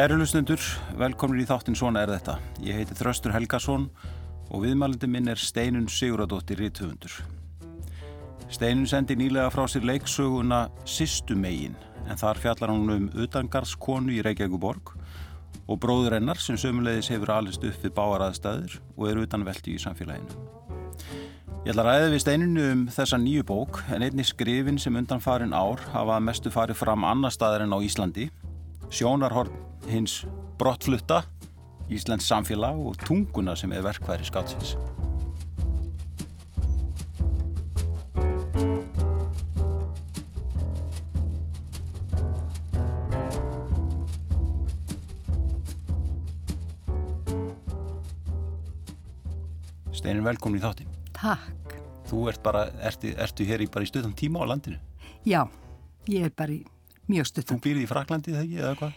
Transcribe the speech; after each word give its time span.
Kæru 0.00 0.16
lusnendur, 0.16 0.62
velkomin 0.96 1.42
í 1.42 1.44
þáttin 1.44 1.74
Svona 1.76 2.00
er 2.06 2.08
þetta. 2.14 2.38
Ég 2.64 2.78
heiti 2.78 2.94
Þröstur 2.96 3.34
Helgason 3.34 3.82
og 4.48 4.62
viðmælindi 4.62 5.10
minn 5.12 5.28
er 5.28 5.36
Steinun 5.36 5.90
Siguradóttir 5.92 6.56
Ríðtöfundur. 6.56 7.18
Steinun 8.48 8.88
sendi 8.88 9.18
nýlega 9.20 9.50
frá 9.52 9.66
sér 9.68 9.84
leiksöguna 9.84 10.62
Sistumegin 10.88 11.76
en 12.06 12.16
þar 12.16 12.40
fjallar 12.40 12.72
hann 12.72 12.94
um 12.94 13.10
utangarskonu 13.12 14.16
í 14.16 14.24
Reykjavíkuborg 14.24 14.94
og 15.68 15.82
bróður 15.84 16.16
hennar 16.16 16.40
sem 16.40 16.56
sömulegis 16.56 17.12
hefur 17.12 17.36
alist 17.36 17.68
upp 17.68 17.84
við 17.84 17.96
báaraðstæður 18.00 18.80
og 18.96 19.06
er 19.10 19.24
utanvelti 19.26 19.76
í 19.76 19.84
samfélaginu. 19.84 20.32
Ég 21.66 21.74
ætla 21.74 21.84
að 21.84 21.90
ræða 21.92 22.12
við 22.14 22.22
steininu 22.24 22.70
um 22.72 22.88
þessa 22.88 23.20
nýju 23.20 23.44
bók 23.52 23.84
en 23.92 24.08
einni 24.08 24.24
skrifin 24.24 24.80
sem 24.80 24.96
undan 24.96 25.20
farin 25.20 25.52
ár 25.52 25.84
hafa 25.92 26.22
mestu 26.24 26.48
farið 26.48 26.86
fram 26.86 27.04
annar 27.04 27.36
staðar 27.36 27.68
en 27.68 27.76
á 27.76 27.84
Íslandi. 27.84 28.30
Sjónarhorn 28.90 29.52
hins 29.86 30.24
brottflutta, 30.58 31.22
Íslands 31.90 32.26
samfélag 32.26 32.74
og 32.74 32.96
tunguna 32.98 33.54
sem 33.56 33.70
er 33.72 33.84
verkværi 33.86 34.26
skálsins. 34.26 34.74
Steinin, 49.94 50.24
velkomin 50.26 50.58
í 50.58 50.64
þátti. 50.64 50.88
Takk. 51.14 51.78
Þú 52.10 52.26
ert 52.32 52.42
bara, 52.42 52.66
ertu, 52.82 53.14
ertu 53.14 53.46
hér 53.46 53.62
í 53.62 53.70
bara 53.70 53.86
í 53.86 53.90
stöðum 53.90 54.16
tíma 54.18 54.42
á 54.42 54.50
landinu? 54.50 54.82
Já, 55.22 55.44
ég 56.10 56.26
er 56.26 56.34
bara 56.34 56.58
í 56.58 56.62
mjög 57.10 57.26
Þú 57.28 57.30
stuttum. 57.34 57.60
býrði 57.64 57.84
í 57.86 57.90
Fraklandi 57.90 58.32
þegar 58.34 58.44
ekki, 58.46 58.60
eða 58.64 58.74
hvað? 58.80 58.92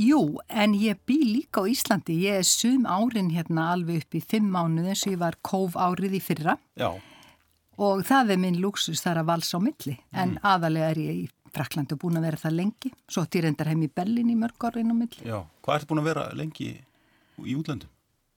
Jú, 0.00 0.20
en 0.48 0.74
ég 0.78 0.98
bý 1.06 1.16
líka 1.26 1.62
á 1.62 1.66
Íslandi. 1.66 2.14
Ég 2.22 2.40
er 2.40 2.46
sum 2.46 2.84
árin 2.86 3.30
hérna 3.34 3.72
alveg 3.74 4.04
upp 4.04 4.14
í 4.14 4.20
fimm 4.22 4.46
mánuð 4.54 4.86
eins 4.92 5.02
og 5.06 5.12
ég 5.16 5.18
var 5.18 5.36
kóf 5.42 5.74
árið 5.74 6.14
í 6.14 6.22
fyrra 6.22 6.54
Já, 6.78 6.92
og 7.80 8.04
það 8.06 8.30
er 8.36 8.38
minn 8.38 8.60
luxus 8.62 9.02
þar 9.02 9.22
að 9.24 9.30
vals 9.32 9.50
á 9.50 9.58
milli. 9.58 9.96
En 10.12 10.36
aðalega 10.46 10.90
er 10.94 11.00
ég 11.02 11.22
í 11.24 11.28
Fraklandi 11.50 11.96
og 11.96 12.02
búin 12.04 12.20
að 12.20 12.28
vera 12.28 12.38
það 12.38 12.54
lengi. 12.60 12.92
Svo 13.10 13.24
reyndar 13.26 13.66
heim 13.72 13.82
í 13.82 13.88
Berlin 13.90 14.30
í 14.30 14.36
mörg 14.38 14.62
árin 14.68 14.92
á 14.92 14.94
milli. 14.94 15.24
já. 15.26 15.40
Hvað 15.64 15.74
ertu 15.80 15.88
búin 15.90 16.02
að 16.04 16.10
vera 16.12 16.28
lengi 16.38 16.68
í 17.42 17.56
útlöndum? 17.58 17.90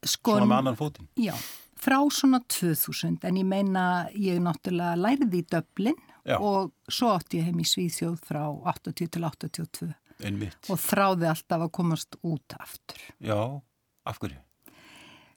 Sko, 0.04 0.32
Svona 0.40 0.50
með 0.50 0.58
annan 0.58 0.76
fótinn? 0.80 1.08
Já, 1.22 1.36
frá 1.78 2.00
svona 2.12 2.42
2000 2.50 3.22
en 3.30 3.38
ég 3.38 3.46
meina 3.46 4.10
ég 4.18 4.42
náttúrulega 4.42 4.98
lærði 4.98 5.44
í 5.44 5.46
Döblin 5.54 5.96
Já. 6.24 6.38
og 6.40 6.72
svo 6.88 7.12
átti 7.18 7.42
ég 7.42 7.50
heim 7.50 7.60
í 7.60 7.68
Svíþjóð 7.68 8.18
frá 8.24 8.44
80 8.72 9.10
til 9.12 9.24
82 9.28 9.90
Einmitt. 10.24 10.70
og 10.72 10.80
þráði 10.80 11.28
alltaf 11.28 11.66
að 11.66 11.72
komast 11.76 12.16
út 12.24 12.56
aftur. 12.60 13.02
Já, 13.20 13.62
af 14.08 14.20
hverju? 14.22 14.40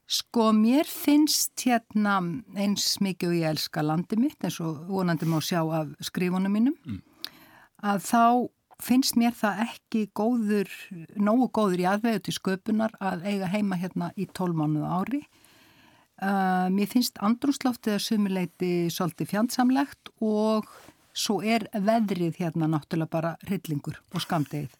Sko 0.06 0.52
mér 0.54 0.86
finnst 0.86 1.58
hérna 1.66 2.20
eins 2.54 3.00
mikið 3.02 3.32
og 3.32 3.38
ég 3.40 3.48
elska 3.50 3.82
landi 3.82 4.18
mitt 4.20 4.44
eins 4.46 4.60
og 4.62 4.84
vonandi 4.86 5.26
má 5.26 5.40
sjá 5.42 5.64
af 5.66 5.90
skrifunum 6.06 6.54
mínum 6.54 7.00
að 7.82 8.04
þá 8.06 8.22
finnst 8.86 9.16
mér 9.18 9.34
það 9.34 9.62
ekki 9.66 10.04
góður, 10.14 10.70
nógu 11.16 11.48
góður 11.50 11.82
í 11.82 11.88
aðvegu 11.90 12.22
til 12.22 12.36
sköpunar 12.36 12.94
að 13.00 13.24
eiga 13.26 13.50
heima 13.50 13.78
hérna 13.80 14.12
í 14.14 14.28
tólmánuða 14.36 14.90
ári. 15.00 15.22
Uh, 16.16 16.68
mér 16.72 16.88
finnst 16.88 17.18
andrúsloftið 17.20 17.98
að 17.98 18.04
sumuleiti 18.06 18.70
svolítið 18.92 19.34
fjandsamlegt 19.34 20.08
og 20.24 20.64
svo 21.16 21.42
er 21.44 21.66
veðrið 21.72 22.38
hérna 22.40 22.68
náttúrulega 22.72 23.12
bara 23.12 23.32
hryllingur 23.44 23.98
og 24.14 24.24
skamdegið. 24.24 24.72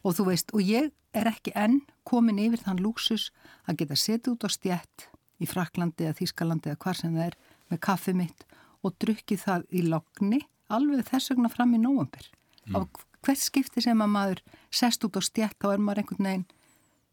Og 0.00 0.16
þú 0.16 0.28
veist, 0.30 0.54
og 0.56 0.64
ég 0.64 0.88
er 1.12 1.28
ekki 1.28 1.52
enn 1.56 1.82
komin 2.08 2.40
yfir 2.40 2.62
þann 2.64 2.80
lúksus 2.80 3.28
að 3.68 3.82
geta 3.82 3.98
setið 4.00 4.32
út 4.32 4.46
á 4.46 4.50
stjætt 4.52 5.08
í 5.38 5.48
Fraklandi 5.48 6.08
eða 6.08 6.18
Þískalandi 6.22 6.72
eða 6.72 6.82
hvar 6.84 6.98
sem 6.98 7.14
það 7.14 7.28
er 7.28 7.38
með 7.68 7.82
kaffi 7.84 8.14
mitt 8.16 8.46
og 8.80 8.96
drukkið 9.02 9.44
það 9.44 9.66
í 9.68 9.84
logni 9.86 10.40
alveg 10.72 11.08
þess 11.08 11.32
vegna 11.32 11.52
fram 11.52 11.74
í 11.76 11.82
nóvambur. 11.82 12.28
Á 12.72 12.78
hvert 13.24 13.42
skipti 13.42 13.82
sem 13.84 14.00
að 14.00 14.14
maður 14.14 14.42
sest 14.72 15.04
út 15.04 15.18
á 15.18 15.22
stjætt 15.24 15.58
þá 15.60 15.74
er 15.74 15.82
maður 15.84 16.02
einhvern 16.02 16.28
veginn 16.28 16.48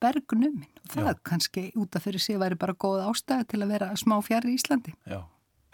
bergnuminn 0.03 0.67
og 0.83 0.91
það 0.93 1.11
Já. 1.11 1.21
Kannski 1.31 1.63
út 1.79 1.95
af 1.97 2.05
fyrir 2.05 2.21
sig 2.23 2.39
væri 2.41 2.57
bara 2.59 2.75
góð 2.77 3.05
ástæði 3.09 3.47
til 3.51 3.61
að 3.63 3.73
vera 3.75 3.93
smá 3.99 4.19
fjari 4.25 4.53
í 4.53 4.59
Íslandi. 4.59 4.93
Já. 5.09 5.23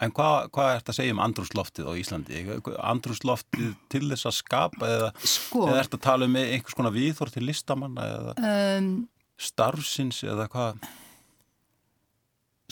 En 0.02 0.10
hvað, 0.10 0.48
hvað 0.50 0.72
ert 0.76 0.90
að 0.90 0.96
segja 0.98 1.14
um 1.14 1.20
andrúsloftið 1.22 1.86
á 1.86 1.92
Íslandi? 2.00 2.40
Andrúsloftið 2.82 3.76
til 3.92 4.02
þess 4.08 4.26
að 4.26 4.34
skapa 4.40 4.88
eða, 4.88 5.12
Sko, 5.22 5.68
eða 5.68 5.84
ert 5.84 5.94
að 5.94 6.02
tala 6.08 6.26
um 6.26 6.38
einhvers 6.40 6.74
konar 6.78 6.94
viðhor 6.96 7.30
til 7.30 7.44
listamanna 7.46 8.08
eða 8.16 8.34
um, 8.80 8.90
starfsins 9.38 10.24
eða 10.26 10.48
hvað? 10.50 10.82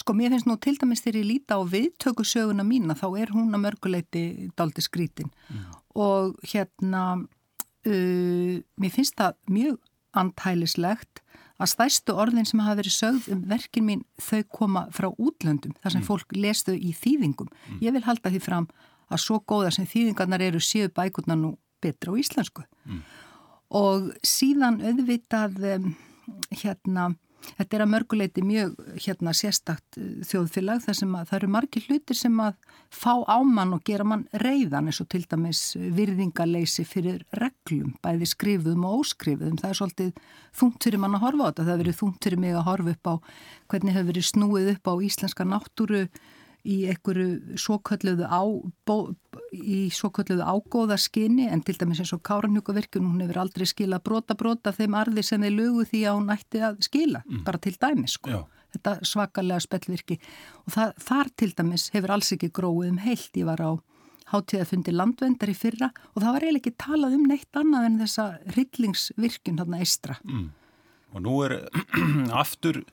sko 0.01 0.15
mér 0.17 0.33
finnst 0.33 0.49
nú 0.49 0.57
til 0.63 0.79
dæmis 0.81 1.03
þegar 1.05 1.21
ég 1.21 1.29
líta 1.29 1.59
á 1.59 1.63
viðtökusöguna 1.69 2.65
mína 2.67 2.97
þá 2.99 3.07
er 3.21 3.33
hún 3.35 3.53
að 3.53 3.65
mörguleiti 3.67 4.25
daldi 4.57 4.85
skrítin 4.85 5.29
og 5.99 6.39
hérna 6.47 7.03
uh, 7.21 8.55
mér 8.81 8.95
finnst 8.95 9.19
það 9.21 9.37
mjög 9.51 9.79
antælislegt 10.17 11.23
að 11.61 11.73
stæstu 11.75 12.15
orðin 12.17 12.47
sem 12.49 12.63
hafa 12.65 12.79
verið 12.81 12.95
sögð 12.97 13.27
um 13.35 13.41
verkin 13.51 13.87
mín 13.87 14.05
þau 14.21 14.43
koma 14.49 14.85
frá 14.97 15.11
útlöndum 15.11 15.75
þar 15.83 15.97
sem 15.97 16.05
fólk 16.07 16.37
les 16.37 16.63
þau 16.65 16.75
í 16.75 16.93
þýðingum. 16.97 17.51
Ég 17.85 17.93
vil 17.93 18.05
halda 18.07 18.33
því 18.33 18.41
fram 18.45 18.69
að 19.11 19.25
svo 19.25 19.41
góða 19.45 19.73
sem 19.75 19.89
þýðingarnar 19.91 20.45
eru 20.47 20.61
séu 20.63 20.89
bækurnar 20.89 21.39
nú 21.39 21.57
betra 21.83 22.15
á 22.15 22.21
íslensku. 22.21 22.65
Og 23.71 24.11
síðan 24.27 24.81
auðvitað 24.83 25.61
um, 25.77 25.91
hérna, 26.51 27.11
þetta 27.59 27.77
er 27.77 27.85
að 27.85 27.91
mörguleiti 27.95 28.45
mjög 28.45 28.75
hérna 29.05 29.35
sérstakt 29.37 29.99
uh, 30.01 30.09
þjóðfélag 30.27 30.83
þar 30.87 30.99
sem 31.01 31.15
að 31.19 31.29
það 31.31 31.39
eru 31.39 31.51
margir 31.57 31.87
hlutir 31.89 32.19
sem 32.19 32.41
að 32.43 32.59
fá 32.91 33.13
ámann 33.31 33.77
og 33.77 33.85
gera 33.87 34.07
mann 34.07 34.27
reyðan 34.43 34.91
eins 34.91 35.01
og 35.03 35.11
til 35.13 35.23
dæmis 35.31 35.63
virðingarleysi 35.77 36.87
fyrir 36.89 37.23
reglum, 37.37 37.95
bæði 38.05 38.29
skrifuðum 38.33 38.89
og 38.89 39.05
óskrifuðum. 39.05 39.61
Það 39.61 39.71
er 39.71 39.81
svolítið 39.81 40.13
þungt 40.61 40.89
fyrir 40.89 41.03
mann 41.03 41.17
að 41.19 41.25
horfa 41.27 41.47
á 41.47 41.49
þetta. 41.51 41.63
Það 41.63 41.73
hefur 41.73 41.85
verið 41.85 42.01
þungt 42.01 42.29
fyrir 42.29 42.45
mig 42.45 42.59
að 42.59 42.69
horfa 42.69 42.97
upp 42.97 43.11
á 43.11 43.15
hvernig 43.71 43.97
hefur 43.97 44.11
verið 44.13 44.29
snúið 44.31 44.75
upp 44.75 44.91
á 44.91 44.95
íslenska 45.07 45.47
náttúru 45.47 46.05
í 46.69 46.77
einhverju 46.93 47.59
svokölluðu 47.61 48.29
á, 48.29 48.43
bó, 48.87 48.97
í 49.53 49.89
svokölluðu 49.95 50.45
ágóða 50.45 50.99
skinni 51.01 51.49
en 51.49 51.65
til 51.65 51.77
dæmis 51.81 52.03
eins 52.03 52.15
og 52.17 52.23
Káranjúkavirkjun 52.29 53.07
hún 53.07 53.25
hefur 53.25 53.43
aldrei 53.45 53.67
skilað 53.69 54.05
brota 54.09 54.37
brota 54.39 54.75
þeim 54.77 54.97
arði 55.01 55.25
sem 55.27 55.45
þeir 55.47 55.57
lögu 55.57 55.87
því 55.91 56.03
að 56.07 56.19
hún 56.21 56.35
ætti 56.37 56.65
að 56.65 56.81
skila 56.87 57.23
bara 57.47 57.63
til 57.63 57.77
dæmis 57.81 58.17
sko. 58.19 58.31
Já. 58.31 58.41
þetta 58.71 58.97
svakalega 59.03 59.61
spellvirki. 59.65 60.21
Og 60.67 60.75
það, 60.77 60.93
þar 61.09 61.31
til 61.43 61.53
dæmis 61.59 61.89
hefur 61.95 62.13
alls 62.15 62.33
ekki 62.37 62.53
gróið 62.55 62.93
um 62.93 63.01
heilt. 63.03 63.33
Ég 63.35 63.49
var 63.49 63.65
á 63.65 63.71
hátíðafundi 64.31 64.95
landvendar 64.95 65.51
í 65.51 65.57
fyrra 65.59 65.91
og 66.15 66.23
það 66.23 66.35
var 66.37 66.45
eiginlega 66.47 66.63
ekki 66.63 66.79
talað 66.85 67.17
um 67.17 67.27
neitt 67.27 67.59
annað 67.59 67.87
en 67.89 67.99
þessa 68.05 68.27
hryllingsvirkjun 68.55 69.61
þarna 69.61 69.83
eistra 69.83 70.19
Og 71.11 71.25
nú 71.25 71.41
er 71.43 71.57
aftur 72.43 72.85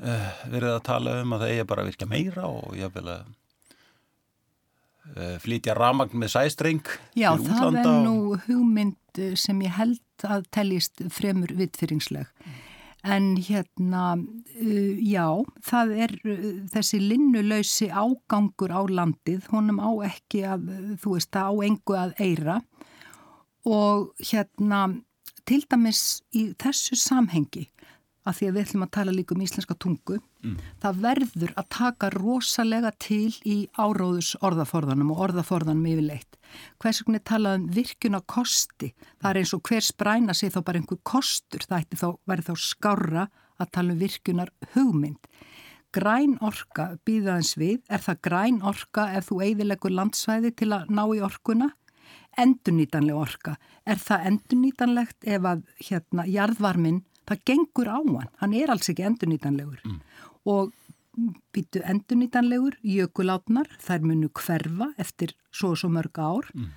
verið 0.00 0.72
að 0.72 0.82
tala 0.86 1.18
um 1.20 1.34
að 1.36 1.42
það 1.44 1.52
eigi 1.54 1.68
bara 1.68 1.84
að 1.84 1.90
virka 1.90 2.08
meira 2.08 2.46
og 2.48 2.76
ég 2.78 2.92
vil 2.94 3.06
að 3.12 3.26
uh, 5.16 5.36
flytja 5.42 5.76
ramagn 5.76 6.22
með 6.22 6.34
sæstreng 6.36 6.94
Já, 7.18 7.34
það 7.36 7.80
er 7.82 7.92
nú 8.06 8.16
hugmynd 8.46 9.20
eh, 9.20 9.36
sem 9.38 9.60
ég 9.66 9.76
held 9.76 10.00
að 10.26 10.44
teljist 10.52 11.00
fremur 11.12 11.52
vittfyringsleg. 11.56 12.28
En 13.00 13.30
hérna, 13.40 14.18
já, 15.00 15.24
það 15.64 15.92
er 16.04 16.10
þessi 16.74 16.98
linnulöysi 17.00 17.88
ágangur 17.88 18.74
á 18.76 18.84
landið, 18.84 19.46
honum 19.54 19.80
á 19.80 19.88
ekki 20.10 20.42
að, 20.44 20.66
þú 21.00 21.14
veist, 21.14 21.30
það 21.32 21.48
á 21.48 21.54
engu 21.70 21.96
að 21.96 22.12
eira 22.20 22.58
og 23.64 24.10
hérna, 24.20 24.82
til 25.48 25.62
dæmis 25.64 26.20
í 26.36 26.50
þessu 26.60 26.98
samhengi, 27.00 27.70
að 28.28 28.36
því 28.36 28.48
að 28.48 28.56
við 28.56 28.64
ætlum 28.66 28.84
að 28.84 28.92
tala 28.96 29.14
líka 29.14 29.34
um 29.34 29.44
íslenska 29.44 29.76
tungu, 29.80 30.18
það 30.82 31.00
verður 31.04 31.52
að 31.56 31.68
taka 31.76 32.10
rosalega 32.14 32.90
til 33.00 33.32
í 33.48 33.56
áróðus 33.78 34.34
orðaforðanum 34.44 35.12
og 35.14 35.22
orðaforðanum 35.28 35.86
yfirleitt. 35.92 36.36
Hvers 36.82 37.00
vegna 37.02 37.20
er 37.20 37.26
talað 37.30 37.58
um 37.60 37.68
virkuna 37.76 38.20
kosti? 38.26 38.92
Það 39.20 39.30
er 39.30 39.40
eins 39.40 39.54
og 39.56 39.62
hver 39.68 39.86
spræna 39.86 40.36
sé 40.36 40.50
þá 40.52 40.60
bara 40.66 40.82
einhver 40.82 41.00
kostur, 41.02 41.64
það 41.64 41.96
þá, 41.96 42.08
verður 42.26 42.50
þá 42.50 42.66
skárra 42.66 43.26
að 43.60 43.72
tala 43.72 43.94
um 43.94 44.00
virkunar 44.00 44.52
hugmynd. 44.74 45.30
Græn 45.90 46.36
orka 46.46 46.92
býðaðins 47.06 47.56
við, 47.58 47.80
er 47.90 47.98
það 48.04 48.20
græn 48.22 48.60
orka 48.62 49.08
ef 49.18 49.30
þú 49.30 49.40
eigðilegur 49.42 49.94
landsvæði 49.96 50.52
til 50.54 50.70
að 50.76 50.92
ná 50.94 51.02
í 51.16 51.22
orkuna? 51.26 51.72
Endurnýtanleg 52.38 53.16
orka, 53.18 53.56
er 53.82 53.98
það 53.98 54.26
endurnýtanlegt 54.30 55.26
ef 55.26 55.48
að 55.50 55.64
hérna 55.82 56.26
jarðvarminn, 56.30 57.00
það 57.30 57.42
gengur 57.46 57.90
á 57.90 57.98
hann, 57.98 58.30
hann 58.42 58.54
er 58.58 58.72
alls 58.74 58.90
ekki 58.90 59.06
endurnýtanlegur. 59.06 59.82
Og 60.50 60.72
býtu 61.54 61.82
endunýtanlegur, 61.84 62.78
jökulátnar, 62.86 63.68
þær 63.82 64.06
munu 64.06 64.30
hverfa 64.34 64.90
eftir 65.00 65.34
svo 65.50 65.74
og 65.74 65.80
svo 65.80 65.90
mörg 65.92 66.18
ár 66.18 66.48
mm. 66.54 66.68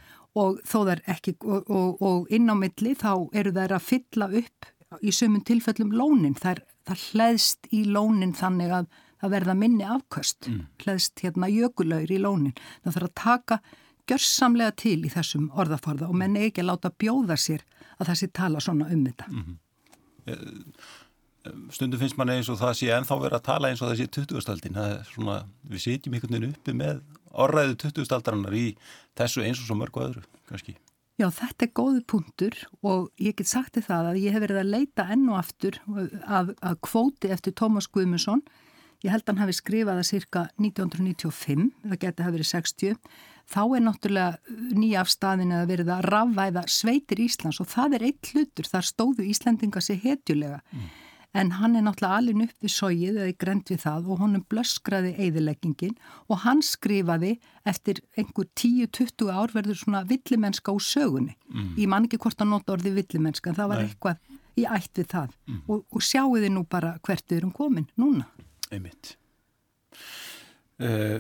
og 0.42 0.60
ekki, 1.08 1.36
og, 1.44 1.70
og, 1.70 2.02
og 2.02 2.34
inn 2.34 2.50
á 2.50 2.56
milli 2.58 2.96
þá 2.98 3.30
eru 3.34 3.54
þær 3.54 3.78
að 3.78 3.88
fylla 3.88 4.30
upp 4.42 4.72
í 5.02 5.14
sömum 5.14 5.44
tilfellum 5.46 5.94
lónin, 5.94 6.36
þær, 6.38 6.64
þær 6.86 7.06
hlæðst 7.12 7.70
í 7.74 7.84
lónin 7.86 8.36
þannig 8.38 8.74
að 8.74 8.90
það 9.22 9.34
verða 9.38 9.56
minni 9.56 9.86
afköst, 9.88 10.50
mm. 10.50 10.66
hlæðst 10.84 11.24
hérna 11.24 11.50
jökulaugur 11.50 12.12
í 12.12 12.20
lónin, 12.22 12.58
það 12.84 12.98
þarf 12.98 13.10
að 13.10 13.18
taka 13.24 13.60
gjörsamlega 14.10 14.76
til 14.84 15.00
í 15.08 15.10
þessum 15.14 15.48
orðaforða 15.56 16.10
og 16.12 16.18
menn 16.20 16.36
ekki 16.36 16.62
að 16.62 16.74
láta 16.74 16.92
bjóða 16.92 17.38
sér 17.40 17.64
að 17.98 18.10
það 18.10 18.18
sé 18.20 18.28
tala 18.36 18.62
svona 18.62 18.90
um 18.92 19.06
þetta. 19.08 19.30
Mm 19.32 19.44
-hmm 19.44 19.63
stundum 21.74 22.00
finnst 22.00 22.18
mann 22.20 22.32
eins 22.32 22.50
og 22.52 22.60
það 22.62 22.78
sé 22.80 22.94
ennþá 22.96 23.20
verið 23.20 23.38
að 23.40 23.46
tala 23.50 23.72
eins 23.72 23.82
og 23.84 23.92
það 23.92 24.00
sé 24.00 24.08
20-staldin 24.18 24.80
við 25.74 25.84
sitjum 25.84 26.16
einhvern 26.16 26.38
veginn 26.38 26.56
uppi 26.56 26.76
með 26.80 27.04
orðræðu 27.34 27.78
20-staldarinnar 27.84 28.56
í 28.56 28.66
þessu 29.20 29.44
eins 29.44 29.60
og 29.60 29.68
svo 29.68 29.78
mörgu 29.80 30.04
öðru 30.06 30.24
kannski. 30.50 30.78
Já, 31.22 31.28
þetta 31.30 31.68
er 31.68 31.74
góðu 31.78 32.00
punktur 32.10 32.56
og 32.82 33.10
ég 33.22 33.36
get 33.38 33.50
sagt 33.50 33.76
þið 33.76 33.90
það 33.90 34.08
að 34.10 34.22
ég 34.24 34.34
hef 34.34 34.44
verið 34.48 34.62
að 34.64 34.72
leita 34.72 35.06
enn 35.14 35.28
og 35.30 35.38
aftur 35.38 35.78
að, 36.26 36.56
að 36.58 36.80
kvóti 36.88 37.30
eftir 37.34 37.54
Tómas 37.60 37.90
Guðmusson 37.92 38.42
ég 39.04 39.12
held 39.14 39.26
að 39.28 39.34
hann 39.34 39.44
hafi 39.44 39.58
skrifað 39.58 40.00
það 40.00 40.10
cirka 40.10 40.46
1995, 40.58 41.70
það 41.84 42.02
geti 42.02 42.26
hafi 42.26 42.38
verið 42.38 42.50
60 42.50 42.98
þá 43.50 43.62
er 43.64 43.86
náttúrulega 43.86 44.60
nýja 44.78 45.04
afstæðin 45.04 45.56
að 45.58 45.70
verið 45.74 45.94
að 45.94 46.06
rafvæða 46.14 46.66
sveitir 46.72 47.24
Íslands 47.24 47.62
og 47.64 47.70
það 47.72 47.98
er 47.98 48.06
eitt 48.10 48.34
hlutur, 48.34 48.70
þar 48.70 48.90
stóðu 48.90 49.28
Íslandinga 49.30 49.84
sér 49.84 50.00
hetjulega 50.04 50.62
mm 50.72 50.92
en 51.34 51.50
hann 51.58 51.76
er 51.76 51.84
náttúrulega 51.86 52.20
alin 52.20 52.44
upp 52.46 52.62
við 52.62 52.74
sóið 52.74 53.18
eða 53.24 53.36
grend 53.42 53.72
við 53.72 53.82
það 53.84 54.10
og 54.14 54.22
honum 54.22 54.44
blöskraði 54.52 55.14
eðileggingin 55.26 55.96
og 56.30 56.44
hann 56.44 56.62
skrifaði 56.66 57.34
eftir 57.70 58.04
einhver 58.20 58.50
10-20 58.60 59.34
ár 59.34 59.54
verður 59.56 59.80
svona 59.80 60.04
villimenska 60.10 60.76
úr 60.76 60.86
sögunni. 60.86 61.34
Mm. 61.50 61.74
Ég 61.80 61.90
man 61.90 62.08
ekki 62.08 62.22
hvort 62.22 62.44
að 62.44 62.52
nota 62.54 62.76
orði 62.76 62.94
villimenska 63.00 63.50
en 63.50 63.60
það 63.60 63.72
var 63.74 63.82
Nei. 63.82 63.90
eitthvað 63.90 64.62
í 64.62 64.68
ætt 64.70 65.02
við 65.02 65.10
það 65.16 65.34
mm. 65.34 65.62
og, 65.66 65.84
og 65.90 66.06
sjáu 66.06 66.38
þið 66.38 66.50
nú 66.54 66.66
bara 66.70 66.96
hvert 67.02 67.26
við 67.26 67.42
erum 67.42 67.56
komin 67.56 67.90
núna. 67.98 68.30
Einmitt. 68.70 69.16
Uh, 70.82 71.18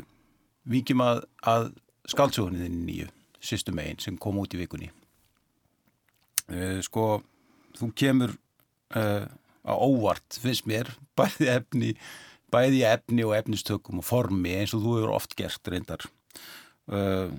Víkjum 0.70 1.02
að, 1.04 1.25
að 1.50 1.72
skálsögunniðin 2.11 2.83
nýju, 2.88 3.07
sýstum 3.44 3.79
einn 3.83 4.01
sem 4.03 4.17
kom 4.19 4.39
út 4.41 4.53
í 4.55 4.61
vikunni. 4.61 4.91
Uh, 6.50 6.79
sko, 6.85 7.21
þú 7.79 7.94
kemur... 7.97 8.38
Uh, 8.94 9.25
á 9.63 9.73
óvart 9.79 10.38
finnst 10.44 10.67
mér 10.67 10.89
bæði 11.17 11.47
efni, 11.53 11.91
bæði 12.51 12.83
efni 12.83 13.23
og 13.23 13.35
efnistökum 13.38 14.01
og 14.01 14.05
formi 14.05 14.57
eins 14.59 14.75
og 14.75 14.83
þú 14.83 14.97
hefur 14.97 15.13
oft 15.15 15.38
gert 15.39 15.71
reyndar. 15.71 16.03
Uh, 16.91 17.31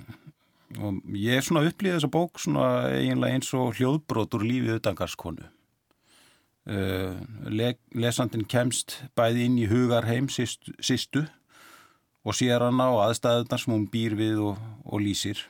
og 0.80 1.02
ég 1.14 1.38
er 1.38 1.44
svona 1.44 1.66
upplýðið 1.68 1.98
þessa 1.98 2.10
bók 2.10 2.40
svona 2.40 2.68
eiginlega 2.96 3.36
eins 3.36 3.52
og 3.54 3.76
hljóðbrótur 3.76 4.42
lífið 4.42 4.78
utangarskonu 4.80 5.44
uh, 5.44 7.14
le 7.52 7.74
lesandin 7.94 8.46
kemst 8.48 8.98
bæði 9.18 9.48
inn 9.48 9.58
í 9.60 9.68
hugarheim 9.70 10.30
sístu 10.32 11.26
og 12.24 12.36
sér 12.36 12.64
hana 12.64 12.88
og 12.94 13.02
aðstæðunar 13.04 13.60
sem 13.60 13.74
hún 13.76 13.86
býr 13.92 14.16
við 14.18 14.40
og, 14.50 14.64
og 14.84 15.04
lýsir 15.04 15.44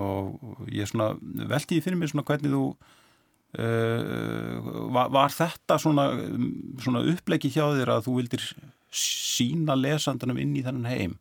og 0.00 0.64
ég 0.72 0.88
svona 0.88 1.12
veltiði 1.20 1.84
fyrir 1.84 2.00
mig 2.00 2.12
svona 2.12 2.26
hvernig 2.28 2.54
þú 2.54 2.66
Uh, 3.52 4.64
var, 4.88 5.10
var 5.12 5.28
þetta 5.28 5.76
svona, 5.76 6.06
svona 6.80 7.02
upplegi 7.04 7.50
hjá 7.52 7.66
þér 7.76 7.90
að 7.92 8.06
þú 8.06 8.14
vildir 8.16 8.46
sína 8.88 9.76
lesandunum 9.76 10.38
inn 10.40 10.54
í 10.56 10.62
þennan 10.64 10.88
heim 10.88 11.18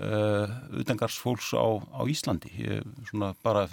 uh, 0.00 0.48
utengars 0.80 1.18
fólks 1.20 1.50
á, 1.52 1.76
á 1.92 2.00
Íslandi 2.08 2.54
Ég, 2.56 2.88
svona 3.10 3.34
bara 3.44 3.66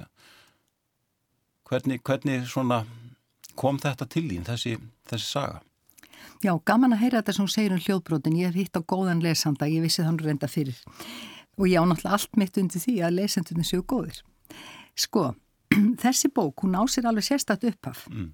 hvernig, 1.71 2.01
hvernig 2.04 2.50
svona 2.51 2.81
kom 3.56 3.80
þetta 3.80 4.10
til 4.12 4.25
þín 4.27 4.44
þessi, 4.51 4.75
þessi 5.07 5.31
saga? 5.31 5.63
Já, 6.39 6.53
gaman 6.65 6.95
að 6.95 7.03
heyra 7.03 7.19
þetta 7.19 7.36
sem 7.36 7.51
segir 7.51 7.75
um 7.75 7.83
hljóðbrotin 7.83 8.38
ég 8.39 8.50
hef 8.50 8.56
hitt 8.56 8.80
á 8.80 8.81
góðan 8.81 9.24
lesanda, 9.24 9.68
ég 9.68 9.83
vissi 9.83 10.06
þannig 10.06 10.27
reynda 10.27 10.47
fyrir 10.47 10.77
og 11.59 11.68
ég 11.68 11.81
á 11.81 11.83
náttúrulega 11.83 12.15
allt 12.15 12.39
mitt 12.39 12.57
undir 12.62 12.80
því 12.80 12.95
að 13.03 13.15
lesandunum 13.18 13.68
séu 13.68 13.83
góðir 13.83 14.21
sko 14.95 15.33
þessi 16.03 16.31
bók, 16.33 16.63
hún 16.63 16.77
á 16.80 16.83
sér 16.89 17.09
alveg 17.09 17.27
sérstætt 17.27 17.68
upphaf 17.69 18.06
mm. 18.09 18.31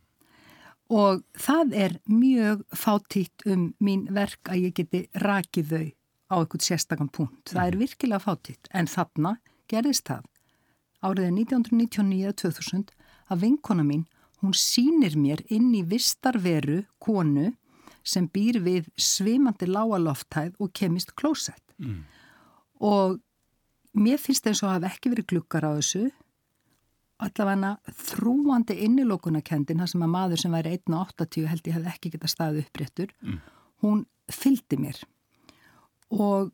og 0.94 1.26
það 1.48 1.76
er 1.86 1.98
mjög 2.06 2.64
fátítt 2.78 3.46
um 3.50 3.72
mín 3.84 4.06
verk 4.14 4.54
að 4.54 4.68
ég 4.68 4.78
geti 4.80 5.06
rakið 5.26 5.74
þau 5.74 5.86
á 6.26 6.36
eitthvað 6.40 6.66
sérstakann 6.66 7.12
punkt. 7.14 7.52
Það 7.52 7.68
er 7.68 7.76
mm. 7.76 7.84
virkilega 7.84 8.24
fátítt 8.24 8.70
en 8.74 8.90
þarna 8.90 9.36
gerðist 9.70 10.08
það 10.10 10.26
áriðið 11.06 11.36
1999-2000 11.42 12.94
að 13.30 13.44
vinkona 13.44 13.86
mín, 13.86 14.06
hún 14.42 14.56
sínir 14.58 15.18
mér 15.18 15.44
inn 15.54 15.72
í 15.78 15.84
vistarveru 15.86 16.84
konu 17.02 17.52
sem 18.06 18.28
býr 18.32 18.62
við 18.64 18.90
svimandi 19.02 19.68
lágaloftæð 19.70 20.60
og 20.62 20.74
kemist 20.78 21.16
klósett 21.18 21.64
mm. 21.82 22.04
og 22.86 23.18
mér 23.98 24.22
finnst 24.22 24.48
eins 24.48 24.62
og 24.64 24.74
hafa 24.74 24.92
ekki 24.92 25.12
verið 25.14 25.30
glukkar 25.34 25.66
á 25.66 25.72
þessu 25.78 26.10
allavega 27.26 27.76
þrúandi 27.96 28.76
innilókunarkendin, 28.86 29.80
það 29.80 29.92
sem 29.94 30.04
að 30.04 30.14
maður 30.18 30.42
sem 30.42 30.56
væri 30.56 30.76
1.80 30.82 31.48
held 31.48 31.70
ég 31.70 31.78
hef 31.78 31.90
ekki 31.94 32.12
geta 32.12 32.28
staðið 32.28 32.66
uppréttur, 32.66 33.14
mm. 33.24 33.38
hún 33.86 34.04
fyldi 34.32 34.80
mér 34.82 35.00
og 36.12 36.52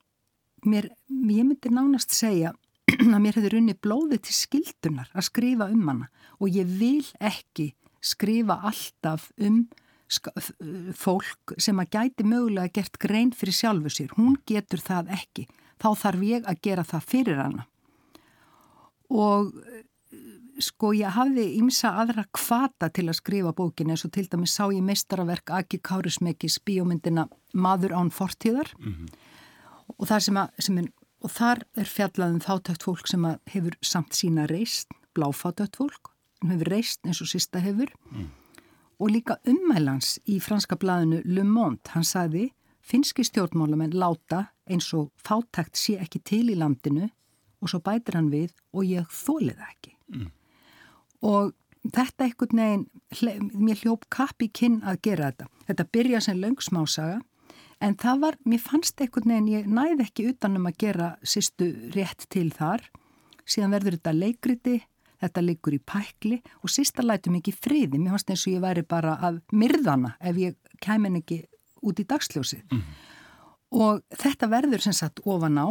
mér, 0.67 0.91
ég 1.09 1.47
myndi 1.47 1.71
nánast 1.73 2.13
segja 2.15 2.53
að 3.15 3.19
mér 3.23 3.39
hefði 3.39 3.53
runni 3.55 3.77
blóðið 3.77 4.25
til 4.27 4.37
skildunar 4.37 5.11
að 5.15 5.27
skrifa 5.31 5.69
um 5.73 5.87
hana 5.89 6.09
og 6.39 6.53
ég 6.53 6.69
vil 6.79 7.05
ekki 7.17 7.71
skrifa 8.01 8.59
alltaf 8.69 9.29
um 9.41 9.63
fólk 10.97 11.55
sem 11.57 11.79
að 11.79 11.91
gæti 11.95 12.25
mögulega 12.27 12.73
gert 12.73 12.99
grein 12.99 13.31
fyrir 13.31 13.55
sjálfu 13.55 13.89
sér. 13.89 14.11
Hún 14.17 14.35
getur 14.47 14.83
það 14.83 15.13
ekki. 15.17 15.47
Þá 15.81 15.89
þarf 16.03 16.25
ég 16.27 16.49
að 16.49 16.61
gera 16.61 16.83
það 16.83 17.07
fyrir 17.13 17.39
hana. 17.41 17.67
Og 19.11 19.53
sko 20.61 20.91
ég 20.95 21.15
hafði 21.15 21.45
ímsa 21.59 21.93
aðra 22.01 22.25
kvata 22.35 22.89
til 22.93 23.07
að 23.09 23.19
skrifa 23.19 23.53
bókinu 23.55 23.95
eins 23.95 24.05
og 24.07 24.13
til 24.15 24.27
dæmis 24.29 24.55
sá 24.57 24.67
ég 24.69 24.83
meistaraverk 24.85 25.53
Aki 25.57 25.81
Kárismekis 25.87 26.59
bíómyndina 26.65 27.27
Maður 27.53 27.95
án 27.97 28.11
fortíðar 28.11 28.71
mm 28.77 28.93
-hmm. 28.93 29.07
og, 29.97 30.11
að, 30.11 30.77
er, 30.77 30.91
og 31.21 31.31
þar 31.31 31.63
er 31.75 31.85
fjallaðum 31.85 32.41
þáttökt 32.41 32.83
fólk 32.83 33.07
sem 33.07 33.25
hefur 33.45 33.75
samt 33.81 34.13
sína 34.13 34.47
reist, 34.47 34.87
bláfátökt 35.15 35.75
fólk, 35.75 36.11
hefur 36.43 36.69
reist 36.69 36.99
eins 37.05 37.21
og 37.21 37.27
sista 37.27 37.59
hefur 37.59 37.91
mm. 38.11 38.29
Og 39.01 39.09
líka 39.09 39.39
ummælans 39.49 40.19
í 40.29 40.37
franska 40.43 40.77
blæðinu 40.77 41.23
Le 41.25 41.45
Monde, 41.47 41.81
hann 41.95 42.05
sagði 42.05 42.51
finski 42.85 43.25
stjórnmálamenn 43.25 43.97
láta 43.97 44.51
eins 44.69 44.91
og 44.93 45.09
fátækt 45.17 45.79
sé 45.79 45.97
ekki 46.01 46.21
til 46.21 46.45
í 46.53 46.59
landinu 46.59 47.09
og 47.61 47.71
svo 47.71 47.81
bætir 47.81 48.17
hann 48.17 48.29
við 48.33 48.53
og 48.73 48.85
ég 48.85 49.09
þólið 49.09 49.65
ekki. 49.65 49.95
Mm 50.13 50.29
og 51.21 51.53
þetta 51.93 52.27
einhvern 52.27 52.61
veginn, 52.61 53.49
mér 53.53 53.81
hljóp 53.81 54.07
kapp 54.13 54.41
í 54.43 54.49
kinn 54.53 54.81
að 54.85 55.01
gera 55.07 55.31
þetta. 55.31 55.49
Þetta 55.69 55.87
byrja 55.95 56.21
sem 56.25 56.41
langsmásaga 56.41 57.19
en 57.81 57.97
það 57.97 58.23
var, 58.25 58.37
mér 58.45 58.61
fannst 58.61 59.01
einhvern 59.01 59.33
veginn, 59.33 59.51
ég 59.55 59.69
næði 59.69 60.05
ekki 60.05 60.27
utanum 60.33 60.69
að 60.69 60.79
gera 60.85 61.11
sýstu 61.23 61.71
rétt 61.95 62.27
til 62.33 62.49
þar, 62.53 62.85
síðan 63.45 63.73
verður 63.77 63.97
þetta 63.97 64.17
leikriti, 64.17 64.77
þetta 65.21 65.43
leikur 65.45 65.77
í 65.77 65.81
pækli 65.93 66.41
og 66.61 66.73
sísta 66.73 67.05
lætum 67.05 67.37
ekki 67.39 67.53
friði, 67.55 67.99
mér 67.99 68.15
fannst 68.15 68.33
eins 68.33 68.45
og 68.47 68.55
ég 68.55 68.63
væri 68.63 68.83
bara 68.87 69.17
að 69.21 69.41
myrðana 69.53 70.15
ef 70.19 70.41
ég 70.41 70.57
kæmin 70.83 71.19
ekki 71.21 71.43
út 71.85 72.01
í 72.01 72.07
dagsljósið. 72.09 72.65
Mm. 72.71 72.83
Og 73.81 74.01
þetta 74.19 74.49
verður 74.51 74.85
sem 74.85 74.95
sagt 74.97 75.21
ofan 75.25 75.59
á 75.61 75.67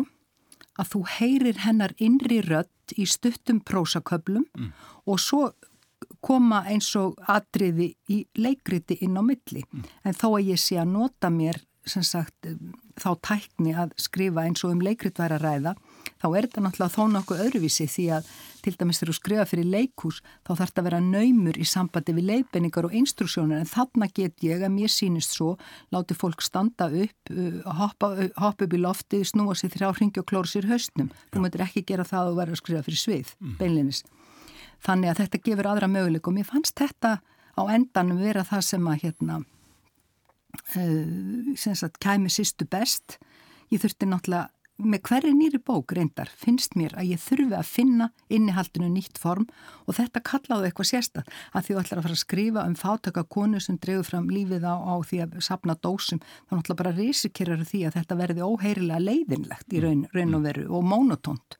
að 0.80 0.92
þú 0.94 1.00
heyrir 1.18 1.58
hennar 1.64 1.94
innri 2.00 2.40
rött 2.46 2.94
í 2.96 3.06
stuttum 3.06 3.60
prósaköplum 3.66 4.46
mm. 4.56 4.70
og 5.06 5.20
svo 5.20 5.50
koma 6.24 6.62
eins 6.68 6.88
og 6.98 7.18
atriði 7.30 7.92
í 8.12 8.22
leikriti 8.40 8.98
inn 9.04 9.18
á 9.20 9.22
milli. 9.24 9.64
Mm. 9.68 9.90
En 10.08 10.16
þó 10.16 10.28
að 10.32 10.52
ég 10.54 10.62
sé 10.62 10.80
að 10.80 10.94
nota 10.94 11.30
mér 11.32 11.60
sem 11.88 12.04
sagt 12.04 12.48
þá 13.00 13.10
tækni 13.24 13.74
að 13.76 13.94
skrifa 14.00 14.44
eins 14.44 14.64
og 14.64 14.74
um 14.74 14.82
leikrit 14.84 15.18
væri 15.20 15.38
að 15.38 15.44
ræða 15.46 15.74
þá 16.20 16.26
er 16.30 16.46
þetta 16.46 16.62
náttúrulega 16.64 16.94
þó 16.94 17.02
nokkuð 17.14 17.42
öðruvísi 17.46 17.86
því 17.90 18.06
að 18.16 18.30
til 18.60 18.74
dæmis 18.76 19.00
þegar 19.00 19.10
þú 19.10 19.16
skrifa 19.16 19.46
fyrir 19.48 19.68
leikús 19.72 20.20
þá 20.44 20.50
þarf 20.50 20.70
þetta 20.70 20.82
að 20.82 20.88
vera 20.88 21.00
naumur 21.04 21.58
í 21.60 21.66
sambandi 21.68 22.14
við 22.16 22.28
leifinningar 22.30 22.88
og 22.88 22.96
einstruksjónur 23.00 23.60
en 23.60 23.70
þarna 23.70 24.08
get 24.16 24.44
ég 24.44 24.64
að 24.64 24.74
mér 24.74 24.92
sínist 24.92 25.36
svo 25.36 25.54
láti 25.94 26.16
fólk 26.18 26.44
standa 26.44 26.90
upp 26.90 27.32
uh, 27.32 27.60
hoppa, 27.80 28.12
uh, 28.16 28.28
hoppa 28.40 28.66
upp 28.66 28.76
í 28.76 28.82
lofti, 28.82 29.22
snúa 29.24 29.56
sér 29.56 29.72
þrjá 29.74 29.92
hringi 29.96 30.20
og 30.20 30.28
klóra 30.28 30.50
sér 30.50 30.68
haustnum 30.70 31.10
þú 31.32 31.44
mötur 31.44 31.64
ekki 31.64 31.86
gera 31.88 32.06
það 32.08 32.32
að 32.32 32.42
vera 32.42 32.56
að 32.56 32.62
skrifa 32.62 32.84
fyrir 32.86 33.04
svið 33.04 33.34
mm. 33.38 33.56
beinlinis. 33.60 34.04
Þannig 34.80 35.12
að 35.12 35.22
þetta 35.24 35.42
gefur 35.44 35.70
aðra 35.72 35.90
möguleik 35.92 36.28
og 36.28 36.36
mér 36.36 36.48
fannst 36.48 36.76
þetta 36.80 37.18
á 37.56 37.62
endanum 37.72 38.20
vera 38.20 38.44
það 38.48 38.66
sem 38.68 38.86
að 38.92 39.02
hérna 39.06 39.40
uh, 40.76 41.52
sem 41.56 41.76
sagt 41.76 42.00
kæmi 42.02 42.32
sýstu 42.32 42.68
best 42.68 43.18
ég 43.70 43.82
þurfti 43.82 44.08
náttúrulega 44.08 44.48
með 44.80 45.02
hverju 45.08 45.32
nýri 45.36 45.60
bók 45.62 45.92
reyndar 45.96 46.30
finnst 46.40 46.76
mér 46.78 46.94
að 46.98 47.12
ég 47.12 47.22
þurfi 47.22 47.56
að 47.56 47.68
finna 47.68 48.08
innihaldinu 48.32 48.88
nýtt 48.92 49.20
form 49.20 49.46
og 49.86 49.96
þetta 49.98 50.22
kallaðu 50.26 50.68
eitthvað 50.68 50.90
sérsta 50.90 51.24
að 51.52 51.66
því 51.66 51.74
þú 51.74 51.80
ætlar 51.82 52.00
að 52.00 52.06
fara 52.06 52.16
að 52.16 52.22
skrifa 52.22 52.66
um 52.66 52.76
fátaka 52.78 53.24
konu 53.36 53.60
sem 53.60 53.78
drefur 53.80 54.08
fram 54.08 54.30
lífið 54.32 54.66
á, 54.66 54.74
á 54.76 54.94
því 55.06 55.22
að 55.24 55.40
sapna 55.44 55.76
dósum 55.76 56.20
þá 56.20 56.54
náttúrulega 56.56 56.80
bara 56.82 56.94
risikerar 56.96 57.64
því 57.64 57.82
að 57.88 57.98
þetta 57.98 58.20
verði 58.20 58.46
óheirilega 58.46 59.04
leiðinlegt 59.04 59.74
í 59.74 59.82
raun, 59.84 60.06
raun 60.14 60.38
og 60.38 60.46
veru 60.46 60.68
og 60.68 60.86
mónotónt. 60.86 61.58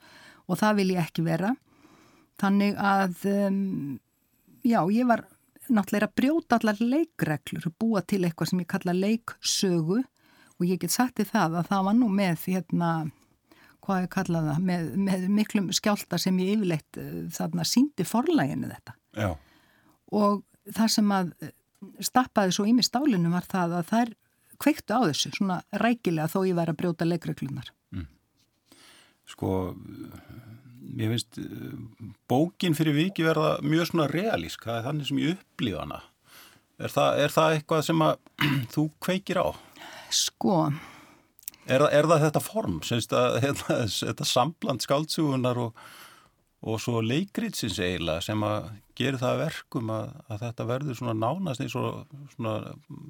Og 0.51 0.59
það 0.61 0.81
vil 0.81 0.89
ég 0.95 1.03
ekki 1.05 1.25
vera. 1.27 1.53
Þannig 2.41 2.79
að 2.81 3.27
um, 3.31 3.61
já, 4.67 4.81
ég 4.91 5.07
var 5.09 5.27
náttúrulega 5.71 6.09
að 6.09 6.17
brjóta 6.19 6.59
allar 6.59 6.81
leikreglur 6.81 7.69
og 7.69 7.77
búa 7.79 8.03
til 8.03 8.25
eitthvað 8.25 8.53
sem 8.53 8.63
ég 8.65 8.71
kalla 8.71 8.97
leiksögu 8.97 10.01
og 10.61 10.69
ég 10.69 10.81
get 10.83 10.93
sagt 10.93 11.23
í 11.23 11.27
það 11.29 11.57
að 11.61 11.71
það 11.71 11.87
var 11.89 11.97
nú 11.97 12.11
með 12.13 12.45
hérna, 12.53 12.91
hvað 13.85 14.03
ég 14.05 14.11
kalla 14.13 14.43
það, 14.45 14.65
með, 14.69 14.89
með 15.09 15.27
miklum 15.39 15.71
skjálta 15.77 16.21
sem 16.21 16.41
ég 16.43 16.59
yfirleitt 16.59 17.01
eh, 17.01 17.15
þarna 17.33 17.67
síndi 17.69 18.07
forlæginu 18.07 18.69
þetta. 18.69 18.97
Já. 19.17 19.31
Og 20.21 20.43
það 20.69 20.93
sem 20.97 21.15
að 21.17 21.33
eh, 21.41 21.55
stappaði 22.05 22.57
svo 22.57 22.67
í 22.69 22.75
mig 22.77 22.87
stálinu 22.89 23.33
var 23.33 23.49
það 23.49 23.79
að 23.79 23.93
þær 23.95 24.15
kveiktu 24.61 24.97
á 24.97 25.01
þessu, 25.09 25.33
svona 25.39 25.63
rækilega 25.81 26.29
þó 26.29 26.43
ég 26.45 26.59
væri 26.59 26.75
að 26.75 26.81
brjóta 26.83 27.09
leikreglunar. 27.09 27.73
Mm. 27.97 28.07
Sko, 29.31 29.55
ég 31.01 31.15
finnst, 31.15 31.41
bókin 32.29 32.77
fyrir 32.77 32.99
viki 32.99 33.25
verða 33.25 33.57
mjög 33.65 33.89
svona 33.89 34.11
realísk, 34.13 34.69
það 34.69 34.77
er 34.77 34.87
þannig 34.91 35.09
sem 35.09 35.23
ég 35.23 35.39
upplifa 35.39 35.87
hana. 35.87 36.03
Er 36.81 36.93
það, 36.93 37.23
er 37.25 37.35
það 37.35 37.55
eitthvað 37.57 37.83
sem 37.89 38.05
að 38.05 38.15
þú 38.77 38.87
kveikir 39.05 39.41
á? 39.41 39.49
Sko... 40.15 40.63
Er, 41.71 41.85
er 41.87 42.07
það 42.09 42.25
þetta 42.25 42.43
form, 42.43 42.79
að 42.83 43.35
hérna, 43.45 43.75
þetta 43.87 44.27
sambland 44.27 44.83
skáltsugunar 44.83 45.59
og, 45.61 45.83
og 46.67 46.81
svo 46.83 47.03
leikritsins 47.05 47.79
eiginlega 47.79 48.25
sem 48.27 48.43
að 48.43 48.73
gera 48.99 49.21
það 49.21 49.43
verkum 49.45 49.93
að, 49.95 50.09
að 50.27 50.41
þetta 50.47 50.67
verður 50.73 50.99
svona 50.99 51.15
nánast 51.21 51.63
eins 51.63 51.77
og 51.79 52.01
svona, 52.35 52.55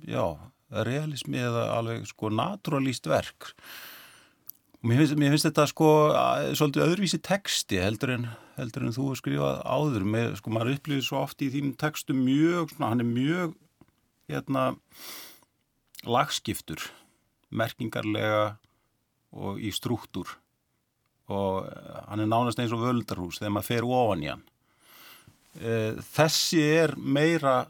já, 0.04 0.24
realismi 0.90 1.40
eða 1.40 1.70
alveg 1.78 2.04
sko 2.10 2.30
naturalíst 2.34 3.08
verk. 3.10 3.54
Mér 4.80 5.02
finnst, 5.02 5.16
mér 5.20 5.34
finnst 5.34 5.48
þetta 5.48 5.66
sko 5.68 5.88
svolítið 6.56 6.84
öðruvísi 6.86 7.18
texti 7.24 7.80
heldur 7.82 8.14
en, 8.14 8.28
heldur 8.56 8.86
en 8.86 8.94
þú 8.96 9.10
skrifað 9.18 9.58
áður. 9.68 10.06
Með, 10.08 10.36
sko 10.40 10.52
maður 10.54 10.76
upplýðir 10.76 11.04
svo 11.04 11.24
oft 11.24 11.42
í 11.44 11.50
þínum 11.52 11.74
textu 11.80 12.16
mjög, 12.16 12.72
svona 12.72 12.94
hann 12.94 13.04
er 13.04 13.10
mjög, 13.10 13.58
hérna, 14.30 14.70
lagskiptur 16.06 16.82
merkingarlega 17.50 18.54
og 19.36 19.60
í 19.62 19.72
struktúr. 19.74 20.30
Og 21.30 21.66
eh, 21.66 22.00
hann 22.08 22.22
er 22.24 22.30
nánast 22.30 22.62
eins 22.62 22.74
og 22.74 22.84
völdarhús 22.84 23.40
þegar 23.40 23.54
maður 23.56 23.70
fer 23.70 23.86
ofan 23.86 24.24
í 24.24 24.30
hann. 24.30 24.44
Eh, 25.60 26.00
þessi 26.14 26.62
er 26.62 26.94
meira 26.96 27.64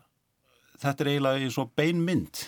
þetta 0.81 1.05
er 1.05 1.13
eiginlega 1.13 1.45
eins 1.45 1.59
og 1.61 1.73
beinmynd 1.77 2.43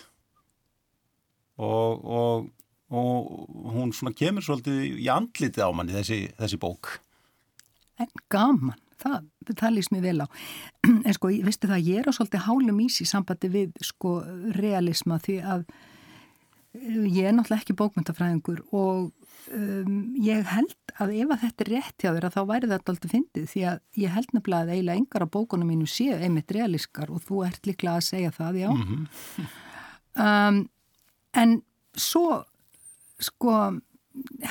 og, 1.62 2.04
og, 2.04 2.46
og 2.92 3.72
hún 3.74 3.92
svona 3.96 4.14
kemur 4.16 4.44
svolítið 4.44 5.00
í 5.04 5.08
andlitið 5.12 5.64
á 5.68 5.70
manni 5.76 5.96
þessi, 5.96 6.20
þessi 6.40 6.60
bók. 6.60 6.94
En 8.00 8.10
gaman 8.32 8.80
það, 9.02 9.24
það 9.52 9.74
lýst 9.76 9.94
mér 9.94 10.04
vel 10.06 10.18
á 10.24 10.26
en 11.06 11.16
sko, 11.16 11.32
vistu 11.46 11.70
það, 11.70 11.88
ég 11.88 12.02
er 12.02 12.10
á 12.10 12.16
svolítið 12.16 12.46
hálum 12.48 12.84
ís 12.84 13.00
í 13.02 13.08
sambandi 13.08 13.50
við 13.52 13.74
sko 13.84 14.20
realisma 14.58 15.18
því 15.22 15.38
að 15.54 15.64
eh, 16.76 17.02
ég 17.08 17.26
er 17.28 17.36
náttúrulega 17.36 17.60
ekki 17.62 17.78
bókmyndafræðingur 17.80 18.64
og 18.70 19.10
um, 19.50 19.98
ég 20.22 20.46
held 20.52 20.94
að 21.00 21.14
ef 21.18 21.34
að 21.34 21.44
þetta 21.46 21.64
er 21.64 21.72
rétt 21.72 22.04
hjá 22.04 22.10
þér 22.10 22.28
að 22.28 22.36
þá 22.36 22.42
væri 22.50 22.70
þetta 22.72 22.94
alltaf 22.94 23.14
fyndið 23.14 23.46
því 23.52 23.64
að 23.70 23.82
ég 24.02 24.16
held 24.16 24.34
nefnilega 24.36 24.66
að 24.66 24.74
eiginlega 24.74 25.02
engar 25.02 25.26
af 25.26 25.32
bókunum 25.34 25.72
mínu 25.72 25.88
séu 25.90 26.18
einmitt 26.18 26.54
realiskar 26.54 27.12
og 27.12 27.22
þú 27.26 27.44
ert 27.48 27.68
líklega 27.68 27.98
að 27.98 28.08
segja 28.08 28.34
það, 28.36 28.60
já 28.62 28.70
mm 28.70 28.82
-hmm. 28.88 29.48
um, 30.26 30.60
en 31.42 31.62
svo 31.96 32.44
sko 33.22 33.80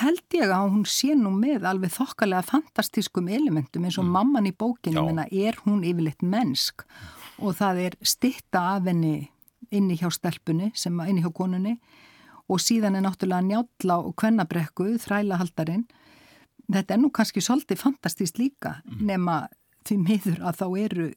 held 0.01 0.35
ég 0.35 0.51
að 0.51 0.69
hún 0.73 0.85
sé 0.89 1.13
nú 1.17 1.31
með 1.35 1.65
alveg 1.69 1.93
þokkalega 1.93 2.47
fantastískum 2.47 3.29
elementum 3.29 3.85
eins 3.85 3.99
og 4.01 4.07
mm. 4.07 4.15
mamman 4.17 4.49
í 4.49 4.53
bókinu 4.57 5.05
menna, 5.05 5.27
er 5.29 5.59
hún 5.65 5.83
yfirleitt 5.85 6.23
mennsk 6.25 6.85
og 7.41 7.57
það 7.59 7.83
er 7.85 7.97
stitta 8.01 8.63
af 8.75 8.89
henni 8.89 9.29
inni 9.71 9.97
hjá 9.99 10.09
stelpunni 10.13 10.71
sem 10.75 10.97
inni 11.07 11.23
hjá 11.23 11.31
konunni 11.35 11.77
og 12.51 12.59
síðan 12.59 12.97
er 12.97 13.05
náttúrulega 13.05 13.47
njátla 13.47 13.99
og 14.01 14.15
kvennabrekku 14.19 14.95
þrælahaldarinn 15.05 15.85
þetta 16.71 16.95
er 16.95 17.01
nú 17.03 17.11
kannski 17.13 17.43
svolítið 17.43 17.83
fantastíst 17.83 18.41
líka 18.41 18.79
mm. 18.83 19.05
nema 19.07 19.43
því 19.87 20.01
miður 20.01 20.41
að 20.47 20.61
þá 20.61 20.67
eru 20.85 21.07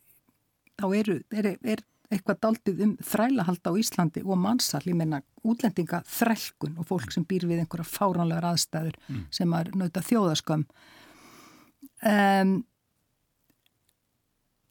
þá 0.81 0.87
eru, 0.99 1.19
er, 1.31 1.55
er 1.63 1.83
eitthvað 2.15 2.41
daldið 2.47 2.83
um 2.87 2.93
þrælahald 3.05 3.71
á 3.71 3.73
Íslandi 3.81 4.25
og 4.25 4.39
mannsall, 4.41 4.85
ég 4.89 4.99
menna 4.99 5.23
útlendinga 5.45 6.03
þrælkun 6.09 6.79
og 6.81 6.89
fólk 6.89 7.15
sem 7.15 7.27
býr 7.29 7.49
við 7.51 7.65
einhverja 7.65 7.89
fáránlegar 7.89 8.47
aðstæður 8.53 8.97
mm. 9.09 9.25
sem 9.35 9.57
er 9.59 9.73
nauta 9.77 10.05
þjóðaskömm 10.05 10.65
um, 12.13 12.55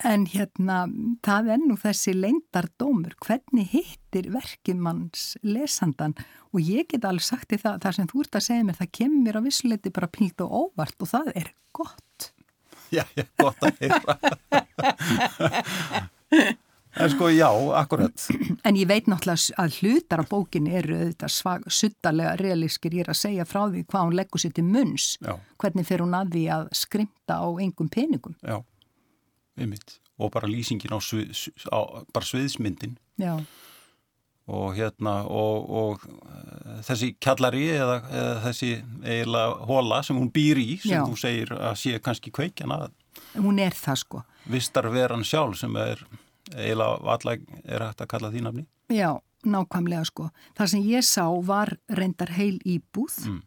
en 0.04 0.26
hérna 0.28 0.78
það 1.24 1.52
er 1.56 1.62
nú 1.64 1.76
þessi 1.80 2.14
leindardómur 2.18 3.16
hvernig 3.24 3.72
hittir 3.72 4.30
verkimanns 4.34 5.34
lesandan 5.46 6.16
og 6.52 6.60
ég 6.62 6.90
get 6.92 7.08
alveg 7.08 7.26
sagt 7.26 7.56
í 7.56 7.62
það, 7.62 7.80
það 7.86 7.98
sem 7.98 8.10
þú 8.12 8.26
ert 8.26 8.40
að 8.40 8.48
segja 8.48 8.68
mér 8.68 8.80
það 8.82 8.94
kemur 9.00 9.24
mér 9.28 9.40
á 9.40 9.46
vissuleiti 9.48 9.94
bara 9.96 10.12
pílt 10.12 10.44
og 10.44 10.50
óvart 10.64 10.98
og 11.00 11.12
það 11.14 11.32
er 11.40 11.54
gott. 11.74 12.34
Já, 12.94 13.04
já, 13.18 13.26
gott 13.42 13.64
að 13.64 13.74
heyra 13.82 14.02
En 16.96 17.10
sko, 17.10 17.30
já, 17.30 17.50
akkurat. 17.74 18.28
En 18.64 18.78
ég 18.78 18.86
veit 18.88 19.08
náttúrulega 19.10 19.56
að 19.58 19.78
hlutar 19.82 20.22
á 20.22 20.26
bókin 20.30 20.68
eru 20.70 21.00
þetta 21.00 21.30
svag, 21.32 21.66
suttalega 21.66 22.36
realískir. 22.38 22.94
Ég 22.94 23.08
er 23.08 23.14
að 23.16 23.20
segja 23.24 23.48
frá 23.50 23.64
því 23.66 23.82
hvað 23.90 24.06
hún 24.06 24.18
leggur 24.20 24.44
sér 24.44 24.54
til 24.54 24.66
munns. 24.68 25.08
Já. 25.18 25.34
Hvernig 25.62 25.90
fer 25.90 26.04
hún 26.06 26.14
að 26.18 26.36
því 26.36 26.46
að 26.54 26.70
skrimta 26.78 27.40
á 27.42 27.48
engum 27.66 27.90
peningum. 27.90 28.38
Já, 28.46 28.62
einmitt. 29.58 29.98
Og 30.22 30.30
bara 30.36 30.50
lýsingin 30.50 30.94
á, 30.94 31.02
svið, 31.02 31.34
á 31.74 32.06
bara 32.14 32.30
sviðsmyndin. 32.30 32.98
Já. 33.18 33.40
Og 34.54 34.76
hérna, 34.78 35.24
og, 35.26 35.70
og 35.74 36.02
uh, 36.06 36.82
þessi 36.84 37.14
kjallari 37.24 37.70
eða, 37.74 38.02
eða 38.12 38.34
þessi 38.44 38.74
eiginlega 39.02 39.70
hóla 39.70 40.02
sem 40.04 40.20
hún 40.20 40.30
býr 40.36 40.60
í, 40.62 40.76
sem 40.84 41.00
já. 41.00 41.06
þú 41.08 41.18
segir 41.18 41.56
að 41.58 41.80
sé 41.80 41.98
kannski 42.04 42.34
kveikjana. 42.36 42.84
Hún 43.40 43.62
er 43.64 43.74
það 43.74 44.02
sko. 44.04 44.22
Vistar 44.52 44.92
veran 44.94 45.24
sjálf 45.26 45.58
sem 45.62 45.74
er 45.80 46.04
eiginlega 46.56 47.16
allag 47.16 47.48
er 47.64 47.88
hægt 47.88 48.04
að 48.04 48.12
kalla 48.14 48.32
því 48.34 48.44
nafni? 48.46 48.66
Já, 48.94 49.10
nákvæmlega 49.46 50.06
sko. 50.10 50.30
Það 50.58 50.72
sem 50.74 50.86
ég 50.90 51.08
sá 51.08 51.26
var 51.46 51.74
reyndar 51.90 52.34
heil 52.38 52.60
íbúð 52.66 53.18
mm. 53.30 53.42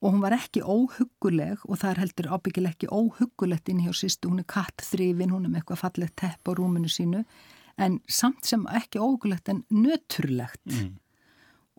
og 0.00 0.14
hún 0.14 0.24
var 0.24 0.36
ekki 0.38 0.62
óhuguleg 0.64 1.62
og 1.68 1.80
það 1.82 1.90
er 1.92 2.02
heldur 2.04 2.30
ábyggileg 2.34 2.76
ekki 2.76 2.90
óhugulegt 2.90 3.70
inn 3.72 3.84
hjá 3.84 3.92
sýstu, 3.96 4.32
hún 4.32 4.42
er 4.44 4.48
kattþrifin, 4.50 5.34
hún 5.34 5.46
er 5.46 5.52
með 5.52 5.62
eitthvað 5.62 5.84
fallegt 5.84 6.16
tepp 6.20 6.50
á 6.50 6.52
rúminu 6.56 6.90
sínu 6.90 7.24
en 7.80 8.00
samt 8.08 8.44
sem 8.48 8.66
ekki 8.76 9.00
óhugulegt 9.00 9.48
en 9.52 9.64
nöturlegt 9.72 10.66
mm. 10.68 10.90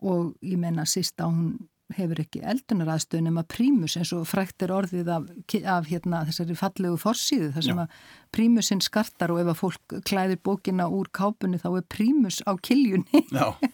og 0.08 0.32
ég 0.42 0.58
menna 0.60 0.86
sýsta 0.88 1.28
hún 1.30 1.68
hefur 1.96 2.22
ekki 2.22 2.42
eldunaraðstöðun 2.52 3.28
nema 3.28 3.44
prímus 3.48 3.96
eins 4.00 4.12
og 4.16 4.26
frækt 4.30 4.64
er 4.64 4.74
orðið 4.74 5.12
af, 5.14 5.28
af 5.76 5.88
hérna, 5.90 6.24
þessari 6.28 6.56
fallegu 6.58 6.98
forsíðu 7.00 7.52
þar 7.54 7.66
sem 7.68 7.80
Já. 7.80 7.84
að 7.84 8.10
prímusinn 8.36 8.82
skartar 8.84 9.32
og 9.34 9.42
ef 9.42 9.52
að 9.52 9.60
fólk 9.60 9.96
klæðir 10.08 10.42
bókina 10.44 10.88
úr 10.92 11.10
kápunni 11.14 11.60
þá 11.62 11.70
er 11.74 11.88
prímus 11.92 12.40
á 12.48 12.52
kiljunni 12.56 13.24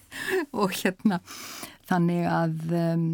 og 0.61 0.75
hérna 0.81 1.21
þannig 1.89 2.27
að 2.29 2.75
um, 2.77 3.07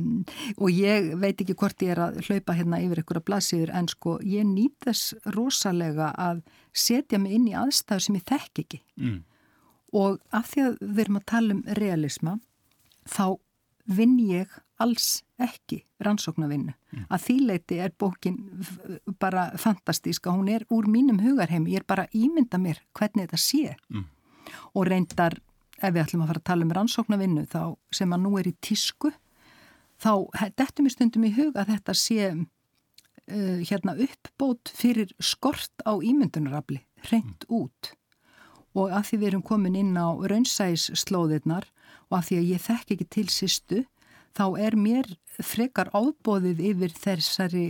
og 0.58 0.72
ég 0.74 1.12
veit 1.20 1.40
ekki 1.40 1.56
hvort 1.58 1.84
ég 1.84 1.94
er 1.94 2.02
að 2.08 2.18
hlaupa 2.26 2.56
hérna 2.56 2.80
yfir 2.82 3.02
einhverja 3.02 3.26
blaðsýður 3.28 3.74
en 3.78 3.90
sko 3.92 4.16
ég 4.26 4.46
nýt 4.48 4.88
þess 4.88 5.14
rosalega 5.36 6.10
að 6.18 6.42
setja 6.74 7.20
mig 7.22 7.36
inn 7.36 7.48
í 7.52 7.56
aðstæðu 7.58 8.06
sem 8.06 8.18
ég 8.18 8.26
þekk 8.30 8.64
ekki 8.64 8.82
mm. 8.98 9.20
og 10.00 10.18
af 10.34 10.50
því 10.52 10.66
að 10.66 10.76
við 10.82 11.02
erum 11.06 11.20
að 11.20 11.28
tala 11.30 11.56
um 11.56 11.64
realisma 11.78 12.36
þá 13.04 13.26
vinn 13.84 14.18
ég 14.22 14.60
alls 14.82 15.22
ekki 15.40 15.82
rannsóknarvinnu. 16.02 16.74
Mm. 16.74 17.06
Að 17.12 17.24
þýleiti 17.28 17.78
er 17.82 17.94
bókin 17.98 18.38
bara 19.20 19.48
fantastíska, 19.60 20.32
hún 20.34 20.50
er 20.52 20.66
úr 20.74 20.88
mínum 20.90 21.20
hugarheim, 21.22 21.66
ég 21.70 21.82
er 21.82 21.88
bara 21.88 22.06
ímynda 22.14 22.58
mér 22.60 22.82
hvernig 22.96 23.28
þetta 23.28 23.40
sé. 23.40 23.76
Mm. 23.92 24.06
Og 24.74 24.88
reyndar, 24.90 25.38
ef 25.80 25.94
við 25.94 26.02
ætlum 26.04 26.24
að 26.24 26.32
fara 26.32 26.42
að 26.42 26.48
tala 26.50 26.66
um 26.66 26.74
rannsóknarvinnu 26.78 27.46
þá 27.50 27.62
sem 27.94 28.14
að 28.14 28.24
nú 28.26 28.34
er 28.40 28.50
í 28.50 28.54
tísku, 28.64 29.12
þá 30.02 30.12
dettum 30.58 30.88
við 30.88 30.96
stundum 30.96 31.28
í 31.28 31.34
hug 31.36 31.56
að 31.56 31.74
þetta 31.74 31.96
sé 31.98 32.30
uh, 32.34 33.58
hérna 33.62 33.96
uppbót 34.06 34.72
fyrir 34.74 35.14
skort 35.22 35.86
á 35.86 35.94
ímyndunarafli, 35.96 36.82
reynd 37.10 37.46
mm. 37.46 37.60
út. 37.62 37.94
og 38.74 38.90
að 38.90 39.04
því 39.06 39.16
við 39.20 39.28
erum 39.28 39.42
komin 39.46 39.76
inn 39.78 39.94
á 39.94 40.18
raunsæðisslóðirnar 40.18 41.68
og 42.10 42.16
að 42.18 42.24
því 42.26 42.38
að 42.40 42.48
ég 42.50 42.62
þekk 42.64 42.88
ekki 42.94 43.04
til 43.06 43.28
sýstu 43.30 43.84
þá 44.34 44.44
er 44.66 44.76
mér 44.78 45.08
frekar 45.42 45.90
ábóðið 45.94 46.62
yfir 46.70 46.94
þessari 46.98 47.64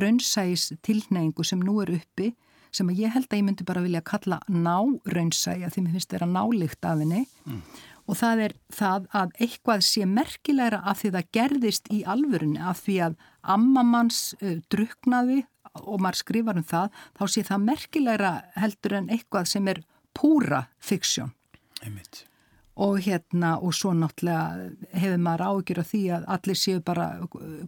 raunsæðis 0.00 0.72
tilneingu 0.84 1.46
sem 1.46 1.62
nú 1.62 1.80
er 1.84 1.94
uppi 1.96 2.32
sem 2.74 2.90
að 2.90 3.04
ég 3.04 3.14
held 3.14 3.28
að 3.30 3.38
ég 3.38 3.46
myndi 3.46 3.66
bara 3.66 3.82
vilja 3.84 4.02
kalla 4.06 4.40
náraunsæja 4.50 5.70
því 5.70 5.84
mér 5.84 5.96
finnst 5.96 6.14
þetta 6.14 6.30
nálikt 6.30 6.88
af 6.90 7.02
henni 7.02 7.22
mm. 7.46 7.62
og 8.08 8.18
það 8.18 8.44
er 8.48 8.56
það 8.74 9.08
að 9.22 9.38
eitthvað 9.46 9.86
sé 9.86 10.08
merkilegra 10.10 10.82
af 10.82 11.02
því 11.02 11.14
það 11.16 11.30
gerðist 11.38 11.90
í 11.94 12.02
alvörunni 12.16 12.62
af 12.62 12.82
því 12.86 12.98
að 13.08 13.16
ammamanns 13.56 14.20
uh, 14.40 14.58
druknaði 14.74 15.44
og 15.84 16.02
maður 16.02 16.20
skrifar 16.22 16.60
um 16.60 16.66
það 16.66 17.00
þá 17.18 17.24
sé 17.30 17.46
það 17.46 17.66
merkilegra 17.70 18.36
heldur 18.58 19.00
en 19.00 19.10
eitthvað 19.10 19.50
sem 19.50 19.72
er 19.74 19.82
púra 20.14 20.66
fiksjón. 20.82 21.34
Einmitt 21.82 22.24
og 22.74 22.98
hérna 22.98 23.54
og 23.62 23.74
svo 23.74 23.92
náttúrulega 23.94 24.70
hefur 24.98 25.20
maður 25.22 25.44
ágjör 25.46 25.80
af 25.82 25.90
því 25.92 26.02
að 26.16 26.24
allir 26.36 26.58
séu 26.58 26.80
bara 26.82 27.06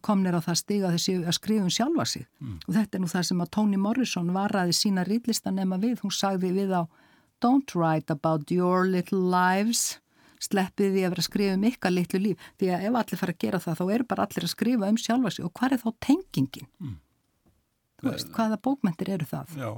komnir 0.03 0.35
á 0.35 0.43
það 0.43 0.59
stiga 0.59 0.89
að 0.89 0.97
þeir 0.97 1.05
séu 1.05 1.21
að 1.23 1.37
skrifa 1.39 1.67
um 1.67 1.75
sjálfa 1.77 2.07
sig 2.11 2.25
mm. 2.41 2.57
og 2.67 2.73
þetta 2.75 2.99
er 2.99 3.05
nú 3.05 3.11
það 3.13 3.29
sem 3.29 3.45
að 3.45 3.53
Toni 3.55 3.79
Morrison 3.79 4.33
varaði 4.35 4.75
sína 4.75 5.05
rýtlista 5.07 5.55
nema 5.55 5.79
við, 5.79 6.01
hún 6.03 6.15
sagði 6.15 6.51
við 6.59 6.75
á 6.75 6.83
Don't 7.45 7.75
write 7.77 8.11
about 8.11 8.51
your 8.51 8.89
little 8.89 9.21
lives 9.31 10.01
sleppið 10.43 10.93
því 10.95 11.03
að 11.05 11.11
vera 11.15 11.23
að 11.23 11.29
skrifa 11.29 11.57
um 11.57 11.67
ykkar 11.71 11.95
litlu 11.95 12.21
líf 12.21 12.51
því 12.59 12.71
að 12.75 12.87
ef 12.89 13.01
allir 13.01 13.21
fara 13.23 13.37
að 13.37 13.43
gera 13.45 13.63
það 13.63 13.79
þá 13.79 13.85
eru 13.95 14.09
bara 14.11 14.27
allir 14.27 14.47
að 14.47 14.55
skrifa 14.57 14.91
um 14.91 15.01
sjálfa 15.01 15.35
sig 15.37 15.47
og 15.47 15.55
hvað 15.55 15.77
er 15.77 15.83
þá 15.85 15.91
tengingin? 16.09 16.71
Mm. 16.83 16.99
Þú 17.97 18.11
veist, 18.11 18.33
hvaða 18.35 18.59
bókmentir 18.61 19.15
eru 19.15 19.27
það? 19.29 19.55
Já, 19.57 19.71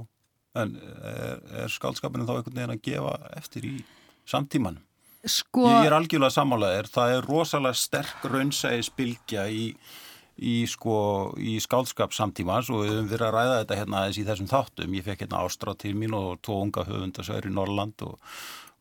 en 0.59 0.75
er, 0.81 1.43
er 1.63 1.71
skaldskapinu 1.71 2.27
þá 2.27 2.35
einhvern 2.39 2.57
veginn 2.57 2.75
að 2.75 2.85
gefa 2.89 3.15
eftir 3.37 3.67
í 3.69 3.75
samtímanum? 4.27 4.83
Sko... 5.27 5.65
Ég 5.67 5.89
er 5.89 5.95
algjörlega 5.97 6.31
sammálaðir, 6.31 6.87
það 6.93 7.15
er 7.15 7.25
rosalega 7.27 7.75
sterk 7.75 8.23
raunsæðisbylgja 8.31 9.43
í, 9.51 9.65
í, 10.39 10.55
sko, 10.71 10.95
í 11.35 11.57
skálskap 11.63 12.15
samtímans 12.15 12.71
og 12.71 12.85
við 12.85 12.93
höfum 12.93 13.11
verið 13.11 13.27
að 13.27 13.35
ræða 13.35 13.59
þetta 13.59 13.79
hérna 13.81 14.01
aðeins 14.01 14.21
í 14.21 14.25
þessum 14.29 14.49
þáttum. 14.53 14.95
Ég 14.95 15.07
fekk 15.09 15.25
hérna 15.25 15.43
Ástra 15.43 15.75
til 15.83 15.93
mín 15.99 16.15
og 16.15 16.39
tvo 16.45 16.61
unga 16.63 16.87
höfundasöður 16.87 17.49
í 17.51 17.53
Norrland 17.57 18.07
og, 18.07 18.33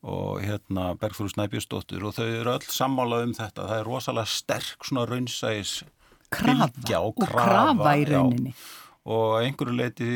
og 0.07 0.43
hérna 0.47 0.93
Bergfrús 1.01 1.35
Næbjörnsdóttur 1.41 2.07
og 2.07 2.19
þau 2.21 2.27
eru 2.29 2.55
öll 2.55 2.67
sammálað 2.71 3.29
um 3.29 3.39
þetta. 3.41 3.67
Það 3.73 3.79
er 3.83 3.89
rosalega 3.91 4.35
sterk 4.39 4.87
svona 4.87 5.09
raunsæðisbylgja 5.11 7.03
og 7.03 7.19
krafa. 7.19 7.25
Og 7.27 7.33
krafa 7.35 7.97
í 7.99 8.13
rauninni. 8.15 8.55
Já 8.55 8.88
og 9.09 9.39
einhverju 9.41 9.75
leiti 9.79 10.09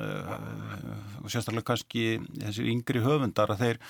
uh, 0.00 0.34
sérstaklega 1.30 1.66
kannski 1.72 2.04
þessir 2.40 2.68
yngri 2.72 3.02
höfundar 3.04 3.52
að 3.54 3.64
þeir, 3.64 3.80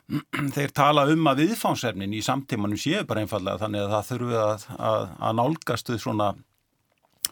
þeir 0.56 0.74
tala 0.76 1.06
um 1.12 1.30
að 1.30 1.44
viðfánsefnin 1.44 2.16
í 2.16 2.22
samtímanum 2.26 2.80
séu 2.80 3.04
bara 3.08 3.24
einfallega 3.24 3.62
þannig 3.62 3.86
að 3.86 3.92
það 3.94 4.08
þurfu 4.12 4.40
að, 4.44 4.64
að, 4.78 5.04
að 5.18 5.36
nálgast 5.40 5.92
þau 5.92 6.00
svona 6.06 6.32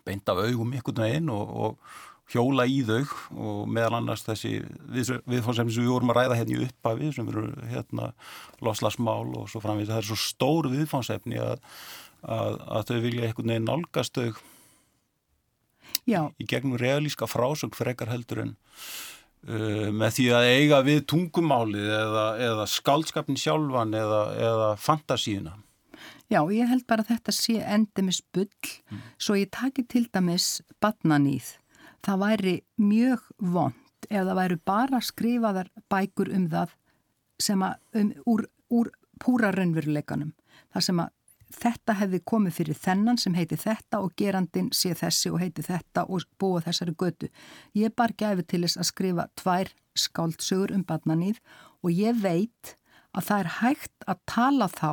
beint 0.06 0.30
af 0.30 0.44
augum 0.44 0.76
ykkur 0.78 1.02
einn 1.04 1.32
og, 1.34 1.50
og 1.64 1.98
hjóla 2.32 2.66
í 2.68 2.82
þau. 2.86 3.02
Og 3.34 3.62
meðal 3.72 3.98
annars 4.00 4.24
þessi 4.26 4.58
við, 4.62 5.14
viðfánsefni 5.28 5.74
sem 5.74 5.86
við 5.86 5.94
vorum 5.94 6.12
að 6.12 6.20
ræða 6.20 6.38
hérna 6.40 6.54
í 6.54 6.68
upphafi 6.68 7.10
sem 7.16 7.32
eru 7.32 7.46
hérna 7.72 8.12
loslasmál 8.64 9.32
og 9.40 9.48
svo 9.50 9.62
framvís 9.64 9.90
það 9.90 10.02
er 10.02 10.08
svo 10.10 10.20
stór 10.22 10.70
viðfánsefni 10.72 11.40
að, 11.42 11.58
að 12.22 12.86
þau 12.90 12.96
vilja 13.04 13.28
einhvern 13.28 13.54
veginn 13.54 13.68
nálgast 13.68 14.18
þau 14.18 14.30
Já. 16.08 16.22
í 16.40 16.46
gegnum 16.48 16.78
realíska 16.80 17.28
frásöng 17.28 17.74
frekar 17.76 18.08
heldur 18.08 18.42
en 18.46 18.52
uh, 19.44 19.88
með 19.92 20.18
því 20.18 20.28
að 20.38 20.50
eiga 20.56 20.82
við 20.86 21.02
tungumálið 21.12 21.88
eða, 22.00 22.26
eða 22.48 22.68
skaldskapin 22.72 23.40
sjálfan 23.40 23.96
eða, 23.96 24.22
eða 24.50 24.70
fantasíuna. 24.80 25.58
Já, 26.28 26.42
ég 26.52 26.68
held 26.68 26.84
bara 26.88 27.04
að 27.04 27.14
þetta 27.14 27.32
sé 27.32 27.58
endimis 27.64 28.20
bull, 28.36 28.50
mm. 28.92 29.04
svo 29.16 29.36
ég 29.38 29.48
taki 29.54 29.84
til 29.88 30.04
dæmis 30.12 30.58
badnanýð. 30.82 31.54
Það 32.04 32.24
væri 32.24 32.56
mjög 32.80 33.22
vond 33.40 34.08
ef 34.08 34.24
það 34.24 34.36
væri 34.38 34.58
bara 34.68 35.00
skrifaðar 35.04 35.70
bækur 35.90 36.30
um 36.36 36.44
það 36.52 36.74
sem 37.42 37.62
að, 37.64 37.78
um, 37.98 38.12
úr, 38.28 38.44
úr 38.74 38.90
púra 39.22 39.50
raunveruleikanum. 39.54 40.34
Það 40.74 40.84
sem 40.88 41.00
að 41.02 41.14
þetta 41.54 41.96
hefði 42.00 42.20
komið 42.24 42.56
fyrir 42.58 42.78
þennan 42.78 43.18
sem 43.20 43.34
heiti 43.34 43.56
þetta 43.56 44.00
og 44.04 44.14
gerandin 44.16 44.70
sé 44.74 44.94
þessi 44.96 45.32
og 45.32 45.40
heiti 45.42 45.64
þetta 45.64 46.04
og 46.08 46.26
búa 46.40 46.60
þessari 46.64 46.94
götu. 46.98 47.28
Ég 47.74 47.94
bar 47.96 48.12
gæfi 48.12 48.44
til 48.46 48.62
þess 48.64 48.80
að 48.80 48.90
skrifa 48.90 49.28
tvær 49.40 49.72
skáldsögur 49.98 50.74
um 50.76 50.84
badnanýð 50.84 51.40
og 51.82 51.90
ég 51.94 52.20
veit 52.22 52.74
að 53.16 53.30
það 53.30 53.40
er 53.40 53.54
hægt 53.60 54.06
að 54.06 54.20
tala 54.28 54.68
þá 54.68 54.92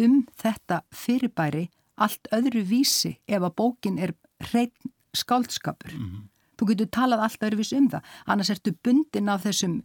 um 0.00 0.16
þetta 0.40 0.82
fyrirbæri 0.94 1.68
allt 2.00 2.30
öðru 2.32 2.64
vísi 2.64 3.18
ef 3.28 3.42
að 3.42 3.56
bókin 3.58 3.98
er 4.00 4.14
hreitn 4.50 4.92
skáldskapur. 5.16 5.92
Mm 5.92 6.06
-hmm. 6.06 6.28
Þú 6.56 6.66
getur 6.68 6.88
talað 6.92 7.22
allt 7.24 7.42
öðru 7.42 7.56
vísi 7.56 7.76
um 7.76 7.88
það, 7.90 8.02
annars 8.26 8.50
ertu 8.50 8.72
bundin 8.84 9.28
af 9.28 9.44
þessum 9.44 9.82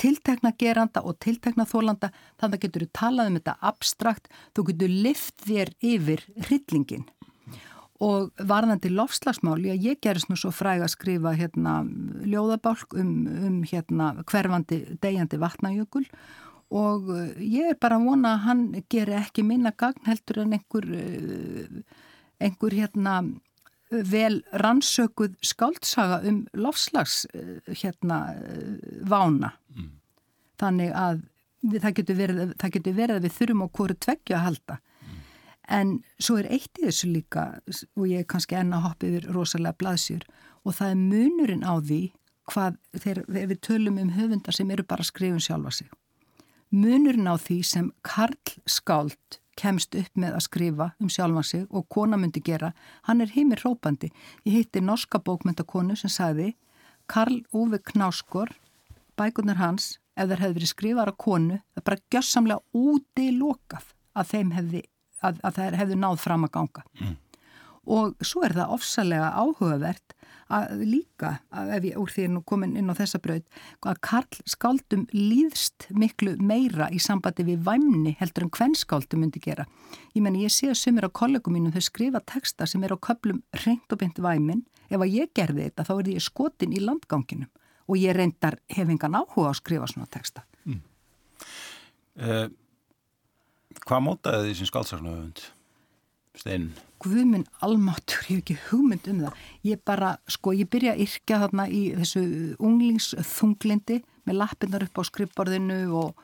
tiltekna 0.00 0.52
geranda 0.58 1.02
og 1.04 1.18
tiltekna 1.22 1.66
þólanda 1.68 2.12
þannig 2.40 2.58
að 2.58 2.62
getur 2.66 2.86
þú 2.86 2.92
talað 2.98 3.30
um 3.30 3.40
þetta 3.40 3.56
abstrakt, 3.72 4.30
þú 4.56 4.68
getur 4.70 4.94
lift 5.08 5.44
þér 5.46 5.74
yfir 5.80 6.24
hryllingin 6.46 7.08
og 8.02 8.32
varðandi 8.42 8.90
lofslagsmál, 8.90 9.60
já 9.62 9.76
ég 9.78 10.00
gerist 10.02 10.30
nú 10.30 10.36
svo 10.38 10.50
fræg 10.54 10.82
að 10.82 10.94
skrifa 10.96 11.34
hérna 11.38 11.82
ljóðabálk 12.26 12.96
um, 12.98 13.12
um 13.30 13.60
hérna 13.68 14.12
hverfandi 14.26 14.80
degjandi 15.02 15.38
vatnajökul 15.38 16.08
og 16.72 17.12
eh, 17.14 17.38
ég 17.44 17.72
er 17.72 17.78
bara 17.80 18.00
að 18.00 18.08
vona 18.08 18.34
að 18.34 18.44
hann 18.48 18.66
gerir 18.90 19.20
ekki 19.20 19.44
minna 19.46 19.74
gagn 19.76 20.08
heldur 20.08 20.42
en 20.42 20.56
einhver 20.56 20.88
eh, 20.98 21.80
einhver 22.42 22.74
hérna 22.74 23.20
vel 23.92 24.40
rannsökuð 24.56 25.36
skáldsaga 25.44 26.22
um 26.28 26.42
lofslags 26.56 27.26
eh, 27.36 27.60
hérna 27.68 28.24
vána. 29.06 29.52
Þannig 30.62 30.94
að 30.94 31.20
við, 31.66 31.82
það, 31.82 31.94
getur 31.98 32.18
verið, 32.22 32.54
það 32.62 32.74
getur 32.76 32.96
verið 32.98 33.18
að 33.18 33.26
við 33.26 33.36
þurfum 33.40 33.66
á 33.66 33.68
hverju 33.78 33.98
tveggja 34.06 34.38
að 34.38 34.44
halda. 34.46 34.78
Mm. 34.78 35.20
En 35.78 35.92
svo 36.22 36.38
er 36.40 36.50
eitt 36.54 36.80
í 36.80 36.86
þessu 36.86 37.10
líka 37.10 37.46
og 37.96 38.08
ég 38.08 38.22
er 38.22 38.30
kannski 38.30 38.58
enna 38.58 38.82
hoppið 38.86 39.18
yfir 39.18 39.30
rosalega 39.36 39.78
blaðsjur 39.82 40.26
og 40.62 40.76
það 40.78 40.94
er 40.94 41.00
munurinn 41.02 41.66
á 41.66 41.74
því 41.82 42.02
hvað 42.50 42.78
þegar 42.98 43.22
við 43.50 43.58
tölum 43.62 44.00
um 44.02 44.14
höfundar 44.16 44.56
sem 44.56 44.70
eru 44.74 44.84
bara 44.86 45.04
að 45.04 45.12
skrifa 45.12 45.38
um 45.38 45.42
sjálfa 45.42 45.74
sig. 45.78 45.92
Munurinn 46.72 47.28
á 47.28 47.36
því 47.36 47.58
sem 47.68 47.92
Karl 48.06 48.38
Skáld 48.66 49.38
kemst 49.58 49.94
upp 49.98 50.16
með 50.16 50.38
að 50.38 50.46
skrifa 50.46 50.86
um 51.02 51.10
sjálfa 51.12 51.42
sig 51.44 51.66
og 51.70 51.88
kona 51.92 52.16
myndi 52.16 52.40
gera, 52.44 52.72
hann 53.04 53.20
er 53.20 53.32
heimir 53.34 53.60
rópandi. 53.64 54.08
Ég 54.48 54.62
hitti 54.62 54.80
norska 54.80 55.20
bókmyndakonu 55.20 55.96
sem 55.98 56.10
sagði 56.10 56.54
Karl 57.06 57.42
Ove 57.52 57.78
Knáskor, 57.78 58.54
bækunar 59.18 59.60
hans, 59.60 59.98
ef 60.16 60.28
þeir 60.28 60.44
hefði 60.44 60.58
verið 60.58 60.72
skrifara 60.72 61.16
konu, 61.18 61.58
það 61.74 61.86
bara 61.88 62.04
gjössamlega 62.12 62.82
úti 62.92 63.28
lokað 63.36 63.92
að 64.12 64.32
þeim 64.32 64.56
hefði, 64.56 64.82
að, 65.22 65.42
að 65.42 65.60
þeir 65.60 65.78
hefði 65.80 66.00
náð 66.02 66.18
fram 66.22 66.48
að 66.48 66.54
ganga. 66.56 66.86
Mm. 67.00 67.20
Og 67.92 68.12
svo 68.22 68.44
er 68.46 68.54
það 68.54 68.74
ofsalega 68.76 69.30
áhugavert 69.34 70.12
að 70.52 70.82
líka, 70.86 71.32
að 71.50 71.70
ef 71.78 71.86
ég 71.88 71.96
úr 71.98 72.12
því 72.12 72.24
er 72.26 72.30
nú 72.30 72.42
komin 72.46 72.76
inn 72.78 72.92
á 72.92 72.94
þessa 72.94 73.18
braut, 73.24 73.46
að 73.88 74.00
Karl 74.04 74.42
skáldum 74.52 75.06
líðst 75.16 75.88
miklu 75.96 76.36
meira 76.38 76.90
í 76.92 77.00
sambandi 77.02 77.46
við 77.48 77.64
væmni 77.66 78.14
heldur 78.20 78.46
en 78.46 78.52
hvern 78.54 78.76
skáldum 78.78 79.24
myndi 79.24 79.42
gera. 79.42 79.66
Ég 80.14 80.22
menn 80.22 80.38
ég 80.38 80.52
sé 80.52 80.68
að 80.70 80.78
sumir 80.82 81.08
á 81.08 81.10
kollegum 81.10 81.56
mínum 81.56 81.74
þau 81.74 81.82
skrifa 81.88 82.22
texta 82.28 82.68
sem 82.68 82.84
er 82.84 82.94
á 82.94 82.98
köplum 83.00 83.42
reynd 83.64 83.88
og 83.90 84.02
beint 84.04 84.20
væmin. 84.22 84.62
Ef 84.92 85.00
að 85.00 85.16
ég 85.16 85.32
gerði 85.34 85.70
þetta 85.70 85.88
þá 85.88 85.92
er 85.96 86.12
ég 86.12 86.26
skotin 86.26 86.76
í 86.76 86.84
landganginum 86.84 87.50
og 87.92 88.00
ég 88.00 88.16
reyndar 88.16 88.56
hefingan 88.72 89.18
áhuga 89.20 89.50
að 89.50 89.58
skrifa 89.60 89.88
svona 89.90 90.08
texta. 90.12 90.46
Mm. 90.64 90.80
Eh, 92.16 92.46
hvað 93.84 94.06
mótaði 94.06 94.48
því 94.48 94.56
sem 94.58 94.70
skáldsakna 94.70 95.12
öfund? 95.12 95.44
Steinn? 96.38 96.70
Guðminn 97.02 97.44
almáttur, 97.64 98.22
ég 98.30 98.38
hef 98.38 98.44
ekki 98.44 98.58
hugmynd 98.70 99.08
um 99.10 99.24
það. 99.26 99.40
Ég 99.66 99.80
bara, 99.84 100.14
sko, 100.30 100.54
ég 100.56 100.70
byrja 100.70 100.94
að 100.94 101.02
yrkja 101.04 101.40
þarna 101.42 101.66
í 101.68 101.82
þessu 101.98 102.22
unglingsþunglindi 102.62 103.98
með 104.28 104.38
lappinnar 104.38 104.86
upp 104.86 105.02
á 105.02 105.08
skrifborðinu 105.08 105.80
og, 105.98 106.22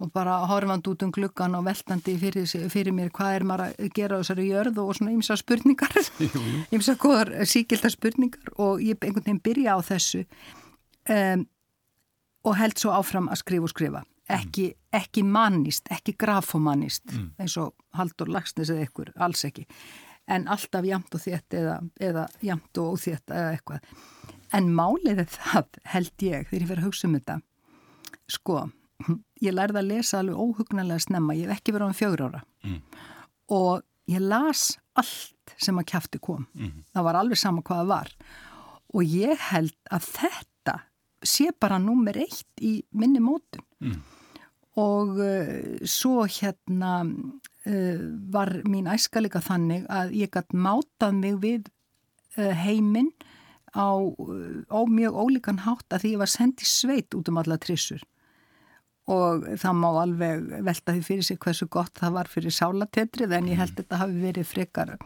og 0.00 0.12
bara 0.16 0.38
horfand 0.48 0.88
út 0.88 1.04
um 1.04 1.12
gluggan 1.14 1.54
og 1.58 1.66
veltandi 1.68 2.16
fyrir, 2.20 2.48
fyrir 2.72 2.96
mér 2.96 3.12
hvað 3.14 3.38
er 3.38 3.46
maður 3.48 3.66
að 3.76 3.92
gera 3.98 4.18
á 4.18 4.20
þessari 4.24 4.48
jörð 4.48 4.80
og 4.82 4.94
svona 4.98 5.14
ymsa 5.14 5.36
spurningar, 5.38 5.98
ymsa 6.72 6.96
góðar 7.02 7.34
síkildar 7.46 7.92
spurningar 7.92 8.54
og 8.56 8.80
ég 8.80 8.96
einhvern 8.96 9.28
veginn 9.28 9.44
byrja 9.44 9.76
á 9.76 9.80
þessu 9.84 10.24
um, 11.12 11.46
og 12.46 12.58
held 12.60 12.78
svo 12.78 12.94
áfram 12.94 13.30
að 13.32 13.42
skrifa 13.42 13.68
og 13.68 13.72
skrifa 13.74 14.02
ekki, 14.32 14.70
ekki 14.94 15.22
mannist, 15.22 15.86
ekki 15.92 16.16
grafomanist 16.18 17.06
mm. 17.12 17.28
eins 17.42 17.56
og 17.62 17.74
Haldur 17.98 18.30
Lagsnes 18.32 18.72
eða 18.74 18.86
ykkur, 18.88 19.12
alls 19.22 19.44
ekki 19.46 19.66
en 20.26 20.48
alltaf 20.50 20.86
jamt 20.86 21.14
og 21.14 21.22
þétt 21.22 21.54
eða, 21.54 21.76
eða 22.02 22.26
jamt 22.42 22.80
og 22.82 22.96
óþétt 22.96 23.30
eða 23.30 23.52
eitthvað 23.54 24.56
en 24.56 24.72
málið 24.74 25.22
er 25.22 25.30
það 25.36 25.78
held 25.92 26.26
ég 26.26 26.48
þegar 26.48 26.64
ég 26.64 26.70
fyrir 26.70 26.82
að 26.82 26.88
hugsa 26.88 27.08
um 27.08 27.14
þetta 27.18 27.38
sko, 28.36 28.64
ég 29.44 29.54
lærði 29.54 29.82
að 29.82 29.90
lesa 29.92 30.20
alveg 30.20 30.40
óhugnarlega 30.40 31.06
snemma, 31.06 31.36
ég 31.38 31.46
hef 31.46 31.60
ekki 31.60 31.76
verið 31.76 31.86
á 31.86 31.90
um 31.92 31.98
fjögur 32.00 32.24
ára 32.26 32.42
mm. 32.66 32.80
og 33.54 33.86
ég 34.10 34.22
las 34.22 34.68
allt 34.96 35.54
sem 35.62 35.76
að 35.78 35.86
kæfti 35.92 36.18
kom. 36.22 36.46
Mm. 36.56 36.82
Það 36.94 37.06
var 37.06 37.18
alveg 37.20 37.38
sama 37.38 37.62
hvað 37.66 37.82
það 37.82 37.90
var 37.92 38.12
og 38.96 39.16
ég 39.16 39.42
held 39.50 39.76
að 39.92 40.08
þetta 40.16 40.55
sé 41.28 41.50
bara 41.60 41.78
nummer 41.82 42.16
eitt 42.18 42.62
í 42.62 42.78
minni 42.96 43.22
mótun. 43.22 43.64
Mm. 43.80 44.04
og 44.80 45.18
uh, 45.20 45.76
svo 45.88 46.26
hérna 46.28 46.98
uh, 47.04 48.00
var 48.32 48.50
mín 48.68 48.88
æska 48.92 49.22
líka 49.24 49.40
þannig 49.44 49.86
að 49.92 50.12
ég 50.16 50.32
gætt 50.32 50.52
mátað 50.52 51.16
mig 51.16 51.38
við 51.40 51.70
uh, 52.36 52.52
heiminn 52.52 53.12
á, 53.76 53.96
á 54.68 54.80
mjög 54.88 55.16
ólíkan 55.16 55.62
hátt 55.64 55.92
að 55.92 56.04
því 56.04 56.12
ég 56.12 56.22
var 56.24 56.32
sendið 56.32 56.68
sveit 56.68 57.16
út 57.16 57.28
um 57.32 57.40
alla 57.40 57.58
trissur. 57.60 58.04
Og 59.06 59.44
það 59.60 59.76
má 59.78 59.88
alveg 60.02 60.46
velta 60.66 60.92
því 60.92 61.02
fyrir 61.06 61.26
sig 61.28 61.38
hversu 61.38 61.68
gott 61.70 61.94
það 62.00 62.16
var 62.16 62.30
fyrir 62.32 62.52
sálatetrið 62.52 63.36
en 63.36 63.52
ég 63.52 63.60
held 63.60 63.76
að 63.76 63.82
þetta 63.84 64.00
hafi 64.02 64.22
verið 64.24 64.48
frekar 64.50 64.96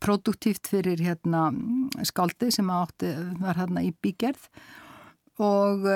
produktíft 0.00 0.70
fyrir 0.70 1.02
hérna 1.04 1.50
skáldið 2.08 2.54
sem 2.56 2.70
átti, 2.72 3.10
var 3.42 3.60
hérna 3.60 3.84
í 3.84 3.92
bígerð 4.02 4.48
og 5.40 5.88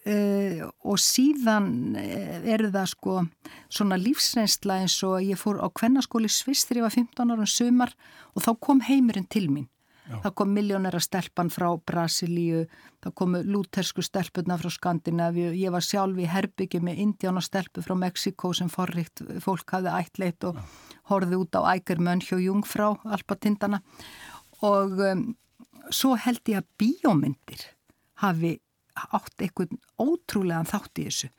Uh, 0.00 0.64
og 0.88 0.96
síðan 0.96 1.92
er 2.00 2.62
það 2.72 2.86
sko 2.88 3.14
svona 3.68 3.98
lífsreynsla 4.00 4.78
eins 4.80 4.94
og 5.04 5.18
ég 5.20 5.36
fór 5.36 5.58
á 5.60 5.68
kvennaskóli 5.68 6.30
Sviss 6.32 6.64
þegar 6.64 6.78
ég 6.78 6.86
var 6.86 6.94
15 6.94 7.34
ára 7.34 7.44
um 7.44 7.50
sumar 7.52 7.92
og 8.32 8.46
þá 8.46 8.48
kom 8.64 8.80
heimurinn 8.86 9.28
til 9.28 9.50
mín. 9.52 9.66
Já. 10.10 10.16
það 10.24 10.32
kom 10.40 10.54
miljónera 10.56 11.00
stelpan 11.04 11.50
frá 11.52 11.68
Brasilíu 11.86 12.64
það 13.04 13.12
komu 13.20 13.42
lútersku 13.46 14.02
stelpuna 14.02 14.56
frá 14.58 14.72
Skandinavíu, 14.74 15.52
ég 15.54 15.70
var 15.70 15.84
sjálf 15.84 16.18
í 16.18 16.26
Herbyggi 16.26 16.80
með 16.82 17.02
indjána 17.04 17.42
stelpu 17.44 17.84
frá 17.84 17.94
Mexiko 17.98 18.50
sem 18.56 18.70
forrikt 18.72 19.22
fólk 19.44 19.76
hafði 19.76 19.92
ætleitt 20.00 20.48
og 20.48 20.58
horfið 21.12 21.36
út 21.44 21.60
á 21.60 21.76
ægermönn 21.76 22.24
hjá 22.24 22.40
Jungfrá 22.40 22.88
alpatindana. 23.04 23.82
Og 24.66 24.98
um, 24.98 25.22
svo 25.94 26.16
held 26.18 26.42
ég 26.50 26.64
að 26.64 26.72
bíómyndir 26.80 27.68
hafi 28.20 28.58
átt 29.16 29.44
einhvern 29.44 29.80
ótrúlegan 30.00 30.68
þátt 30.68 31.00
í 31.00 31.08
þessu. 31.08 31.30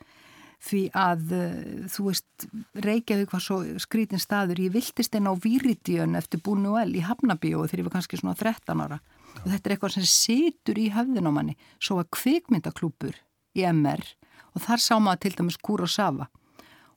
Því 0.61 0.81
að 0.93 1.31
uh, 1.33 1.85
þú 1.89 2.03
veist 2.09 2.45
Reykjavík 2.85 3.33
var 3.33 3.41
svo 3.41 3.61
skrítin 3.81 4.21
staður. 4.21 4.61
Ég 4.61 4.75
viltist 4.75 5.15
einn 5.17 5.29
á 5.29 5.33
Víridíun 5.33 6.17
eftir 6.19 6.41
Búnuel 6.45 6.91
í 6.93 7.01
Hafnabíu 7.05 7.63
þegar 7.65 7.81
ég 7.81 7.89
var 7.89 7.95
kannski 7.97 8.21
svona 8.21 8.37
13 8.37 8.83
ára. 8.85 8.99
Og 9.41 9.47
þetta 9.47 9.61
er 9.63 9.75
eitthvað 9.75 9.95
sem 9.95 10.09
situr 10.09 10.81
í 10.81 10.91
höfðin 10.93 11.29
á 11.29 11.31
manni. 11.33 11.57
Svo 11.81 11.97
var 11.97 12.09
kvikmyndaklúpur 12.13 13.17
í 13.57 13.65
MR 13.71 14.05
og 14.53 14.63
þar 14.65 14.83
sá 14.83 14.95
maður 14.99 15.23
til 15.25 15.33
dæmis 15.39 15.59
Kúr 15.61 15.85
og 15.85 15.91
Sava 15.91 16.27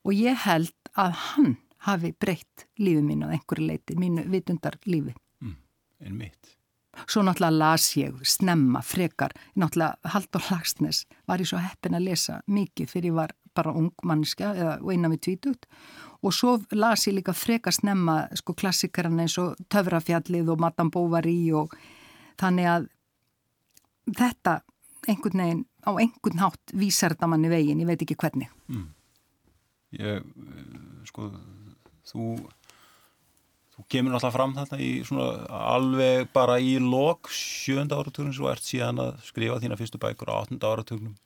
og 0.04 0.12
ég 0.16 0.38
held 0.44 0.90
að 1.00 1.16
hann 1.30 1.54
hafi 1.86 2.12
breytt 2.20 2.66
lífið 2.80 3.06
mín 3.06 3.24
á 3.26 3.32
einhverju 3.34 3.68
leiti, 3.68 3.96
mínu 3.98 4.26
vitundar 4.30 4.78
lífi 4.88 5.14
mm, 5.42 5.56
En 6.06 6.18
mitt 6.18 6.54
Svo 7.06 7.22
náttúrulega 7.22 7.58
las 7.58 7.88
ég 7.96 8.20
snemma, 8.26 8.82
frekar, 8.82 9.34
náttúrulega 9.56 10.14
Haldur 10.14 10.44
Lagsnes 10.50 11.04
var 11.28 11.42
ég 11.42 11.50
svo 11.50 11.60
heppin 11.62 11.98
að 11.98 12.08
lesa 12.10 12.40
mikið 12.46 12.90
fyrir 12.90 13.12
ég 13.12 13.18
var 13.18 13.34
bara 13.54 13.74
ung 13.74 13.92
manniska 14.02 14.50
eða 14.54 14.78
einan 14.90 15.14
við 15.14 15.20
tvítugt 15.28 15.68
og 16.24 16.32
svo 16.34 16.56
las 16.72 17.06
ég 17.06 17.18
líka 17.18 17.34
frekar 17.36 17.74
snemma 17.74 18.24
sko 18.34 18.54
klassikarinn 18.56 19.20
eins 19.22 19.36
og 19.38 19.58
Töfrafjallið 19.70 20.50
og 20.54 20.62
Madame 20.64 20.90
Bovary 20.90 21.52
og 21.52 21.74
þannig 22.40 22.70
að 22.70 22.88
þetta 24.18 24.58
einhvern 25.08 25.42
veginn 25.44 25.64
á 25.84 25.90
einhvern 26.00 26.40
hátt 26.40 26.72
vísar 26.72 27.14
þetta 27.14 27.28
manni 27.30 27.50
veginn, 27.52 27.80
ég 27.82 27.88
veit 27.88 28.02
ekki 28.02 28.16
hvernig. 28.20 28.50
Mm. 28.68 28.86
Ég, 29.98 30.24
eh, 30.24 31.04
sko, 31.08 31.30
þú 32.08 32.28
Þú 33.74 33.84
kemur 33.90 34.14
náttúrulega 34.14 34.36
fram 34.36 34.54
þetta 34.54 34.78
í 34.78 34.90
svona 35.06 35.58
alveg 35.74 36.28
bara 36.34 36.60
í 36.62 36.76
lok 36.78 37.30
sjönda 37.34 37.98
áratögnum 37.98 38.34
svo 38.36 38.50
ert 38.52 38.62
síðan 38.62 39.02
að 39.02 39.16
skrifa 39.26 39.58
þína 39.62 39.78
fyrstu 39.80 39.98
bækur 40.02 40.30
á 40.30 40.38
áttunda 40.38 40.70
áratögnum. 40.70 41.16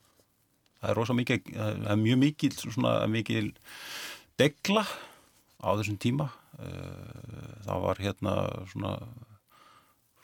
Það 0.78 0.90
er 0.90 0.96
rosa 0.96 1.16
mikið, 1.18 1.52
það 1.58 1.92
er 1.92 2.02
mjög 2.02 2.20
mikil 2.22 2.52
svona 2.56 2.92
mikil 3.11 3.46
degla 4.40 4.87
á 5.61 5.68
þessum 5.74 5.98
tíma. 6.00 6.30
Eh, 6.58 7.56
það 7.66 7.84
var 7.84 8.00
hérna 8.06 8.37
svona 8.72 8.94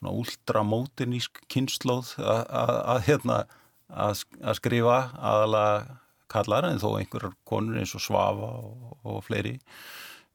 svona 0.04 0.14
ultramodernísk 0.20 1.40
kynnslóð 1.48 2.14
að 2.20 3.04
hérna 3.08 3.44
að, 3.88 4.24
skrifa 4.58 4.98
aðalega 5.16 5.98
kallar 6.28 6.66
en 6.68 6.80
þó 6.82 6.98
einhverjar 6.98 7.34
konur 7.46 7.78
eins 7.78 7.94
og 7.96 8.02
Svafa 8.02 8.50
og, 8.58 8.96
og 9.06 9.20
fleiri. 9.24 9.58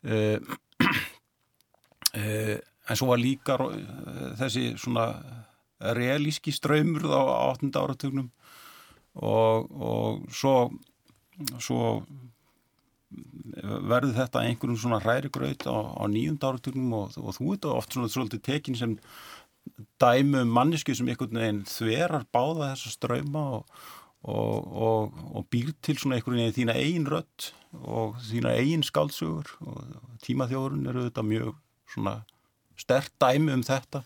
Uh, 0.06 0.40
en 2.90 2.98
svo 2.98 3.12
var 3.12 3.22
líka 3.22 3.58
eh, 3.70 4.32
þessi 4.40 4.74
svona 4.80 5.10
realíski 5.80 6.52
ströymur 6.52 7.08
á 7.08 7.54
8. 7.56 7.70
áratögnum 7.72 8.32
og, 9.16 9.70
og 9.72 10.26
svo, 10.34 10.72
svo 11.62 12.02
verður 13.64 14.18
þetta 14.18 14.44
einhverjum 14.46 14.80
svona 14.80 15.00
hrærigraut 15.04 15.66
á, 15.66 15.78
á 15.98 16.04
nýjunda 16.12 16.52
áratögnum 16.52 16.98
og, 16.98 17.16
og 17.18 17.38
þú 17.38 17.54
veit 17.54 17.70
oft 17.70 17.96
svona 17.96 18.12
svolítið 18.12 18.44
tekin 18.46 18.78
sem 18.78 18.98
dæmu 20.02 20.44
um 20.44 20.52
mannesku 20.58 20.96
sem 20.96 21.08
einhvern 21.08 21.40
veginn 21.40 21.64
þverar 21.70 22.28
báða 22.34 22.74
þessa 22.74 22.94
ströyma 22.96 23.46
og, 23.60 23.80
og, 24.26 25.16
og 25.32 25.48
býr 25.54 25.72
til 25.86 25.98
svona 25.98 26.20
einhvern 26.20 26.42
veginn 26.42 26.58
þína 26.58 26.78
eigin 26.82 27.10
rött 27.10 27.52
og 27.80 28.20
þína 28.28 28.54
eigin 28.58 28.86
skálsugur 28.86 29.52
og 29.64 29.82
tímaþjórun 30.26 30.88
eru 30.92 31.08
þetta 31.08 31.26
mjög 31.26 31.58
svona 31.94 32.20
stert 32.80 33.12
dæmi 33.22 33.54
um 33.56 33.64
þetta. 33.66 34.04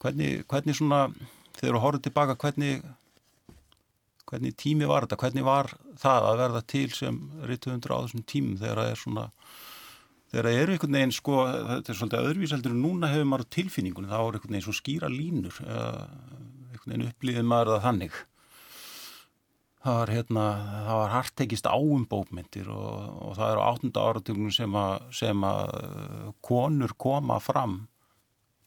Hvernig, 0.00 0.46
hvernig 0.48 0.78
svona 0.78 1.04
þegar 1.58 1.76
þú 1.76 1.82
horfður 1.84 2.04
tilbaka 2.06 2.38
hvernig 2.40 2.80
hvernig 4.30 4.54
tími 4.54 4.86
var 4.86 5.04
þetta, 5.04 5.18
hvernig 5.18 5.44
var 5.46 5.72
það 5.98 6.28
að 6.28 6.40
verða 6.44 6.62
til 6.70 6.86
sem 6.94 7.18
rítuðundur 7.50 7.96
á 7.98 8.02
þessum 8.04 8.24
tímum 8.30 8.58
þegar 8.60 8.80
það 8.80 8.90
er 8.92 9.00
svona 9.00 9.24
þegar 10.30 10.46
það 10.46 10.58
eru 10.60 10.74
einhvern 10.74 10.98
veginn 10.98 11.14
sko 11.16 11.38
þetta 11.50 11.92
er 11.92 11.98
svolítið 11.98 12.28
öðruvíseldur 12.28 12.76
en 12.76 12.82
núna 12.84 13.10
hefur 13.10 13.30
maður 13.32 13.48
tilfinningunni. 13.56 14.10
Þá 14.10 14.20
er 14.20 14.38
einhvern 14.38 14.54
veginn 14.54 14.66
svo 14.68 14.76
skýra 14.78 15.10
línur 15.10 15.58
einhvern 15.66 16.92
veginn 16.94 17.08
upplýðið 17.10 17.48
maður 17.50 17.72
það 17.74 17.86
þannig 17.88 18.20
það 19.80 19.96
var, 19.96 20.12
hérna, 20.12 20.46
var 20.88 21.12
hartekist 21.14 21.68
áum 21.68 22.04
bókmyndir 22.08 22.68
og, 22.72 22.90
og 23.24 23.36
það 23.38 23.52
eru 23.54 23.64
áttunda 23.64 24.06
áratögnum 24.10 24.52
sem, 24.54 24.76
sem 25.16 25.46
að 25.46 25.74
uh, 25.78 26.32
konur 26.44 26.94
koma 27.00 27.40
fram 27.42 27.82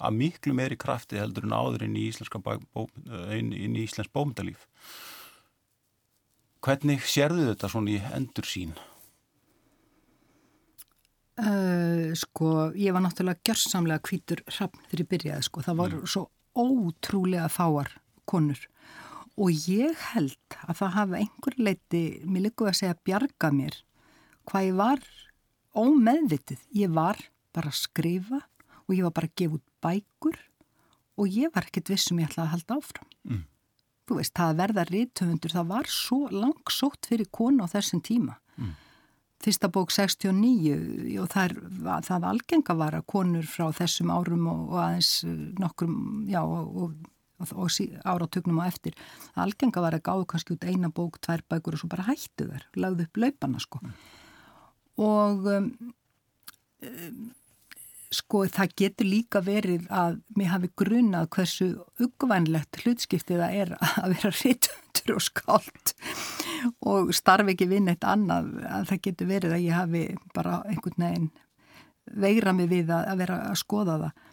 að 0.03 0.17
miklu 0.19 0.55
meiri 0.57 0.77
krafti 0.79 1.19
heldur 1.21 1.45
en 1.47 1.55
áður 1.55 1.85
inn 1.87 1.99
í 1.99 2.07
íslenska 2.09 2.41
uh, 2.41 2.57
inn, 3.37 3.53
inn 3.53 3.77
í 3.77 3.85
íslensk 3.85 4.13
bókmyndalíf 4.15 4.65
hvernig 6.63 7.05
sérðu 7.05 7.51
þetta 7.51 7.69
svona 7.69 7.93
í 7.93 8.01
endur 8.15 8.47
sín? 8.47 8.73
Uh, 11.33 12.13
sko, 12.17 12.69
ég 12.77 12.93
var 12.93 13.01
náttúrulega 13.01 13.41
gjörsamlega 13.49 14.03
kvítur 14.05 14.43
hrappn 14.47 14.83
þegar 14.85 15.01
ég 15.01 15.09
byrjaði 15.13 15.47
sko, 15.47 15.63
það 15.65 15.79
var 15.79 15.95
mm. 15.97 16.09
svo 16.13 16.27
ótrúlega 16.53 17.47
fáar 17.49 17.89
konur 18.29 18.59
og 19.39 19.67
ég 19.67 19.97
held 20.13 20.57
að 20.67 20.77
það 20.79 20.95
hafa 20.97 21.19
einhver 21.19 21.57
leiti, 21.57 22.03
mér 22.25 22.47
líkuði 22.47 22.71
að 22.71 22.79
segja 22.79 22.99
bjarga 23.07 23.51
mér, 23.55 23.77
hvað 24.49 24.67
ég 24.67 24.79
var 24.79 25.05
ómeðvitið, 25.73 26.65
ég 26.77 26.93
var 26.93 27.21
bara 27.53 27.71
að 27.71 27.79
skrifa 27.79 28.41
og 28.83 28.95
ég 28.97 29.07
var 29.07 29.15
bara 29.15 29.29
að 29.29 29.37
gefa 29.41 29.57
út 29.57 29.65
bækur 29.83 30.39
og 31.17 31.33
ég 31.33 31.53
var 31.53 31.67
ekkert 31.67 31.91
vissum 31.93 32.21
ég 32.21 32.29
ætlaði 32.29 32.45
að 32.45 32.53
halda 32.53 32.77
áfram. 32.77 33.09
Mm. 33.29 33.43
Þú 34.03 34.17
veist, 34.19 34.33
það 34.35 34.55
verða 34.59 34.85
rítöfundur, 34.89 35.53
það 35.53 35.69
var 35.69 35.91
svo 35.91 36.21
langsótt 36.33 37.07
fyrir 37.07 37.29
konu 37.31 37.65
á 37.65 37.67
þessum 37.71 38.01
tíma. 38.03 38.37
Mm. 38.57 38.73
Fyrsta 39.43 39.69
bók 39.71 39.91
69 39.91 41.17
og 41.19 41.29
það, 41.31 41.45
er, 41.45 42.03
það 42.07 42.27
algenga 42.29 42.75
var 42.79 42.97
að 42.97 43.07
konur 43.11 43.47
frá 43.47 43.65
þessum 43.75 44.11
árum 44.13 44.45
og, 44.51 44.61
og 44.71 44.81
aðeins 44.83 45.11
nokkrum, 45.59 45.97
já, 46.31 46.41
og, 46.43 46.77
og 46.83 47.12
og 47.51 47.69
áratugnum 48.07 48.63
á 48.63 48.69
eftir. 48.69 48.95
Algenga 49.35 49.83
var 49.83 49.97
að 49.97 50.05
gáðu 50.07 50.27
kannski 50.31 50.55
út 50.55 50.65
eina 50.67 50.89
bók, 50.89 51.19
tvær 51.19 51.43
bækur 51.49 51.75
og 51.75 51.83
svo 51.83 51.91
bara 51.91 52.07
hættu 52.07 52.47
þær 52.49 52.67
lagðu 52.79 53.07
upp 53.07 53.17
laupana 53.17 53.59
sko. 53.59 53.83
Mm. 53.83 53.93
og 55.03 55.47
um, 55.49 55.71
um, 56.85 57.31
sko 58.13 58.43
það 58.51 58.75
getur 58.77 59.09
líka 59.09 59.41
verið 59.43 59.87
að 59.89 60.19
mér 60.37 60.51
hafi 60.53 60.69
grunað 60.77 61.29
hversu 61.33 61.69
uggvænlegt 62.03 62.81
hlutskiptið 62.83 63.41
það 63.41 63.55
er 63.61 63.73
að 63.81 64.15
vera 64.15 64.33
rittundur 64.37 65.15
og 65.17 65.25
skált 65.25 65.93
og 66.85 67.13
starfi 67.15 67.55
ekki 67.55 67.69
vinn 67.71 67.89
eitt 67.91 68.05
annað. 68.07 68.53
Að 68.69 68.87
það 68.91 69.01
getur 69.07 69.31
verið 69.31 69.55
að 69.57 69.65
ég 69.65 69.79
hafi 69.79 70.03
bara 70.35 70.61
einhvern 70.69 71.07
veginn 71.07 71.31
veira 72.23 72.53
mig 72.55 72.69
við 72.71 72.91
að, 72.93 73.09
að 73.11 73.21
vera 73.23 73.39
að 73.49 73.59
skoða 73.63 73.99
það. 74.03 74.23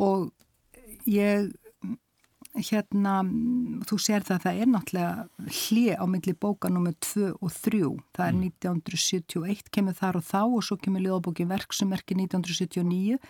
Og 0.00 1.08
ég 1.10 1.50
hérna, 2.58 3.20
þú 3.86 3.98
sér 4.02 4.24
það 4.26 4.36
að 4.36 4.44
það 4.44 4.60
er 4.60 4.70
náttúrulega 4.72 5.54
hlið 5.60 5.94
á 5.94 6.04
milli 6.10 6.34
bóka 6.34 6.70
nr. 6.70 6.96
2 7.06 7.30
og 7.38 7.54
3. 7.54 7.80
Það 8.16 8.26
er 8.26 8.36
1971 8.40 9.72
kemur 9.74 9.98
þar 10.00 10.20
og 10.20 10.26
þá 10.26 10.42
og 10.42 10.66
svo 10.66 10.78
kemur 10.80 11.04
liðbókin 11.04 11.50
verksumerki 11.50 12.18
1979 12.18 13.20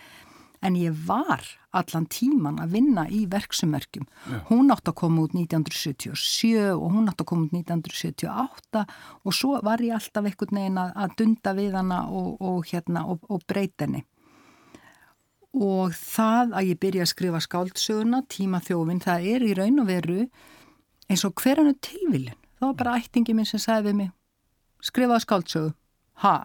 en 0.61 0.77
ég 0.77 0.97
var 1.07 1.41
allan 1.73 2.05
tíman 2.11 2.59
að 2.61 2.75
vinna 2.75 3.07
í 3.09 3.23
verksumerkjum. 3.31 4.05
Já. 4.05 4.37
Hún 4.51 4.69
átt 4.73 4.91
að 4.91 4.97
koma 5.01 5.23
út 5.25 5.33
1977 5.33 6.75
og 6.75 6.87
hún 6.93 7.09
átt 7.09 7.23
að 7.23 7.29
koma 7.31 7.47
út 7.47 7.55
1978 7.55 8.85
og 9.25 9.37
svo 9.37 9.57
var 9.65 9.81
ég 9.81 9.97
alltaf 9.97 10.27
einhvern 10.27 10.61
veginn 10.61 10.81
að 10.81 11.17
dunda 11.17 11.55
við 11.57 11.77
hana 11.79 12.03
og, 12.09 12.35
og, 12.37 12.61
hérna, 12.69 13.07
og, 13.09 13.25
og 13.29 13.45
breyta 13.49 13.87
henni 13.87 14.05
og 15.57 15.95
það 15.97 16.55
að 16.55 16.69
ég 16.69 16.79
byrja 16.79 17.05
að 17.05 17.11
skrifa 17.11 17.41
skáldsöguna, 17.43 18.23
tíma 18.31 18.61
þjófin, 18.63 19.03
það 19.03 19.27
er 19.33 19.45
í 19.45 19.53
raun 19.57 19.83
og 19.83 19.89
veru 19.89 20.21
eins 21.11 21.25
og 21.27 21.35
hverjanu 21.41 21.75
tilvilin. 21.83 22.37
Það 22.59 22.67
var 22.69 22.79
bara 22.79 22.97
ættingi 23.01 23.35
minn 23.35 23.49
sem 23.49 23.61
sagði 23.61 23.89
við 23.89 23.97
mig, 23.99 24.11
skrifaði 24.85 25.25
skáldsögu, 25.25 25.71
ha, 26.23 26.35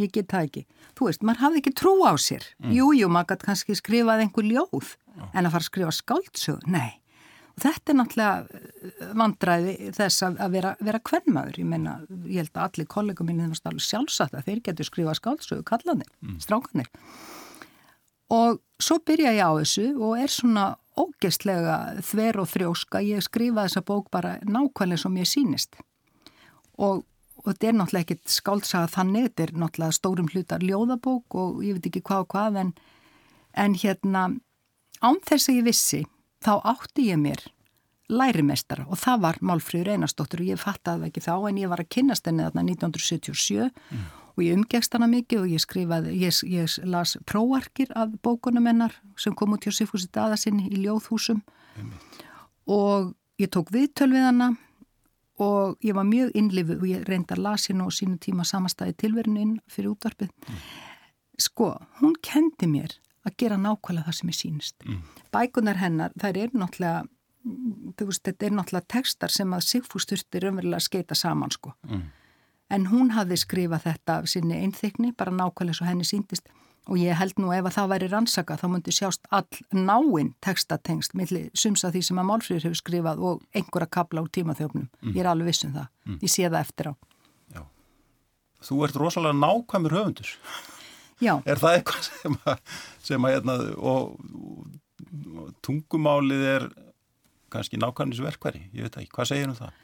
ég 0.00 0.12
get 0.12 0.32
það 0.32 0.48
ekki. 0.48 0.64
Þú 0.98 1.08
veist, 1.08 1.22
maður 1.24 1.44
hafði 1.46 1.62
ekki 1.62 1.74
trú 1.80 1.94
á 2.04 2.12
sér. 2.20 2.48
Mm. 2.60 2.74
Jú, 2.76 2.88
jú, 2.98 3.12
maður 3.12 3.32
gæti 3.32 3.48
kannski 3.48 3.78
skrifað 3.78 4.24
einhver 4.26 4.48
ljóð, 4.48 4.96
en 5.30 5.46
að 5.46 5.54
fara 5.54 5.62
að 5.62 5.70
skrifa 5.70 5.94
skáldsögu, 5.96 6.72
nei. 6.72 6.98
Og 7.52 7.60
þetta 7.60 7.92
er 7.92 7.96
náttúrulega 7.98 8.60
eh, 8.80 9.08
vandræði 9.20 9.74
þess 9.92 10.24
að, 10.24 10.38
að 10.40 10.54
vera, 10.56 10.70
vera 10.80 11.00
kvennmaður. 11.04 11.58
Ég 11.60 11.68
meina, 11.68 11.98
ég 12.24 12.40
held 12.40 12.54
að 12.56 12.64
allir 12.64 12.88
kollegum 12.94 13.28
minni 13.28 13.48
það 13.58 13.74
var 13.74 13.84
sjálfsagt 13.86 14.36
að 14.38 14.48
þeir 14.48 14.62
getur 14.68 14.88
skrifað 14.88 15.18
skáldsögu, 15.20 15.66
kallaðir, 15.68 16.08
mm. 16.24 16.38
strákanir. 16.44 16.88
Og 18.32 18.60
svo 18.80 18.98
byrja 19.04 19.34
ég 19.36 19.44
á 19.44 19.52
þessu 19.60 19.86
og 20.00 20.18
er 20.20 20.32
svona 20.32 20.66
ógeðslega 20.98 21.78
þver 22.04 22.42
og 22.42 22.50
þrjóska. 22.52 23.00
Ég 23.04 23.24
skrifa 23.24 23.66
þessa 23.66 23.84
bók 23.86 24.10
bara 24.12 24.36
nákvæmlega 24.44 25.04
sem 25.04 25.18
ég 25.20 25.28
sínist. 25.28 25.80
Og, 26.80 27.02
og 27.42 27.48
þetta 27.50 27.68
er 27.68 27.78
náttúrulega 27.78 28.06
ekkit 28.06 28.32
skáltsaga 28.32 28.90
þannig, 28.92 29.30
þetta 29.30 29.46
er 29.46 29.54
náttúrulega 29.64 29.98
stórum 29.98 30.30
hlutar 30.32 30.64
ljóðabók 30.64 31.36
og 31.38 31.64
ég 31.66 31.78
veit 31.78 31.90
ekki 31.90 32.04
hvað 32.08 32.24
og 32.24 32.30
hvað 32.34 32.60
en, 32.62 32.72
en 33.64 33.76
hérna 33.78 34.28
án 35.02 35.20
þess 35.28 35.50
að 35.50 35.60
ég 35.60 35.68
vissi 35.68 36.04
þá 36.42 36.54
átti 36.72 37.10
ég 37.10 37.20
mér 37.20 37.44
lærimestara 38.12 38.84
og 38.90 38.98
það 39.00 39.22
var 39.22 39.38
Málfríður 39.44 39.92
Einarstóttur 39.94 40.42
og 40.42 40.50
ég 40.52 40.60
fattaði 40.60 41.08
ekki 41.08 41.22
þá 41.24 41.34
en 41.48 41.60
ég 41.62 41.70
var 41.72 41.80
að 41.80 41.92
kynast 41.94 42.26
henni 42.28 42.44
þarna 42.44 42.64
1977 42.66 43.68
mm 43.70 44.21
og 44.32 44.44
ég 44.44 44.56
umgegst 44.56 44.94
hana 44.96 45.08
mikið 45.10 45.44
og 45.44 45.52
ég 45.52 45.62
skrifaði, 45.62 46.14
ég, 46.22 46.36
ég 46.48 46.76
las 46.88 47.16
próarkir 47.28 47.92
af 47.98 48.14
bókunum 48.24 48.68
hennar 48.70 48.94
sem 49.20 49.34
kom 49.36 49.54
út 49.56 49.66
hjá 49.66 49.74
Sifúsi 49.76 50.08
Daðasinni 50.12 50.70
í 50.72 50.82
Ljóðhúsum 50.84 51.42
Einmitt. 51.76 52.22
og 52.66 53.12
ég 53.40 53.52
tók 53.52 53.72
viðtöl 53.74 54.12
við 54.14 54.28
hana 54.30 54.52
og 55.42 55.76
ég 55.84 55.96
var 55.96 56.08
mjög 56.08 56.32
innlifu 56.38 56.78
og 56.78 56.88
ég 56.88 57.04
reyndar 57.08 57.40
lasinu 57.40 57.88
og 57.88 57.96
sínu 57.96 58.18
tíma 58.22 58.46
samastæði 58.48 58.96
tilverinu 59.04 59.40
inn 59.40 59.54
fyrir 59.66 59.92
útvarpið. 59.94 60.30
Mm. 60.48 60.60
Sko, 61.40 61.72
hún 62.00 62.14
kendi 62.22 62.68
mér 62.70 62.94
að 63.26 63.36
gera 63.40 63.58
nákvæmlega 63.58 64.10
það 64.10 64.18
sem 64.18 64.30
ég 64.30 64.38
sínist. 64.38 64.76
Mm. 64.86 65.00
Bækunar 65.34 65.80
hennar, 65.80 66.14
þær 66.20 66.38
er 66.38 66.54
náttúrulega, 66.54 67.04
þú 67.98 68.08
veist, 68.10 68.22
þetta 68.28 68.46
er 68.46 68.56
náttúrulega 68.58 68.90
tekstar 68.94 69.34
sem 69.34 69.56
að 69.56 69.64
Sigfús 69.66 70.06
þurfti 70.10 70.42
raunverulega 70.44 70.82
að 70.82 70.88
skeita 70.90 71.18
saman, 71.18 71.54
sko. 71.54 71.74
Mm 71.88 72.10
en 72.72 72.88
hún 72.90 73.12
hafði 73.16 73.38
skrifað 73.42 73.86
þetta 73.86 74.18
af 74.20 74.28
sinni 74.32 74.58
einþykni, 74.64 75.12
bara 75.16 75.34
nákvæmlega 75.34 75.78
svo 75.78 75.88
henni 75.88 76.08
síndist 76.08 76.48
og 76.90 76.98
ég 76.98 77.14
held 77.14 77.38
nú 77.38 77.52
ef 77.54 77.66
að 77.68 77.76
það 77.76 77.90
væri 77.92 78.08
rannsaka 78.10 78.56
þá 78.58 78.64
myndi 78.72 78.94
sjást 78.94 79.28
all 79.30 79.46
náinn 79.70 80.32
textatengst 80.42 81.14
millir 81.18 81.50
sumsa 81.54 81.92
því 81.94 82.02
sem 82.08 82.18
að 82.18 82.28
Málfríður 82.30 82.66
hefur 82.66 82.80
skrifað 82.80 83.22
og 83.22 83.44
einhverja 83.54 83.90
kabla 83.98 84.24
úr 84.24 84.32
tímaþjófnum. 84.34 84.88
Mm. 85.00 85.14
Ég 85.14 85.22
er 85.22 85.30
alveg 85.30 85.52
vissum 85.52 85.74
það. 85.76 85.88
Mm. 86.08 86.18
Ég 86.18 86.32
sé 86.34 86.48
það 86.48 86.58
eftir 86.60 86.90
á. 86.90 86.92
Já. 87.54 87.62
Þú 88.66 88.80
ert 88.88 88.98
rosalega 88.98 89.38
nákvæmur 89.38 89.96
höfundur. 89.98 90.32
Já. 91.22 91.34
Er 91.46 91.62
það 91.62 91.78
eitthvað 91.78 92.08
sem 92.08 92.38
að, 92.42 92.76
sem 93.06 93.28
að 93.28 93.36
hérna, 93.36 93.56
og, 93.78 94.16
og 95.38 95.54
tungumálið 95.62 96.48
er 96.56 96.68
kannski 97.52 97.78
nákvæmnisverkværi? 97.78 98.66
Ég 98.74 98.88
veit 98.88 98.98
ekki. 98.98 99.12
Hvað 99.14 99.30
segir 99.30 99.52
um 99.52 99.58
það? 99.60 99.78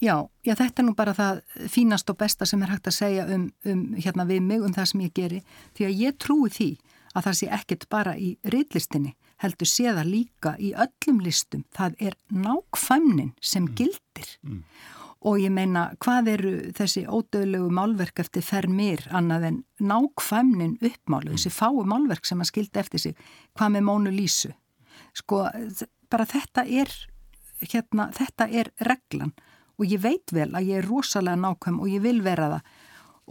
Já, 0.00 0.28
já, 0.44 0.54
þetta 0.54 0.82
er 0.82 0.86
nú 0.86 0.94
bara 0.96 1.14
það 1.16 1.40
fínast 1.72 2.10
og 2.12 2.18
besta 2.20 2.46
sem 2.46 2.62
er 2.62 2.72
hægt 2.74 2.88
að 2.90 2.98
segja 2.98 3.26
um, 3.34 3.46
um 3.66 3.84
hérna 3.96 4.26
við 4.28 4.42
mig, 4.44 4.62
um 4.62 4.74
það 4.74 4.90
sem 4.90 5.04
ég 5.06 5.14
geri. 5.16 5.40
Því 5.76 5.86
að 5.88 6.02
ég 6.02 6.18
trúi 6.20 6.50
því 6.52 6.70
að 7.14 7.28
það 7.28 7.38
sé 7.38 7.48
ekkert 7.58 7.86
bara 7.92 8.16
í 8.18 8.34
reillistinni 8.52 9.14
heldur 9.42 9.68
sé 9.68 9.88
það 9.90 10.10
líka 10.10 10.54
í 10.62 10.72
öllum 10.78 11.22
listum. 11.24 11.64
Það 11.74 11.96
er 12.08 12.18
nákvæmnin 12.32 13.32
sem 13.42 13.64
mm. 13.66 13.72
gildir. 13.78 14.36
Mm. 14.44 14.60
og 15.24 15.38
ég 15.40 15.48
meina 15.48 15.86
hvað 16.04 16.26
eru 16.34 16.50
þessi 16.76 17.06
ódöðlegu 17.08 17.70
málverk 17.72 18.20
eftir 18.20 18.44
fermir 18.44 19.06
annað 19.08 19.46
en 19.48 19.56
nákvæmnin 19.80 20.74
uppmálu, 20.84 21.30
mm. 21.32 21.38
þessi 21.38 21.52
fái 21.54 21.86
málverk 21.88 22.28
sem 22.28 22.42
að 22.44 22.50
skildi 22.50 22.82
eftir 22.82 23.00
sig, 23.00 23.22
hvað 23.56 23.72
með 23.72 23.86
Mónu 23.88 24.12
Lísu? 24.12 24.50
Sko, 25.16 25.46
bara 26.12 26.26
þetta 26.28 26.66
er 26.68 26.92
hérna, 27.64 28.10
þetta 28.12 28.50
er 28.52 28.68
reglan 28.84 29.32
og 29.78 29.86
ég 29.90 30.02
veit 30.02 30.34
vel 30.34 30.50
að 30.52 30.70
ég 30.70 30.80
er 30.80 30.88
rosalega 30.88 31.40
nákvæm 31.40 31.80
og 31.82 31.90
ég 31.90 32.04
vil 32.04 32.20
vera 32.24 32.50
það. 32.56 32.74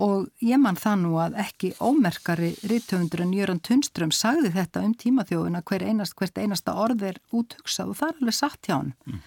Og 0.04 0.30
ég 0.42 0.58
mann 0.58 0.80
það 0.80 1.02
nú 1.04 1.18
að 1.22 1.36
ekki 1.44 1.76
ómerkari 1.78 2.56
rítöfundur 2.66 3.22
en 3.22 3.34
Jöran 3.38 3.62
Tunström 3.62 4.14
sagði 4.16 4.50
þetta 4.56 4.82
um 4.88 4.96
tímaþjóðuna 4.98 5.62
hver 5.70 5.86
einast, 5.86 6.16
hvert 6.18 6.40
einasta 6.42 6.74
orð 6.82 7.06
er 7.12 7.20
úthugsað 7.30 7.92
og 7.92 8.00
það 8.00 8.10
er 8.10 8.22
alveg 8.22 8.38
satt 8.40 8.70
hjá 8.70 8.78
hann. 8.80 8.94
Mm. 9.06 9.20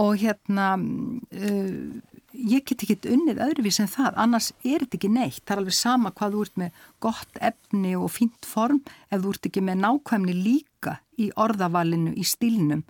og 0.00 0.20
hérna 0.22 0.66
uh, 0.78 2.00
ég 2.30 2.64
get 2.64 2.84
ekki 2.84 3.10
unnið 3.10 3.40
öðruvís 3.42 3.80
en 3.82 3.90
það, 3.90 4.14
annars 4.22 4.50
er 4.62 4.84
þetta 4.84 4.98
ekki 5.00 5.10
neitt. 5.12 5.42
Það 5.44 5.54
er 5.54 5.62
alveg 5.62 5.76
sama 5.76 6.12
hvað 6.14 6.36
þú 6.36 6.44
ert 6.46 6.60
með 6.62 6.84
gott 7.02 7.40
efni 7.50 7.94
og 7.98 8.12
fínt 8.14 8.46
form 8.46 8.80
ef 9.10 9.20
þú 9.20 9.34
ert 9.34 9.50
ekki 9.50 9.64
með 9.66 9.82
nákvæmni 9.82 10.36
líka 10.36 10.96
í 11.20 11.28
orðavalinu, 11.36 12.14
í 12.14 12.24
stílnum 12.24 12.84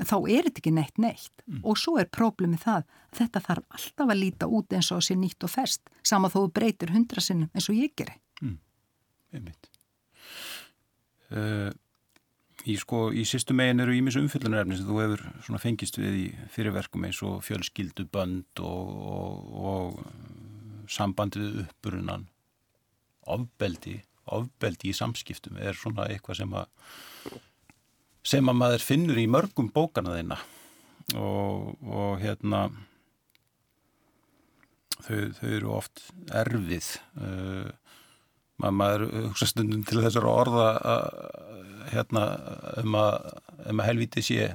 þá 0.00 0.16
er 0.20 0.48
þetta 0.48 0.62
ekki 0.62 0.74
neitt 0.74 0.98
neitt 1.02 1.44
mm. 1.46 1.60
og 1.68 1.78
svo 1.80 1.98
er 2.00 2.10
próblemið 2.12 2.64
það 2.64 2.80
að 2.80 3.20
þetta 3.20 3.44
þarf 3.48 3.76
alltaf 3.78 4.14
að 4.14 4.20
líta 4.22 4.48
út 4.48 4.72
eins 4.76 4.90
og 4.94 5.04
sé 5.04 5.16
nýtt 5.18 5.44
og 5.44 5.52
fest 5.52 5.92
sama 6.06 6.32
þó 6.32 6.46
breytir 6.54 6.94
hundra 6.94 7.24
sinnum 7.24 7.52
eins 7.52 7.68
og 7.68 7.78
ég 7.78 7.94
gerir 7.98 8.18
mm. 8.40 8.58
Einmitt 9.36 9.70
uh, 11.32 11.70
Í 12.62 12.76
sko, 12.78 13.08
í 13.10 13.24
sýstu 13.26 13.56
megin 13.58 13.82
eru 13.82 13.94
ímis 13.96 14.14
umfyllunarefni 14.20 14.76
sem 14.78 14.86
þú 14.86 14.98
hefur 15.00 15.22
svona 15.42 15.58
fengist 15.58 15.96
við 15.98 16.18
í 16.20 16.26
fyrirverkum 16.54 17.08
eins 17.08 17.18
og 17.26 17.40
fjölskyldu 17.42 18.04
bönd 18.12 18.62
og, 18.62 18.92
og, 19.02 19.56
og 19.72 20.86
sambandi 20.86 21.42
við 21.42 21.64
uppbrunan 21.64 22.28
ofbeldi, 23.34 23.96
ofbeldi 24.30 24.92
í 24.92 24.94
samskiptum 24.94 25.58
er 25.58 25.74
svona 25.78 26.06
eitthvað 26.10 26.42
sem 26.42 26.54
að 26.54 27.42
sem 28.26 28.48
að 28.48 28.58
maður 28.58 28.86
finnur 28.86 29.18
í 29.18 29.28
mörgum 29.30 29.68
bókana 29.74 30.16
þeina 30.16 30.38
og, 31.18 31.72
og 31.82 32.20
hérna 32.22 32.66
þau, 35.02 35.20
þau 35.38 35.48
eru 35.50 35.72
oft 35.74 36.04
erfið. 36.42 36.90
Uh, 37.18 37.70
maður 38.62 39.08
hugsa 39.30 39.48
stundum 39.50 39.82
til 39.86 40.02
þessar 40.04 40.28
orða 40.30 40.66
að, 40.86 41.06
hérna 41.90 42.26
um 42.82 42.98
að, 43.00 43.16
um 43.72 43.82
að 43.82 43.88
helviti 43.90 44.22
sé 44.22 44.52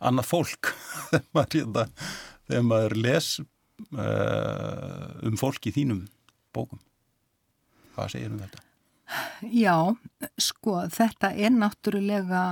annað 0.00 0.30
fólk. 0.30 0.72
Hérna, 1.52 1.84
þegar 2.48 2.64
maður 2.64 2.96
les 3.04 3.28
uh, 3.40 5.20
um 5.28 5.36
fólk 5.40 5.68
í 5.68 5.74
þínum 5.76 6.06
bókum. 6.56 6.80
Hvað 7.94 8.14
segir 8.16 8.32
um 8.32 8.40
þetta? 8.40 8.69
Já, 9.50 9.96
sko, 10.38 10.76
þetta 10.92 11.32
er 11.34 11.52
náttúrulega 11.54 12.42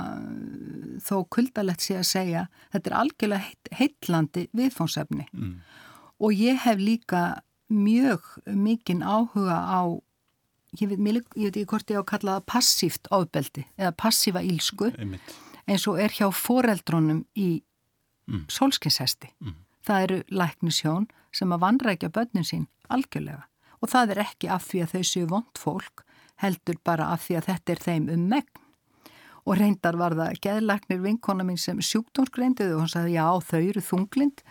þó 1.05 1.21
kuldalegt 1.31 1.83
sé 1.85 1.99
að 1.99 2.07
segja, 2.09 2.45
þetta 2.73 2.91
er 2.91 2.97
algjörlega 2.99 3.45
heit, 3.45 3.69
heitlandi 3.79 4.47
viðfónsefni 4.57 5.27
mm. 5.31 5.53
og 6.19 6.35
ég 6.35 6.59
hef 6.65 6.81
líka 6.81 7.23
mjög 7.69 8.25
mikinn 8.49 9.05
áhuga 9.05 9.55
á, 9.55 9.81
ég 10.81 10.91
veit, 10.91 10.99
ég 10.99 11.47
veit 11.47 11.61
ekki 11.61 11.69
hvort 11.71 11.93
ég 11.93 12.01
á 12.01 12.03
að 12.03 12.09
kalla 12.11 12.35
það 12.39 12.49
passíft 12.51 13.11
ofbeldi 13.13 13.65
eða 13.77 13.93
passífa 14.03 14.43
ílsku 14.43 14.91
Einmitt. 14.97 15.37
eins 15.69 15.87
og 15.87 16.01
er 16.01 16.11
hjá 16.11 16.27
foreldrónum 16.33 17.23
í 17.39 17.61
mm. 18.27 18.49
solskinshesti. 18.51 19.31
Mm. 19.39 19.55
Það 19.85 20.07
eru 20.07 20.19
læknisjón 20.41 21.07
sem 21.31 21.55
að 21.55 21.63
vandrækja 21.63 22.11
börnin 22.11 22.47
sín 22.47 22.67
algjörlega 22.89 23.45
og 23.79 23.93
það 23.93 24.15
er 24.15 24.23
ekki 24.25 24.49
af 24.51 24.65
því 24.67 24.83
að 24.83 24.93
þau 24.95 25.03
séu 25.07 25.27
vond 25.29 25.61
fólk 25.61 26.03
heldur 26.43 26.79
bara 26.85 27.11
af 27.13 27.27
því 27.27 27.39
að 27.39 27.49
þetta 27.51 27.73
er 27.73 27.83
þeim 27.85 28.09
um 28.15 28.25
megn. 28.31 28.65
Og 29.47 29.57
reyndar 29.57 29.97
var 29.97 30.13
það 30.17 30.39
geðlagnir 30.43 31.01
vinkona 31.01 31.45
mín 31.47 31.57
sem 31.57 31.79
sjúkdómsgreindiði 31.81 32.75
og 32.75 32.83
hann 32.83 32.91
sagði 32.91 33.15
já 33.15 33.25
þau 33.49 33.61
eru 33.61 33.83
þunglind 33.83 34.43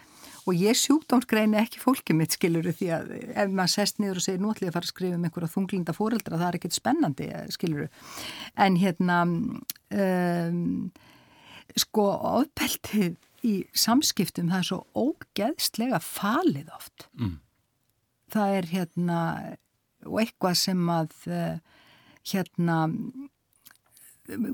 og 0.48 0.56
ég 0.56 0.78
sjúkdómsgreini 0.80 1.58
ekki 1.60 1.80
fólkið 1.82 2.16
mitt 2.16 2.34
skiluru 2.34 2.72
því 2.74 2.88
að 2.96 3.10
ef 3.18 3.52
maður 3.52 3.72
sest 3.74 4.00
niður 4.00 4.20
og 4.20 4.24
segir 4.24 4.40
nú 4.40 4.52
ætlum 4.54 4.68
ég 4.68 4.72
að 4.72 4.78
fara 4.78 4.88
að 4.88 4.92
skrifa 4.94 5.18
um 5.18 5.26
einhverja 5.28 5.52
þunglinda 5.52 5.94
fóreldra 5.96 6.40
það 6.40 6.46
er 6.48 6.58
ekkert 6.58 6.78
spennandi 6.78 7.28
skiluru. 7.54 7.88
En 8.56 8.78
hérna 8.80 9.18
um, 9.28 10.62
sko 11.76 12.06
ofbeldið 12.40 13.18
í 13.46 13.54
samskiptum 13.76 14.50
það 14.50 14.62
er 14.62 14.68
svo 14.70 14.80
ógeðslega 14.96 16.00
falið 16.02 16.72
oft 16.74 17.06
mm. 17.18 17.36
það 18.34 18.54
er 18.56 18.70
hérna 18.72 19.20
og 20.06 20.20
eitthvað 20.22 20.58
sem 20.58 20.88
að 20.92 21.14
uh, 21.28 21.58
hérna 22.32 22.78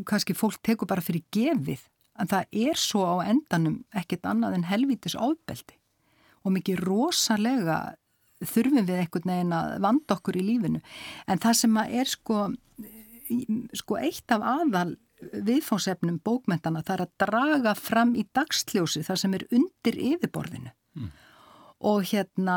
kannski 0.06 0.36
fólk 0.38 0.60
tekur 0.62 0.88
bara 0.90 1.02
fyrir 1.04 1.24
gefið 1.34 1.82
en 2.20 2.30
það 2.30 2.58
er 2.68 2.78
svo 2.78 3.02
á 3.02 3.26
endanum 3.26 3.80
ekkert 3.96 4.26
annað 4.30 4.58
en 4.58 4.68
helvítis 4.68 5.16
ofbeldi. 5.18 5.76
Og 6.44 6.54
mikið 6.54 6.82
rosalega 6.84 7.78
þurfum 8.44 8.84
við 8.84 9.00
einhvern 9.00 9.32
veginn 9.32 9.56
að 9.56 9.72
vanda 9.82 10.14
okkur 10.18 10.38
í 10.38 10.44
lífinu. 10.44 10.82
En 11.26 11.40
það 11.42 11.58
sem 11.62 11.80
að 11.80 11.96
er 12.00 12.10
sko, 12.10 12.44
sko 13.80 13.98
eitt 13.98 14.34
af 14.34 14.44
aðal 14.44 14.92
viðfónsefnum 15.24 16.20
bókmentana 16.22 16.82
það 16.84 16.94
er 16.94 17.04
að 17.06 17.12
draga 17.24 17.74
fram 17.78 18.14
í 18.18 18.26
dagsljósi 18.36 19.04
það 19.06 19.20
sem 19.22 19.36
er 19.38 19.46
undir 19.56 20.00
yfirborðinu. 20.12 20.74
Mm. 20.94 21.10
og 21.84 22.04
hérna 22.06 22.56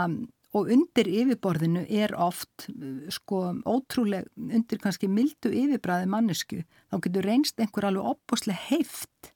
og 0.55 0.69
undir 0.71 1.09
yfirborðinu 1.11 1.83
er 1.91 2.13
oft 2.15 2.67
sko 3.13 3.41
ótrúlega 3.67 4.27
undir 4.37 4.79
kannski 4.83 5.09
mildu 5.11 5.51
yfirbræði 5.51 6.07
mannesku 6.11 6.61
þá 6.87 6.99
getur 7.03 7.27
reynst 7.27 7.59
einhver 7.59 7.89
alveg 7.89 8.13
opboslega 8.13 8.69
heift 8.69 9.33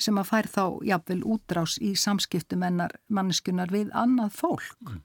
sem 0.00 0.16
að 0.20 0.30
fær 0.30 0.48
þá 0.52 0.64
jafnvel 0.90 1.20
útrás 1.36 1.76
í 1.80 1.92
samskiptum 1.96 2.64
manneskunar 3.08 3.72
við 3.72 3.92
annað 3.96 4.32
fólk 4.36 4.90
mm. 4.92 5.02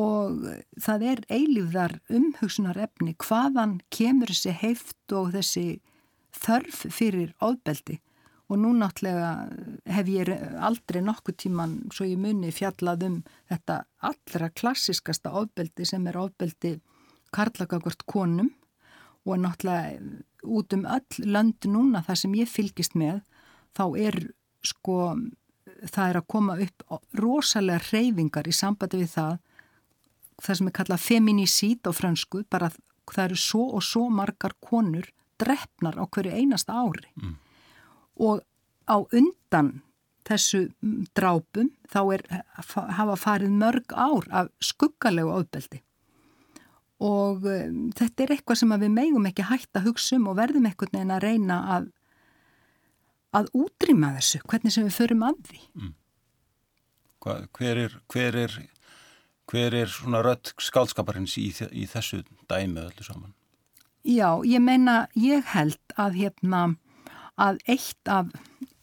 og 0.00 0.44
það 0.84 1.06
er 1.12 1.24
eilíðar 1.32 1.98
umhugsunar 2.08 2.80
efni 2.88 3.16
hvaðan 3.24 3.78
kemur 3.94 4.32
þessi 4.32 4.56
heift 4.60 5.16
og 5.16 5.32
þessi 5.36 5.66
þörf 6.36 6.84
fyrir 6.92 7.32
ofbeldi 7.44 7.98
og 8.48 8.56
nú 8.56 8.72
náttúrulega 8.76 9.30
hef 9.92 10.08
ég 10.08 10.30
aldrei 10.64 11.02
nokkuð 11.04 11.36
tíman 11.44 11.74
svo 11.92 12.06
ég 12.08 12.20
muni 12.20 12.52
fjallað 12.54 13.04
um 13.08 13.18
þetta 13.50 13.82
allra 14.10 14.48
klassiskasta 14.50 15.34
ofbeldi 15.36 15.86
sem 15.88 16.06
er 16.08 16.16
ofbeldi 16.20 16.78
karlagagvart 17.34 18.06
konum 18.08 18.50
og 19.28 19.42
náttúrulega 19.42 19.98
út 20.48 20.72
um 20.72 20.86
öll 20.86 21.26
lönd 21.26 21.68
núna 21.68 22.02
það 22.06 22.20
sem 22.22 22.38
ég 22.38 22.48
fylgist 22.48 22.96
með 22.96 23.20
þá 23.76 23.84
er 24.06 24.18
sko 24.64 24.96
það 25.92 26.08
er 26.08 26.18
að 26.20 26.28
koma 26.32 26.56
upp 26.64 26.84
rosalega 27.18 27.84
reyfingar 27.92 28.48
í 28.48 28.54
sambandi 28.56 29.02
við 29.02 29.12
það 29.16 29.34
það 30.38 30.60
sem 30.60 30.70
er 30.70 30.76
kallað 30.78 31.04
feminísít 31.04 31.90
á 31.90 31.92
fransku 31.92 32.44
bara 32.50 32.70
það 33.08 33.24
eru 33.24 33.40
svo 33.42 33.66
og 33.76 33.84
svo 33.84 34.06
margar 34.12 34.54
konur 34.64 35.08
drefnar 35.40 35.98
á 35.98 36.04
hverju 36.06 36.34
einasta 36.34 36.78
ári 36.78 37.10
mm. 37.18 37.36
Og 38.18 38.42
á 38.88 38.96
undan 39.00 39.78
þessu 40.28 40.66
drápum 41.16 41.70
þá 41.88 42.00
er, 42.16 42.24
hafa 42.98 43.16
farið 43.16 43.54
mörg 43.60 43.94
ár 43.96 44.26
af 44.28 44.50
skuggalegu 44.60 45.32
ofbeldi 45.32 45.82
og 47.04 47.46
um, 47.46 47.92
þetta 47.96 48.24
er 48.24 48.34
eitthvað 48.34 48.60
sem 48.60 48.74
við 48.74 48.90
megum 48.92 49.28
ekki 49.30 49.46
hægt 49.46 49.78
að 49.78 49.92
hugsa 49.92 50.18
um 50.18 50.26
og 50.32 50.38
verðum 50.40 50.66
einhvern 50.68 50.96
veginn 50.96 51.14
að 51.14 51.24
reyna 51.24 51.60
að 51.76 51.92
að 53.38 53.50
útrýma 53.60 54.14
þessu, 54.16 54.40
hvernig 54.48 54.72
sem 54.72 54.86
við 54.86 54.96
förum 54.96 55.24
að 55.28 55.40
því 55.50 55.62
mm. 55.76 55.94
Hva, 57.18 57.34
hver, 57.58 57.80
er, 57.82 57.94
hver 58.08 58.36
er 58.44 58.52
hver 59.48 59.74
er 59.74 59.90
svona 59.90 60.20
rött 60.24 60.52
skálskaparins 60.60 61.36
í, 61.40 61.48
í 61.72 61.86
þessu 61.88 62.22
dæmi 62.50 62.84
öllu 62.84 63.06
saman? 63.06 63.32
Já, 64.08 64.40
ég 64.46 64.62
meina, 64.62 65.06
ég 65.18 65.44
held 65.52 65.96
að 66.00 66.20
hérna, 66.22 66.62
að 67.40 67.60
eitt 67.70 68.10
af, 68.12 68.30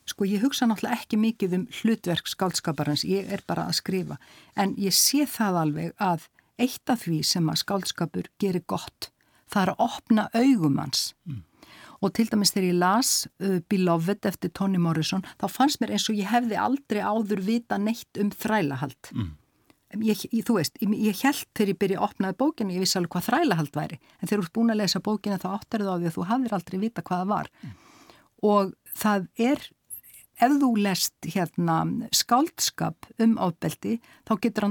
sko 0.09 0.27
ég 0.29 0.43
hugsa 0.45 0.67
náttúrulega 0.69 0.99
ekki 0.99 1.19
mikið 1.21 1.57
um 1.59 1.65
hlutverk 1.81 2.29
skálskaparins, 2.31 3.05
ég 3.07 3.31
er 3.31 3.43
bara 3.47 3.67
að 3.69 3.79
skrifa, 3.81 4.19
en 4.55 4.75
ég 4.81 4.95
sé 4.95 5.25
það 5.29 5.61
alveg 5.63 5.95
að 6.01 6.29
eitt 6.61 6.91
af 6.91 7.03
því 7.03 7.19
sem 7.27 7.51
að 7.51 7.61
skálskapur 7.65 8.31
gerir 8.41 8.63
gott, 8.67 9.11
það 9.51 9.65
er 9.65 9.73
að 9.73 9.85
opna 9.89 10.29
augumans. 10.33 11.09
Mm. 11.27 11.43
Og 12.03 12.11
til 12.13 12.27
dæmis 12.29 12.51
þegar 12.53 12.67
ég 12.67 12.77
las 12.77 13.11
uh, 13.41 13.57
Beloved 13.71 14.27
eftir 14.27 14.51
Toni 14.53 14.79
Morrison, 14.81 15.23
þá 15.41 15.47
fannst 15.49 15.81
mér 15.81 15.95
eins 15.95 16.05
og 16.11 16.19
ég 16.19 16.29
hefði 16.29 16.59
aldrei 16.59 17.01
áður 17.01 17.41
vita 17.43 17.79
neitt 17.81 18.19
um 18.21 18.31
þrælahald. 18.35 19.11
Mm 19.15 19.33
ég, 20.03 20.25
þú 20.45 20.57
veist, 20.59 20.77
ég, 20.81 20.93
ég 21.09 21.23
held 21.23 21.47
þegar 21.55 21.71
ég 21.71 21.79
byrja 21.81 21.99
að 21.99 22.07
opnaði 22.09 22.37
bókinu, 22.41 22.75
ég 22.75 22.83
vissi 22.83 22.99
alveg 22.99 23.15
hvað 23.15 23.27
þrælahald 23.29 23.73
væri 23.75 23.99
en 23.99 24.27
þegar 24.27 24.41
þú 24.41 24.45
ert 24.45 24.55
búin 24.57 24.73
að 24.73 24.79
lesa 24.81 25.01
bókinu 25.03 25.39
þá 25.41 25.47
áttar 25.53 25.83
þú 25.83 25.91
á 25.91 25.97
því 25.97 26.09
að 26.09 26.15
þú 26.15 26.27
hafðir 26.31 26.55
aldrei 26.57 26.77
vita 26.81 27.05
hvað 27.05 27.21
það 27.21 27.31
var 27.31 27.51
mm. 27.51 27.75
Og 28.43 28.73
það 28.95 29.27
er 29.37 29.63
ef 30.35 30.55
þú 30.59 30.69
lest 30.83 31.27
hérna 31.31 31.77
skáldskap 32.15 33.07
um 33.23 33.37
ábeldi 33.39 33.97
þá 34.27 34.33
getur 34.43 34.67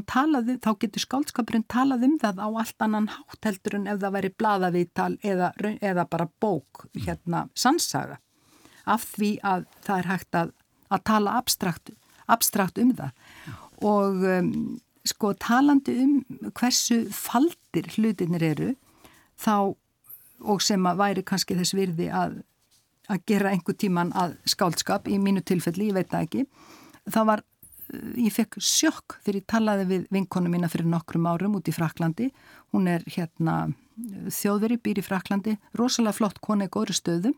getur 0.82 1.04
skáldskapurinn 1.04 1.66
talað 1.72 2.04
um 2.08 2.18
það 2.20 2.42
á 2.44 2.48
allt 2.48 2.84
annan 2.84 3.08
hátt 3.08 3.48
heldur 3.48 3.78
en 3.78 3.88
ef 3.88 4.00
það 4.02 4.16
væri 4.18 4.32
bladavítal 4.38 5.12
eða, 5.22 5.52
eða 5.80 6.06
bara 6.10 6.28
bók 6.40 6.86
hérna 6.94 7.46
sannsaga. 7.56 8.20
Af 8.84 9.06
því 9.16 9.38
að 9.40 9.64
það 9.86 9.98
er 9.98 10.10
hægt 10.12 10.34
að, 10.36 10.50
að 10.92 11.04
tala 11.08 11.36
abstrakt, 11.40 11.94
abstrakt 12.28 12.78
um 12.78 12.92
það. 12.92 13.14
Og 13.80 14.26
um, 14.28 14.50
sko 15.08 15.32
talandi 15.40 15.96
um 16.02 16.18
hversu 16.52 17.04
faldir 17.12 17.88
hlutinir 17.96 18.44
eru 18.52 18.74
þá 19.40 19.74
og 20.44 20.60
sem 20.60 20.84
að 20.84 21.00
væri 21.00 21.24
kannski 21.24 21.56
þess 21.56 21.76
virði 21.76 22.10
að, 22.12 22.42
að 23.12 23.24
gera 23.28 23.52
einhver 23.52 23.76
tíman 23.78 24.12
að 24.16 24.36
skáldskap 24.48 25.08
í 25.08 25.18
mínu 25.20 25.44
tilfelli, 25.44 25.90
ég 25.90 25.98
veit 25.98 26.10
það 26.12 26.26
ekki 26.26 26.44
það 27.12 27.28
var, 27.30 27.44
ég 28.16 28.32
fekk 28.32 28.58
sjokk 28.64 29.18
þegar 29.22 29.40
ég 29.40 29.48
talaði 29.50 29.88
við 29.90 30.04
vinkonu 30.14 30.52
mína 30.52 30.70
fyrir 30.72 30.88
nokkrum 30.88 31.28
árum 31.28 31.58
út 31.58 31.68
í 31.68 31.74
Fraklandi 31.76 32.30
hún 32.74 32.88
er 32.90 33.04
hérna 33.06 33.74
þjóðveri, 34.32 34.80
býr 34.82 35.00
í 35.00 35.06
Fraklandi, 35.06 35.58
rosalega 35.78 36.16
flott 36.16 36.40
kona 36.42 36.66
í 36.66 36.72
góðri 36.72 36.96
stöðum 36.96 37.36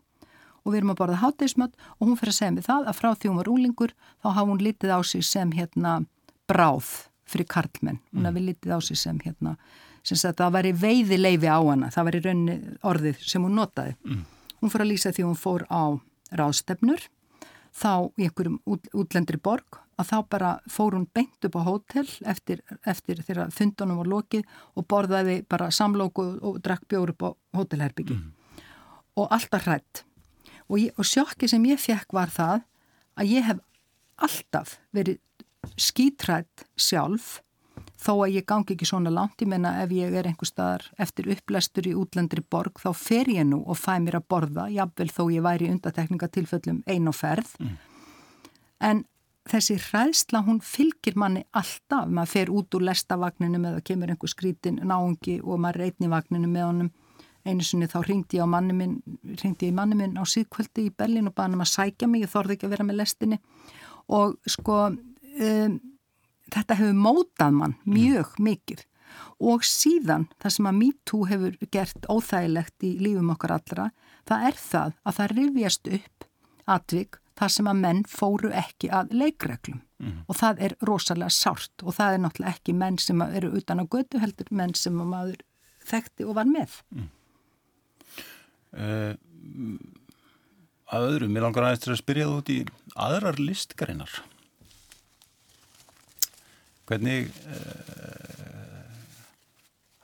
og 0.63 0.73
við 0.73 0.81
erum 0.81 0.93
að 0.93 1.01
borða 1.01 1.19
hátteismött 1.21 1.75
og 1.97 2.07
hún 2.07 2.17
fyrir 2.19 2.33
að 2.33 2.39
segja 2.39 2.53
mig 2.55 2.65
það 2.67 2.87
að 2.89 2.97
frá 2.97 3.09
því 3.13 3.29
hún 3.31 3.41
var 3.41 3.51
úlingur 3.51 3.93
þá 4.23 4.27
hafa 4.29 4.47
hún 4.49 4.63
litið 4.63 4.95
á 4.95 4.99
sig 5.07 5.23
sem 5.23 5.53
hérna 5.55 5.99
bráð 6.49 6.89
fyrir 7.27 7.47
karlmenn. 7.51 7.99
Hún 8.11 8.23
mm. 8.23 8.29
hafi 8.29 8.43
litið 8.45 8.73
á 8.75 8.79
sig 8.83 8.99
sem 8.99 9.19
hérna, 9.23 9.55
sem 10.03 10.19
að 10.29 10.39
það 10.41 10.55
væri 10.57 10.73
veiði 10.81 11.19
leifi 11.19 11.51
á 11.51 11.59
hana, 11.59 11.91
það 11.93 12.09
væri 12.09 12.23
raunni 12.25 12.57
orðið 12.87 13.23
sem 13.27 13.47
hún 13.47 13.57
notaði. 13.59 13.95
Mm. 14.07 14.25
Hún 14.61 14.73
fór 14.73 14.83
að 14.85 14.91
lýsa 14.91 15.13
því 15.13 15.27
hún 15.27 15.37
fór 15.39 15.65
á 15.69 15.97
ráðstefnur, 16.37 17.03
þá 17.77 18.09
í 18.17 18.25
einhverjum 18.25 18.57
út, 18.65 18.87
útlendri 18.97 19.39
borg, 19.41 19.79
að 19.97 20.09
þá 20.11 20.17
bara 20.29 20.49
fór 20.69 20.97
hún 20.97 21.07
beint 21.13 21.45
upp 21.47 21.57
á 21.57 21.61
hótel 21.65 22.07
eftir, 22.29 22.61
eftir 22.85 23.21
þegar 23.25 23.53
fundunum 23.53 24.01
var 24.01 24.09
lokið 24.11 24.43
og 24.77 24.87
borðaði 24.89 25.39
bara 25.49 25.69
samlóku 25.73 26.25
og 26.41 26.59
drakk 26.65 26.85
bjór 26.89 27.13
upp 27.13 27.25
á 27.25 27.29
hótelherbyggi. 27.57 28.17
Mm. 28.17 28.63
Og 29.17 29.31
alltaf 29.33 29.65
hrætt. 29.65 30.03
Og, 30.67 30.83
og 30.97 31.05
sjokki 31.07 31.49
sem 31.49 31.65
ég 31.69 31.81
fekk 31.81 32.13
var 32.13 32.33
það 32.33 32.65
að 33.17 33.33
ég 33.33 33.47
hef 33.47 33.63
alltaf 34.21 34.77
verið 34.93 35.21
skítrætt 35.77 36.65
sjálf 36.77 37.39
þó 37.97 38.13
að 38.13 38.37
ég 38.37 38.45
gangi 38.47 38.75
ekki 38.75 38.87
svona 38.87 39.11
langt, 39.13 39.41
ég 39.41 39.49
menna 39.49 39.73
ef 39.81 39.91
ég 39.95 40.13
er 40.13 40.29
einhver 40.29 40.49
staðar 40.49 40.85
eftir 41.01 41.29
upplestur 41.33 41.89
í 41.89 41.95
útlendri 41.97 42.43
borg 42.45 42.79
þá 42.81 42.91
fer 42.95 43.29
ég 43.33 43.47
nú 43.49 43.63
og 43.65 43.79
fæ 43.79 43.97
mér 44.03 44.19
að 44.19 44.27
borða, 44.29 44.67
jafnvel 44.73 45.09
þó 45.13 45.23
ég 45.33 45.45
væri 45.45 45.67
í 45.67 45.75
undatekningatilföllum 45.75 46.83
ein 46.85 47.09
og 47.09 47.17
ferð. 47.17 47.53
Mm. 47.59 47.77
en 48.77 49.05
þessi 49.47 49.77
hræðsla 49.79 50.43
hún 50.45 50.59
fylgir 50.63 51.17
manni 51.19 51.43
alltaf, 51.55 52.07
maður 52.11 52.31
fer 52.33 52.51
út 52.53 52.77
úr 52.77 52.85
lestavagninum 52.89 53.67
eða 53.71 53.83
kemur 53.89 54.11
einhver 54.11 54.31
skrítin 54.31 54.81
náungi 54.83 55.39
og 55.41 55.61
maður 55.63 55.83
reytni 55.83 56.11
vagninu 56.11 56.49
með 56.51 56.67
honum. 56.67 56.93
Einu 57.47 57.63
sinni 57.63 57.87
þá 57.87 58.01
ringdi 58.03 58.41
ég 58.41 58.49
minn 58.75 58.97
ringdi 59.41 59.69
ég 59.69 59.75
manni 59.75 59.95
minn 59.95 60.17
á 60.19 60.23
síðkvöldi 60.27 60.89
í 60.89 60.91
Berlin 60.91 61.29
og 61.29 61.35
baði 61.35 61.47
hann 61.47 61.55
um 61.55 61.63
að 61.63 61.71
sækja 61.71 62.09
mig, 62.11 62.25
ég 62.25 62.31
þorði 62.33 62.57
ekki 62.57 62.67
að 62.67 62.73
vera 62.75 62.87
með 62.87 62.99
lestinni. 62.99 63.37
Og 64.11 64.35
sko 64.51 64.79
um, 64.91 65.77
þetta 66.53 66.79
hefur 66.79 67.01
mótað 67.07 67.57
mann 67.59 67.75
mjög 67.85 68.33
mm. 68.37 68.47
mikið 68.49 68.85
og 69.51 69.65
síðan 69.65 70.27
það 70.41 70.55
sem 70.55 70.69
að 70.69 70.79
MeToo 70.81 71.29
hefur 71.29 71.57
gert 71.73 72.09
óþægilegt 72.09 72.85
í 72.85 72.91
lífum 73.01 73.31
okkar 73.33 73.55
allra, 73.57 73.89
það 74.27 74.45
er 74.49 74.61
það 74.61 74.95
að 75.03 75.17
það 75.19 75.33
rifjast 75.37 75.91
upp 75.99 76.27
atvik 76.77 77.19
þar 77.37 77.53
sem 77.53 77.69
að 77.69 77.83
menn 77.83 77.99
fóru 78.09 78.49
ekki 78.55 78.89
að 78.93 79.13
leikreglum 79.13 79.81
mm. 80.01 80.15
og 80.25 80.39
það 80.39 80.63
er 80.67 80.75
rosalega 80.89 81.33
sárt 81.33 81.85
og 81.85 81.95
það 81.97 82.15
er 82.15 82.23
náttúrulega 82.23 82.55
ekki 82.55 82.75
menn 82.77 82.97
sem 83.01 83.21
eru 83.27 83.53
utan 83.59 83.83
á 83.83 83.85
götu 83.85 84.21
heldur 84.21 84.49
menn 84.49 84.73
sem 84.77 84.97
að 85.03 85.11
maður 85.13 85.43
þekkti 85.87 86.25
og 86.27 86.37
var 86.39 86.49
með. 86.49 86.79
Mm. 86.95 87.11
Uh, 88.77 89.13
að 90.91 91.05
öðru, 91.11 91.29
mér 91.31 91.47
langar 91.47 91.67
aðeins 91.67 91.85
til 91.85 91.93
að 91.93 92.01
spyrja 92.01 92.27
þú 92.27 92.41
út 92.41 92.51
í 92.51 92.57
aðrar 93.07 93.39
listgreinar. 93.41 94.17
Hvernig 96.87 97.27
uh, 97.27 97.97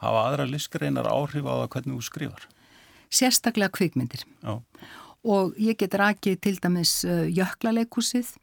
hafa 0.04 0.26
aðra 0.28 0.48
listgreinar 0.50 1.08
áhrif 1.08 1.48
á 1.48 1.54
það 1.64 1.70
hvernig 1.76 1.96
þú 1.96 2.08
skrifar? 2.10 2.48
Sérstaklega 3.14 3.72
kvikmyndir. 3.74 4.26
Já. 4.44 4.60
og 5.24 5.54
ég 5.56 5.78
get 5.80 5.94
rakið 5.96 6.40
til 6.44 6.58
dæmis 6.60 7.04
uh, 7.08 7.24
jöklaleikúsið 7.32 8.34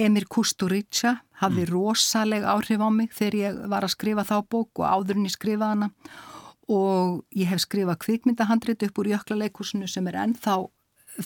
Emir 0.00 0.26
Kusturica 0.30 1.18
hafði 1.40 1.64
mm. 1.66 1.70
rosaleg 1.72 2.44
áhrif 2.46 2.80
á 2.80 2.88
mig 2.92 3.14
þegar 3.16 3.36
ég 3.38 3.62
var 3.72 3.86
að 3.86 3.94
skrifa 3.94 4.24
þá 4.28 4.36
bók 4.48 4.82
og 4.82 4.86
áðurinn 4.86 5.28
ég 5.28 5.34
skrifaði 5.34 5.70
hana 5.74 5.90
og 6.70 7.24
ég 7.36 7.50
hef 7.50 7.64
skrifað 7.64 7.98
kvikmyndahandrit 8.04 8.84
upp 8.86 9.00
úr 9.02 9.10
jöklaleikúsinu 9.14 9.88
sem 9.90 10.06
er 10.10 10.20
ennþá 10.22 10.60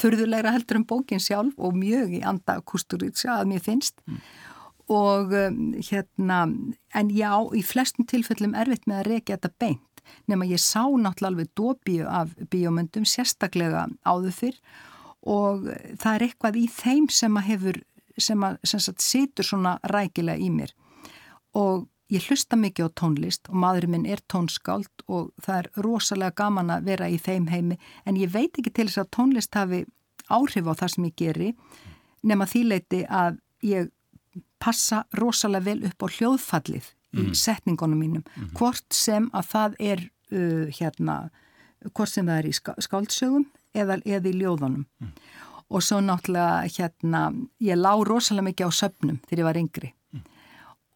þurðulegra 0.01 0.55
heldur 0.55 0.81
en 0.81 0.89
bókin 0.89 1.23
sjálf 1.23 1.59
og 1.59 1.77
mjög 1.77 2.17
í 2.19 2.23
anda 2.27 2.59
Kusturica 2.67 3.39
að 3.41 3.51
mér 3.53 3.65
finnst 3.65 4.01
mm. 4.07 4.23
Og 4.93 5.33
um, 5.33 5.59
hérna 5.81 6.45
en 6.95 7.11
já, 7.11 7.33
í 7.57 7.63
flestum 7.65 8.07
tilfellum 8.09 8.55
erfitt 8.59 8.89
með 8.91 9.01
að 9.01 9.11
reykja 9.11 9.37
þetta 9.39 9.53
beint 9.59 9.95
nema 10.29 10.47
ég 10.49 10.61
sá 10.61 10.85
náttúrulega 10.85 11.31
alveg 11.31 11.51
dóbíu 11.57 12.05
af 12.09 12.35
bíómyndum 12.53 13.07
sérstaklega 13.09 13.87
áður 14.05 14.37
fyrr. 14.37 14.61
Og 15.25 15.69
það 15.97 16.15
er 16.15 16.25
eitthvað 16.27 16.61
í 16.61 16.67
þeim 16.69 17.09
sem 17.09 17.41
að 17.41 17.49
hefur 17.49 17.81
sem 18.21 18.45
að 18.47 18.59
sem 18.69 18.83
sagt, 18.85 19.03
situr 19.03 19.47
svona 19.49 19.79
rækilega 19.91 20.39
í 20.39 20.51
mér. 20.53 20.75
Og 21.57 21.89
ég 22.13 22.27
hlusta 22.29 22.59
mikið 22.61 22.93
á 22.93 22.97
tónlist 23.01 23.49
og 23.49 23.57
maðurinn 23.59 23.95
minn 23.97 24.07
er 24.07 24.21
tónskáld 24.31 25.07
og 25.09 25.33
það 25.43 25.63
er 25.63 25.71
rosalega 25.87 26.37
gaman 26.45 26.71
að 26.77 26.91
vera 26.91 27.09
í 27.09 27.19
þeim 27.19 27.49
heimi. 27.51 27.81
En 28.05 28.21
ég 28.21 28.31
veit 28.35 28.53
ekki 28.53 28.71
til 28.71 28.89
þess 28.91 29.03
að 29.03 29.13
tónlist 29.17 29.57
hafi 29.57 29.85
áhrif 30.29 30.69
á 30.69 30.73
það 30.77 30.95
sem 30.95 31.09
ég 31.09 31.17
geri 31.19 31.51
nema 32.25 32.47
því 32.49 32.63
leiti 32.69 33.03
að 33.09 33.41
ég 33.65 33.91
passa 34.65 35.05
rosalega 35.21 35.69
vel 35.71 35.81
upp 35.91 36.05
á 36.05 36.09
hljóðfallið 36.17 36.91
í 37.15 37.23
mm. 37.29 37.33
setningunum 37.39 38.01
mínum 38.01 38.25
mm. 38.25 38.53
hvort 38.59 38.87
sem 38.95 39.29
að 39.37 39.51
það 39.53 39.81
er 39.93 40.05
uh, 40.33 40.67
hérna, 40.81 41.19
hvort 41.93 42.11
sem 42.11 42.27
það 42.27 42.41
er 42.41 42.51
í 42.51 42.55
skáldsögum 42.89 43.49
eða, 43.77 44.01
eða 44.03 44.31
í 44.31 44.39
ljóðunum 44.41 44.87
mm 44.87 45.17
og 45.75 45.83
svo 45.83 46.01
náttúrulega 46.01 46.69
hérna, 46.69 47.33
ég 47.61 47.79
lá 47.79 47.93
rosalega 48.05 48.49
mikið 48.49 48.69
á 48.69 48.73
söpnum 48.75 49.19
þegar 49.27 49.41
ég 49.41 49.49
var 49.49 49.61
yngri 49.61 49.91
mm. 50.13 50.25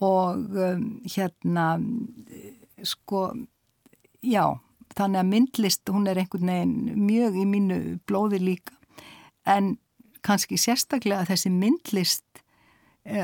og 0.06 0.58
um, 0.64 0.86
hérna 1.08 1.66
sko 2.86 3.22
já, 4.22 4.44
þannig 4.94 5.22
að 5.22 5.30
myndlist 5.32 5.92
hún 5.92 6.08
er 6.10 6.20
einhvern 6.20 6.52
veginn 6.52 7.04
mjög 7.08 7.38
í 7.40 7.46
mínu 7.48 7.80
blóði 8.06 8.42
líka 8.42 8.76
en 9.48 9.76
kannski 10.22 10.58
sérstaklega 10.60 11.26
þessi 11.30 11.50
myndlist 11.54 12.27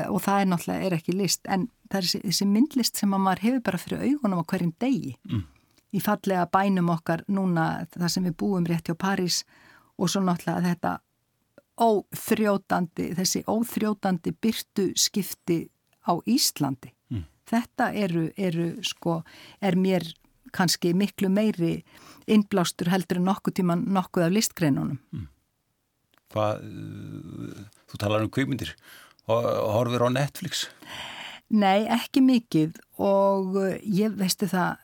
og 0.09 0.21
það 0.25 0.41
er 0.41 0.49
náttúrulega 0.51 0.87
er 0.87 0.97
ekki 0.97 1.15
list 1.15 1.47
en 1.51 1.67
það 1.91 1.99
er 1.99 2.07
þessi, 2.25 2.47
myndlist 2.49 3.01
sem 3.01 3.13
að 3.13 3.25
maður 3.25 3.43
hefur 3.45 3.65
bara 3.67 3.81
fyrir 3.81 4.05
augunum 4.05 4.41
á 4.41 4.49
hverjum 4.49 4.73
degi 4.81 5.15
mm. 5.29 5.43
í 5.95 6.01
fallega 6.03 6.47
bænum 6.51 6.91
okkar 6.95 7.25
núna 7.27 7.65
það 7.93 8.13
sem 8.13 8.29
við 8.29 8.37
búum 8.41 8.65
rétt 8.69 8.89
hjá 8.89 8.97
París 8.97 9.43
og 9.95 10.11
svo 10.11 10.23
náttúrulega 10.25 10.65
þetta 10.71 10.95
óþrjótandi, 11.81 13.09
þessi 13.17 13.43
óþrjótandi 13.51 14.33
byrtu 14.41 14.89
skipti 14.99 15.65
á 16.07 16.13
Íslandi. 16.23 16.93
Mm. 17.11 17.25
Þetta 17.49 17.89
eru, 17.99 18.27
eru, 18.37 18.67
sko, 18.85 19.21
er 19.61 19.75
mér 19.79 20.07
kannski 20.55 20.93
miklu 20.95 21.29
meiri 21.33 21.81
innblástur 22.31 22.89
heldur 22.93 23.19
en 23.19 23.27
nokkuð 23.27 23.57
tíman 23.59 23.87
nokkuð 23.91 24.27
af 24.27 24.35
listgreinunum. 24.35 24.99
Mm. 25.11 25.27
Hvað, 26.35 26.63
uh, 26.63 27.65
þú 27.91 27.99
talar 28.01 28.23
um 28.23 28.31
kvímyndir, 28.31 28.71
horfir 29.27 30.05
á 30.05 30.09
Netflix? 30.13 30.65
Nei, 31.53 31.85
ekki 31.91 32.23
mikið 32.25 32.79
og 33.01 33.57
uh, 33.59 33.71
ég 33.85 34.13
veistu 34.17 34.49
það, 34.49 34.81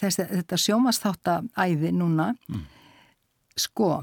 þessi, 0.00 0.26
þetta 0.32 0.60
sjómasþáttaæði 0.64 1.92
núna, 1.94 2.32
mm. 2.50 2.64
sko, 3.58 4.02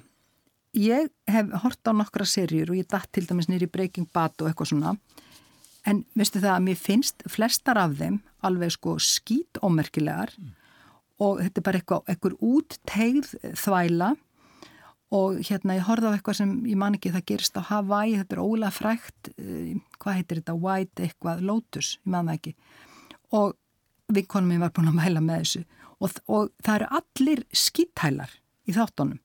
ég 0.75 1.11
hef 1.31 1.55
hort 1.63 1.87
á 1.87 1.91
nokkra 1.95 2.27
serjur 2.27 2.71
og 2.71 2.79
ég 2.79 2.87
dætt 2.91 3.11
til 3.15 3.27
dæmis 3.27 3.49
nýri 3.51 3.67
Breaking 3.71 4.07
Bad 4.13 4.39
og 4.41 4.51
eitthvað 4.51 4.71
svona 4.73 4.95
en 5.85 6.03
veistu 6.17 6.41
það 6.41 6.55
að 6.55 6.65
mér 6.65 6.79
finnst 6.81 7.25
flestar 7.29 7.79
af 7.79 7.95
þeim 7.99 8.19
alveg 8.45 8.73
sko 8.75 8.95
skít 9.01 9.59
ómerkilegar 9.63 10.33
mm. 10.37 10.53
og 11.23 11.41
þetta 11.43 11.61
er 11.61 11.67
bara 11.67 11.81
eitthvað, 11.81 12.05
eitthvað 12.11 12.37
út 12.49 12.77
tegð 12.89 13.33
þvæla 13.61 14.13
og 15.13 15.41
hérna 15.45 15.77
ég 15.77 15.85
horfði 15.85 16.09
á 16.09 16.15
eitthvað 16.15 16.39
sem 16.39 16.55
ég 16.65 16.79
man 16.81 16.97
ekki 16.97 17.11
það 17.13 17.27
gerist 17.29 17.59
á 17.59 17.61
Hawaii, 17.67 18.15
þetta 18.17 18.35
er 18.35 18.41
ólega 18.41 18.73
frækt 18.73 19.29
eh, 19.37 19.75
hvað 20.01 20.17
heitir 20.19 20.41
þetta, 20.41 20.57
White 20.65 21.05
eitthvað 21.05 21.43
Lotus, 21.45 21.91
ég 22.01 22.11
man 22.15 22.31
það 22.31 22.39
ekki. 22.39 22.55
Og 23.37 23.53
vinkonum 24.15 24.53
minn 24.53 24.63
var 24.63 24.73
búin 24.73 24.89
að 24.89 24.99
mæla 24.99 25.23
með 25.23 25.43
þessu. 25.43 25.63
Og, 25.99 26.17
og 26.27 26.49
það 26.65 26.79
eru 26.79 26.89
allir 26.99 27.43
skítælar 27.55 28.33
í 28.65 28.75
þáttunum. 28.75 29.21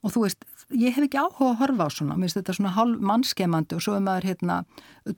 Og 0.00 0.14
þú 0.14 0.24
veist, 0.24 0.44
ég 0.72 0.94
hef 0.96 1.06
ekki 1.06 1.20
áhuga 1.20 1.50
að 1.50 1.58
horfa 1.60 1.86
á 1.86 1.90
svona, 1.92 2.16
mér 2.16 2.30
finnst 2.30 2.38
þetta 2.40 2.56
svona 2.56 2.74
hálf 2.76 3.02
mannskemandi 3.10 3.76
og 3.76 3.82
svo 3.84 3.96
er 3.98 4.04
maður 4.04 4.28
hérna 4.30 4.60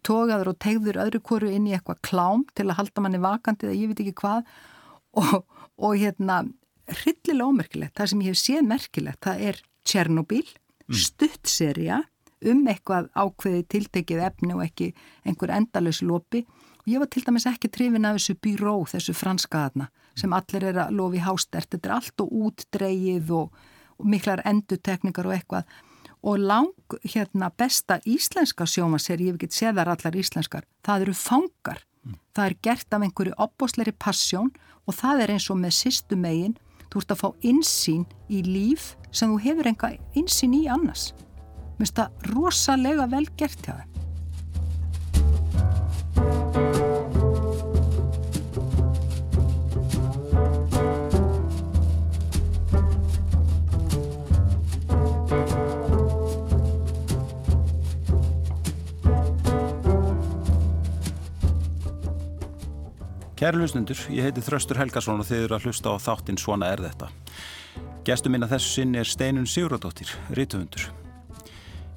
tógaður 0.07 0.53
og 0.53 0.59
tegður 0.65 0.99
öðru 1.05 1.21
koru 1.23 1.53
inn 1.55 1.69
í 1.71 1.75
eitthvað 1.77 2.01
klám 2.09 2.43
til 2.57 2.67
að 2.67 2.79
halda 2.81 3.05
manni 3.05 3.21
vakandi 3.23 3.69
eða 3.69 3.79
ég 3.79 3.93
veit 3.93 4.03
ekki 4.03 4.17
hvað. 4.23 4.49
Og, 5.23 5.37
og 5.77 5.99
hérna 6.01 6.43
hryllilega 6.89 7.47
ómerkilegt, 7.47 7.95
það 7.99 8.11
sem 8.11 8.25
ég 8.25 8.35
hef 8.35 8.41
séð 8.43 8.67
merkilegt, 8.67 9.21
það 9.23 9.45
er 9.51 9.61
Tjernobyl, 9.89 10.47
mm. 10.89 10.99
stuttserja 11.05 12.03
um 12.51 12.65
eitthvað 12.67 13.09
ákveði 13.15 13.63
tiltekið 13.71 14.25
efni 14.27 14.57
og 14.57 14.65
ekki 14.65 14.91
einhver 15.27 15.53
endalus 15.55 16.03
lopi. 16.03 16.45
Og 16.83 16.91
ég 16.91 17.03
var 17.03 17.11
til 17.11 17.23
dæmis 17.27 17.47
ekki 17.47 17.71
trefin 17.71 18.09
af 18.09 18.19
þessu 18.19 18.39
byró, 18.43 18.81
þessu 18.91 19.15
franskaðna 19.15 19.89
sem 20.19 20.33
allir 20.37 20.67
er 20.69 20.81
að 20.83 20.97
lofi 20.99 21.23
hástert, 21.25 21.71
þetta 21.73 21.89
er 21.89 21.95
allt 21.95 22.21
og 22.21 22.33
útdreið 22.49 23.31
og 23.33 23.63
miklar 24.05 24.43
endutekningar 24.49 25.29
og 25.29 25.37
eitthvað. 25.39 25.79
Og 26.23 26.39
lang 26.39 26.99
hérna 27.15 27.49
besta 27.59 27.97
íslenska 28.07 28.67
sjómaserið, 28.69 29.25
ég 29.25 29.33
hef 29.33 29.41
ekki 29.41 29.57
séð 29.57 29.81
þar 29.81 29.93
allar 29.95 30.19
íslenskar, 30.21 30.67
það 30.85 31.07
eru 31.07 31.17
fangar. 31.17 31.81
Mm. 32.03 32.19
það 32.35 32.49
er 32.49 32.55
gert 32.67 32.95
af 32.97 33.03
einhverju 33.07 33.35
opbósleiri 33.39 33.93
passjón 33.95 34.49
og 34.91 34.95
það 34.99 35.21
er 35.23 35.33
eins 35.37 35.45
og 35.55 35.59
með 35.63 35.77
sýstu 35.77 36.17
megin, 36.19 36.57
þú 36.93 37.03
ert 37.03 37.15
að 37.15 37.23
fá 37.23 37.29
insýn 37.49 38.05
í 38.29 38.43
líf 38.47 38.93
sem 39.11 39.33
þú 39.33 39.41
hefur 39.47 39.71
enga 39.73 39.95
insýn 40.19 40.57
í 40.57 40.67
annars. 40.71 41.13
Mér 41.79 41.87
finnst 41.87 41.99
það 41.99 42.35
rosalega 42.35 43.09
vel 43.11 43.27
gert 43.41 43.65
hjá 43.65 43.75
það 43.75 43.92
Kæri 63.43 63.59
hlustundur, 63.59 63.99
ég 64.15 64.23
heiti 64.23 64.43
Þraustur 64.47 64.79
Helgarsson 64.79 65.19
og 65.19 65.27
þið 65.27 65.41
eru 65.49 65.55
að 65.57 65.65
hlusta 65.67 65.91
á 65.91 65.99
þáttinn 65.99 66.37
Svona 66.39 66.69
er 66.71 66.79
þetta. 66.79 67.09
Gestur 68.07 68.31
minna 68.31 68.47
þessu 68.47 68.69
sinn 68.71 68.95
er 68.95 69.09
Steinun 69.11 69.49
Siguradóttir, 69.51 70.13
rítuhundur. 70.39 70.85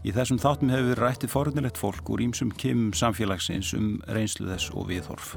Í 0.01 0.15
þessum 0.15 0.39
þáttum 0.41 0.73
hefur 0.73 0.89
við 0.89 0.97
rættið 1.03 1.33
forunilegt 1.35 1.77
fólk 1.77 2.09
úr 2.09 2.25
ímsum 2.25 2.49
kimum 2.49 2.97
samfélagsins 2.97 3.75
um 3.77 3.93
reynslu 4.09 4.49
þess 4.49 4.73
og 4.73 4.89
viðhorf. 4.89 5.35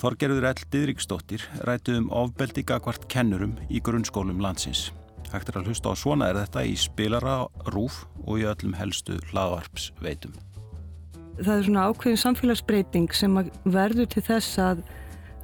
Þorgerður 0.00 0.48
Ell 0.54 0.64
Didriksdóttir 0.72 1.44
rættið 1.68 2.06
um 2.06 2.10
ofbeldi 2.24 2.64
gagvart 2.64 3.04
kennurum 3.12 3.58
í 3.68 3.84
grunnskólum 3.84 4.40
landsins. 4.40 4.86
Hægt 5.28 5.52
er 5.52 5.60
að 5.60 5.68
hlusta 5.68 5.92
á 5.92 6.00
Svona 6.00 6.32
er 6.32 6.46
þetta 6.46 6.64
í 6.64 6.72
spilara, 6.80 7.42
rúf 7.76 8.06
og 8.24 8.40
í 8.40 8.48
öllum 8.48 8.80
helstu 8.80 9.20
hlaðvarps 9.28 9.92
veitum 10.00 10.47
það 11.42 11.54
er 11.54 11.66
svona 11.68 11.86
ákveðin 11.88 12.22
samfélagsbreyting 12.24 13.16
sem 13.16 13.40
verður 13.64 14.08
til 14.12 14.24
þess 14.26 14.60
að, 14.62 14.84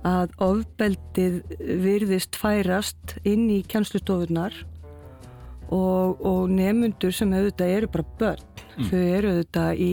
að 0.07 0.37
ofbeldið 0.45 1.41
virðist 1.85 2.39
færast 2.39 3.17
inn 3.23 3.47
í 3.53 3.63
kjænslustofunar 3.71 4.57
og, 5.73 6.21
og 6.21 6.51
nefnundur 6.53 7.15
sem 7.15 7.33
auðvitað 7.35 7.77
eru 7.79 7.91
bara 7.95 8.09
börn 8.21 8.49
mm. 8.77 8.89
þau 8.91 8.99
eru 9.01 9.35
auðvitað 9.35 9.85
í, 9.85 9.93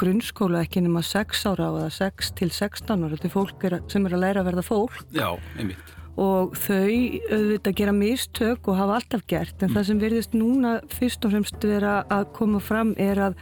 grunnskóla 0.00 0.64
ekki 0.66 0.82
nema 0.84 1.04
6 1.06 1.46
ára 1.52 1.70
eða 1.70 1.92
6 1.98 2.34
til 2.38 2.50
16 2.50 3.06
ára 3.06 3.14
þetta 3.14 3.30
er 3.30 3.36
fólk 3.36 3.68
er, 3.68 3.78
sem 3.92 4.08
er 4.08 4.18
að 4.18 4.26
læra 4.26 4.42
að 4.42 4.50
verða 4.50 4.66
fólk 4.66 4.98
Já, 5.16 5.30
einmitt 5.58 5.94
og 6.18 6.56
þau 6.58 6.90
auðvitað 7.30 7.76
gera 7.78 7.94
mistök 7.94 8.68
og 8.70 8.78
hafa 8.80 8.98
alltaf 8.98 9.22
gert 9.30 9.62
en 9.62 9.70
mm. 9.70 9.76
það 9.76 9.88
sem 9.88 10.02
virðist 10.02 10.34
núna 10.34 10.74
fyrst 10.90 11.24
og 11.24 11.34
fremst 11.34 11.62
vera 11.62 12.00
að 12.10 12.28
koma 12.34 12.62
fram 12.62 12.90
er 12.98 13.22
að 13.28 13.38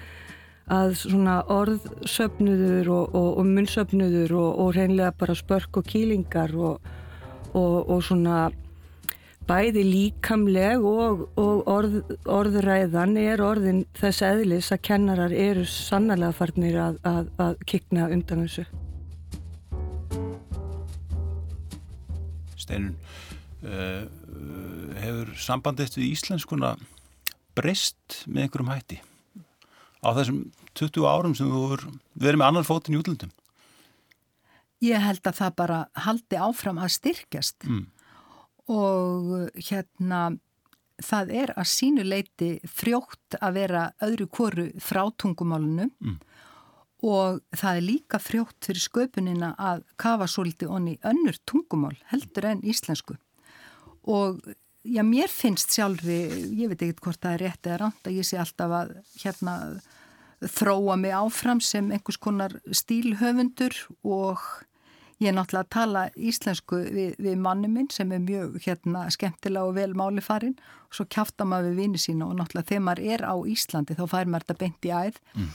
að 0.66 0.96
svona 0.98 1.40
orðsöfnuður 1.52 2.88
og, 2.90 3.14
og, 3.14 3.28
og 3.38 3.46
munnsöfnuður 3.46 4.34
og, 4.34 4.48
og 4.64 4.70
reynlega 4.74 5.12
bara 5.14 5.36
spörk 5.38 5.78
og 5.78 5.86
kýlingar 5.86 6.54
og 6.56 7.98
svona 8.02 8.48
bæði 9.46 9.84
líkamleg 9.86 10.82
og 10.82 11.22
orð, 11.70 12.00
orðræðan 12.26 13.14
er 13.20 13.42
orðin 13.46 13.84
þess 13.94 14.24
eðlis 14.26 14.72
að 14.74 14.82
kennarar 14.90 15.30
eru 15.30 15.62
sannlega 15.70 16.34
farnir 16.34 16.80
að, 16.82 16.98
að, 17.06 17.30
að 17.38 17.62
kikna 17.70 18.10
undan 18.10 18.42
þessu. 18.42 18.66
Steinun, 22.58 22.94
uh, 23.62 24.02
hefur 24.98 25.36
sambandið 25.38 26.00
við 26.00 26.08
íslenskuna 26.16 26.74
breyst 27.54 28.24
með 28.26 28.48
einhverjum 28.48 28.74
hætti 28.74 29.04
á 30.06 30.10
þessum 30.16 30.40
20 30.78 31.08
árum 31.10 31.34
sem 31.36 31.50
þú 31.50 31.90
verið 32.14 32.40
með 32.40 32.48
annar 32.48 32.68
fótinn 32.68 32.96
í 32.96 33.00
útlöndum? 33.00 33.32
Ég 34.84 35.00
held 35.00 35.24
að 35.24 35.38
það 35.40 35.54
bara 35.56 35.78
haldi 36.04 36.40
áfram 36.40 36.80
að 36.84 36.92
styrkjast 36.98 37.66
mm. 37.66 37.84
og 38.72 39.30
hérna 39.56 40.36
það 41.02 41.32
er 41.42 41.52
að 41.56 41.70
sínuleiti 41.72 42.50
frjótt 42.68 43.38
að 43.40 43.58
vera 43.60 43.86
öðru 44.04 44.28
koru 44.32 44.66
frá 44.80 45.02
tungumálunum 45.20 45.90
mm. 45.92 46.18
og 47.08 47.40
það 47.56 47.80
er 47.80 47.86
líka 47.88 48.20
frjótt 48.22 48.68
fyrir 48.68 48.84
sköpunina 48.84 49.54
að 49.56 49.84
kafa 50.00 50.28
svolítið 50.30 50.72
onni 50.76 50.96
önnur 51.08 51.40
tungumál 51.48 51.96
heldur 52.12 52.52
en 52.52 52.64
íslensku 52.64 53.18
og 54.06 54.40
já, 54.86 55.02
mér 55.02 55.32
finnst 55.32 55.74
sjálfri, 55.74 56.20
ég 56.56 56.70
veit 56.70 56.82
ekki 56.84 57.02
hvort 57.02 57.20
það 57.20 57.34
er 57.34 57.44
rétt 57.44 57.68
eða 57.68 57.80
ránt 57.82 58.08
að 58.08 58.18
ég 58.20 58.28
sé 58.28 58.40
alltaf 58.40 58.74
að 58.80 58.92
hérna 59.22 59.56
þróa 60.44 60.96
mig 61.00 61.14
áfram 61.16 61.60
sem 61.64 61.90
einhvers 61.90 62.18
konar 62.20 62.58
stílhöfundur 62.68 63.76
og 64.04 64.42
ég 65.22 65.30
er 65.30 65.36
náttúrulega 65.36 65.64
að 65.64 65.72
tala 65.72 66.02
íslensku 66.16 66.80
við, 66.92 67.14
við 67.22 67.38
manni 67.40 67.70
minn 67.72 67.88
sem 67.92 68.10
er 68.12 68.20
mjög 68.20 68.58
hérna 68.66 69.06
skemmtilega 69.12 69.64
og 69.64 69.78
vel 69.78 69.94
máli 69.96 70.24
farin 70.24 70.58
og 70.88 70.98
svo 70.98 71.06
kjáftar 71.08 71.48
maður 71.48 71.72
við 71.72 71.80
vini 71.80 72.02
sína 72.02 72.28
og 72.28 72.36
náttúrulega 72.36 72.70
þegar 72.72 72.84
maður 72.90 73.08
er 73.14 73.24
á 73.24 73.34
Íslandi 73.54 73.96
þá 73.96 74.04
fær 74.12 74.28
maður 74.28 74.44
þetta 74.44 74.60
beint 74.60 74.88
í 74.88 74.92
æð 74.92 75.22
mm. 75.32 75.48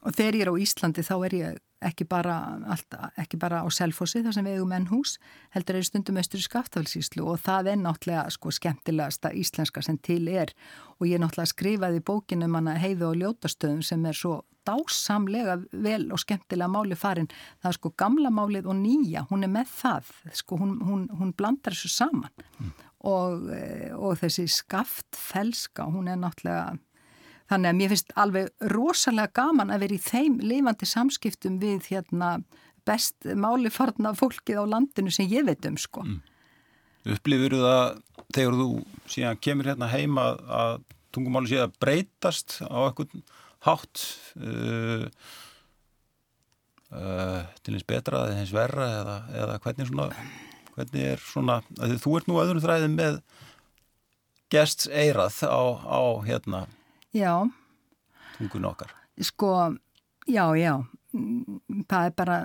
og 0.00 0.16
þegar 0.16 0.38
ég 0.38 0.46
er 0.46 0.52
á 0.52 0.62
Íslandi 0.64 1.06
þá 1.08 1.14
er 1.18 1.36
ég 1.38 1.60
ekki 1.88 2.06
bara, 2.08 2.36
alltaf, 2.70 3.12
ekki 3.20 3.38
bara 3.40 3.62
á 3.64 3.68
selfossi 3.72 4.22
þar 4.24 4.36
sem 4.36 4.46
við 4.46 4.58
eigum 4.58 4.74
enn 4.76 4.88
hús, 4.92 5.16
heldur 5.54 5.78
er 5.78 5.86
stundum 5.86 6.20
östur 6.22 6.42
í 6.42 6.46
skaftafelsíslu 6.46 7.26
og 7.32 7.42
það 7.42 7.72
er 7.72 7.82
náttúrulega 7.82 8.28
sko 8.34 8.52
skemmtilegasta 8.54 9.32
íslenska 9.38 9.82
sem 9.84 9.98
til 9.98 10.28
er. 10.30 10.54
Og 11.00 11.08
ég 11.10 11.22
náttúrulega 11.22 11.52
skrifaði 11.52 12.04
bókinu 12.06 12.48
um 12.48 12.58
hana 12.60 12.78
heiðu 12.78 13.10
og 13.10 13.20
ljótastöðum 13.20 13.82
sem 13.86 14.06
er 14.06 14.18
svo 14.18 14.42
dásamlega 14.66 15.58
vel 15.72 16.06
og 16.14 16.22
skemmtilega 16.22 16.70
máli 16.70 16.94
farin, 16.98 17.28
það 17.62 17.72
er 17.72 17.78
sko 17.80 17.90
gamla 17.98 18.30
málið 18.30 18.68
og 18.70 18.78
nýja, 18.78 19.26
hún 19.30 19.42
er 19.42 19.50
með 19.50 19.72
það 19.74 20.14
sko 20.38 20.58
hún, 20.60 20.76
hún, 20.86 21.04
hún 21.18 21.34
blandar 21.34 21.74
þessu 21.74 21.90
saman. 21.90 22.30
Mm. 22.60 22.72
og, 23.02 23.48
eh, 23.50 23.90
og 23.96 24.14
þessi 24.20 24.46
skaftfelska, 24.46 25.88
hún 25.90 26.10
er 26.10 26.20
náttúrulega 26.22 26.76
Þannig 27.52 27.68
að 27.68 27.76
mér 27.76 27.90
finnst 27.92 28.12
alveg 28.16 28.68
rosalega 28.72 29.32
gaman 29.36 29.72
að 29.74 29.82
vera 29.84 29.96
í 29.98 30.00
þeim 30.00 30.38
lifandi 30.40 30.86
samskiptum 30.88 31.58
við 31.60 31.90
hérna, 31.92 32.38
best 32.88 33.26
málifarna 33.28 34.14
fólkið 34.16 34.62
á 34.62 34.64
landinu 34.72 35.12
sem 35.12 35.28
ég 35.28 35.44
veit 35.44 35.68
um 35.68 35.76
sko. 35.76 36.06
Mm. 36.06 36.22
Upplifur 37.12 37.58
það 37.60 38.00
þegar 38.32 38.58
þú 38.62 38.68
síðan 39.12 39.40
kemur 39.44 39.68
hérna 39.68 39.90
heima 39.92 40.26
að 40.62 40.80
tungumáli 41.12 41.60
að 41.60 41.76
breytast 41.82 42.60
á 42.64 42.88
eitthvað 42.88 43.20
hátt 43.66 44.06
uh, 44.40 45.04
uh, 46.96 47.40
til 47.60 47.76
eins 47.76 47.86
betra 47.86 48.24
eða 48.30 48.40
eins 48.40 48.54
verra 48.54 48.88
eða, 49.02 49.16
eða 49.44 49.58
hvernig, 49.66 49.90
svona, 49.90 50.08
hvernig 50.72 51.08
er 51.12 51.26
svona, 51.26 51.60
þú 51.76 52.16
ert 52.16 52.30
nú 52.30 52.40
öðrum 52.40 52.64
þræðin 52.64 52.96
með 52.96 53.20
gests 54.52 54.88
eirað 54.88 55.42
á, 55.44 55.62
á 55.84 56.00
hérna 56.24 56.64
Já. 57.16 57.34
Tungun 58.38 58.68
okkar. 58.70 58.92
Sko, 59.20 59.76
já, 60.26 60.44
já. 60.56 60.74
Það 61.12 62.06
er 62.06 62.12
bara, 62.16 62.36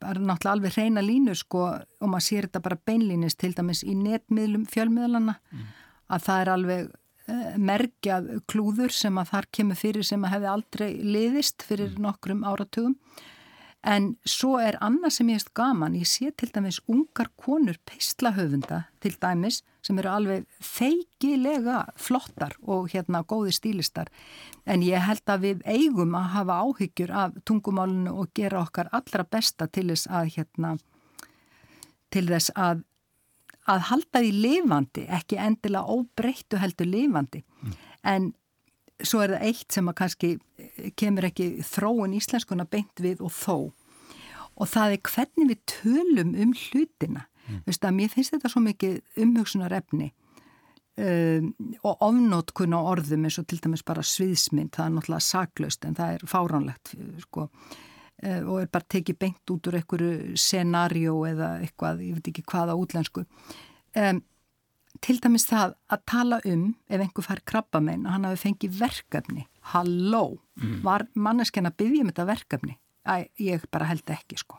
bara 0.00 0.20
náttúrulega 0.20 0.54
alveg 0.56 0.74
hreina 0.74 1.02
línu 1.04 1.36
sko 1.38 1.68
og 1.70 2.08
maður 2.10 2.24
sér 2.26 2.48
þetta 2.48 2.62
bara 2.64 2.80
beinlínist 2.90 3.38
til 3.38 3.52
dæmis 3.54 3.84
í 3.86 3.94
netmiðlum 3.94 4.64
fjölmiðlana 4.66 5.36
mm. 5.38 5.68
að 6.10 6.24
það 6.24 6.42
er 6.42 6.50
alveg 6.56 6.88
uh, 6.88 7.52
merkjað 7.62 8.32
klúður 8.50 8.96
sem 8.96 9.22
að 9.22 9.30
þar 9.30 9.48
kemur 9.54 9.78
fyrir 9.78 10.08
sem 10.08 10.26
að 10.26 10.34
hefði 10.34 10.50
aldrei 10.50 10.88
liðist 10.98 11.62
fyrir 11.62 11.92
mm. 11.94 12.02
nokkrum 12.08 12.42
áratugum 12.42 12.98
En 13.86 14.16
svo 14.26 14.56
er 14.58 14.76
annað 14.82 15.14
sem 15.14 15.28
ég 15.30 15.38
veist 15.38 15.52
gaman, 15.54 15.94
ég 15.94 16.08
sé 16.08 16.32
til 16.34 16.50
dæmis 16.50 16.80
ungar 16.90 17.30
konur 17.38 17.78
peislahöfunda 17.86 18.88
til 19.02 19.14
dæmis 19.22 19.62
sem 19.88 19.98
eru 20.02 20.10
alveg 20.12 20.44
feikilega 20.64 21.80
flottar 21.96 22.54
og 22.60 22.90
hérna 22.92 23.22
góði 23.28 23.54
stílistar. 23.56 24.10
En 24.68 24.84
ég 24.84 25.00
held 25.00 25.24
að 25.32 25.46
við 25.46 25.64
eigum 25.64 26.16
að 26.18 26.28
hafa 26.34 26.58
áhyggjur 26.66 27.14
af 27.24 27.38
tungumálunu 27.48 28.12
og 28.20 28.34
gera 28.36 28.60
okkar 28.66 28.92
allra 28.92 29.24
besta 29.24 29.68
til 29.72 29.88
þess 29.88 30.10
að 30.12 30.34
hérna 30.36 30.76
til 32.12 32.26
þess 32.28 32.52
að 32.56 32.84
að 33.68 33.82
halda 33.90 34.22
því 34.24 34.28
lifandi, 34.32 35.02
ekki 35.12 35.36
endilega 35.44 35.92
óbreyttu 35.92 36.56
heldur 36.56 36.88
lifandi. 36.88 37.42
Mm. 37.60 37.72
en 38.08 38.28
svo 39.04 39.20
er 39.22 39.34
það 39.34 39.48
eitt 39.50 39.74
sem 39.74 39.90
að 39.90 39.96
kannski 40.00 40.30
eh, 40.38 40.92
kemur 40.98 41.26
ekki 41.28 41.48
þróun 41.66 42.14
íslenskuna 42.18 42.66
beint 42.70 43.02
við 43.02 43.20
og 43.22 43.34
þó. 43.34 43.56
Og 44.58 44.70
það 44.70 44.94
er 44.94 45.02
hvernig 45.12 45.50
við 45.52 45.60
tölum 45.70 46.32
um 46.34 46.54
hlutina 46.56 47.26
mm. 47.48 47.64
Vist, 47.66 47.90
mér 47.96 48.12
finnst 48.12 48.34
þetta 48.36 48.52
svo 48.52 48.62
mikið 48.64 49.00
umhugsunar 49.24 49.74
efni 49.80 50.12
um, 50.98 51.50
og 51.82 52.06
ofnótkun 52.08 52.76
á 52.76 52.80
orðum 52.80 53.26
eins 53.28 53.38
og 53.40 53.48
til 53.50 53.60
dæmis 53.64 53.84
bara 53.86 54.04
sviðsmynd 54.06 54.74
það 54.76 54.86
er 54.86 54.96
náttúrulega 54.96 55.26
saklaust 55.26 55.86
en 55.86 55.98
það 55.98 56.16
er 56.16 56.26
fáránlegt 56.30 56.96
sko. 57.26 57.48
Uh, 58.18 58.40
og 58.50 58.56
er 58.64 58.72
bara 58.72 58.90
tekið 58.90 59.20
beint 59.20 59.52
út 59.54 59.68
úr 59.70 59.78
einhverju 59.78 60.38
scenarjó 60.40 61.20
eða 61.28 61.52
eitthvað, 61.62 62.02
ég 62.02 62.18
veit 62.18 62.32
ekki 62.32 62.42
hvaða 62.50 62.74
útlensku. 62.78 63.22
Um, 63.94 64.24
til 65.04 65.18
dæmis 65.22 65.46
það 65.46 65.76
að 65.92 66.04
tala 66.10 66.40
um 66.48 66.64
ef 66.88 67.02
einhver 67.04 67.26
fær 67.26 67.42
krabba 67.46 67.80
meina 67.84 68.08
að 68.08 68.14
hann 68.16 68.26
hafi 68.26 68.42
fengið 68.42 68.78
verkefni. 68.80 69.44
Halló, 69.72 70.40
mm. 70.58 70.80
var 70.82 71.06
manneskena 71.14 71.70
að 71.70 71.84
byggja 71.84 72.02
um 72.02 72.10
þetta 72.10 72.26
verkefni? 72.32 72.78
Æ, 73.06 73.14
ég 73.40 73.68
bara 73.72 73.88
held 73.88 74.10
ekki 74.10 74.40
sko. 74.40 74.58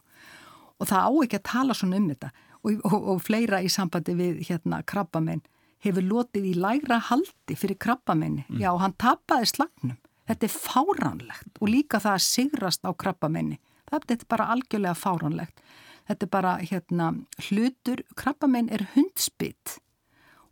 Og 0.80 0.88
það 0.88 1.10
á 1.12 1.12
ekki 1.26 1.40
að 1.42 1.50
tala 1.50 1.76
svona 1.76 2.00
um 2.00 2.08
þetta 2.14 2.32
og, 2.64 2.84
og, 2.84 3.00
og 3.14 3.24
fleira 3.24 3.62
í 3.64 3.72
sambandi 3.72 4.16
við 4.18 4.44
hérna 4.50 4.82
krabbamenn 4.88 5.42
hefur 5.84 6.04
lotið 6.04 6.50
í 6.50 6.54
lægra 6.60 7.00
haldi 7.10 7.56
fyrir 7.56 7.80
krabbamenni 7.80 8.46
mm. 8.48 8.60
já, 8.60 8.72
hann 8.82 8.96
tapaði 9.00 9.54
slagnum. 9.54 9.98
Þetta 10.30 10.46
er 10.46 10.54
fáránlegt 10.54 11.62
og 11.62 11.72
líka 11.72 12.02
það 12.04 12.18
að 12.18 12.26
sigrast 12.28 12.84
á 12.86 12.92
krabbamenni 12.94 13.60
þetta 13.90 14.16
er 14.16 14.26
bara 14.30 14.50
algjörlega 14.54 14.98
fáránlegt. 14.98 15.62
Þetta 16.10 16.26
er 16.26 16.32
bara 16.34 16.56
hérna 16.58 17.12
hlutur. 17.50 18.02
Krabbamenn 18.18 18.72
er 18.74 18.88
hundspitt 18.96 19.78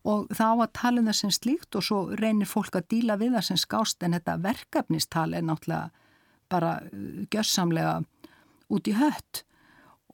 og 0.08 0.30
þá 0.32 0.46
að 0.54 0.74
tala 0.78 1.02
um 1.02 1.10
það 1.10 1.18
sem 1.20 1.34
slíkt 1.36 1.76
og 1.76 1.84
svo 1.84 2.02
reynir 2.16 2.48
fólk 2.48 2.78
að 2.80 2.88
díla 2.94 3.18
við 3.20 3.36
það 3.36 3.48
sem 3.50 3.60
skást 3.60 4.06
en 4.06 4.16
þetta 4.16 4.38
verkefnistal 4.46 5.34
er 5.36 5.44
náttúrulega 5.44 5.90
bara 6.48 6.78
uh, 6.86 7.26
gjörsamlega 7.34 7.98
út 8.72 8.88
í 8.88 8.96
hött 8.96 9.44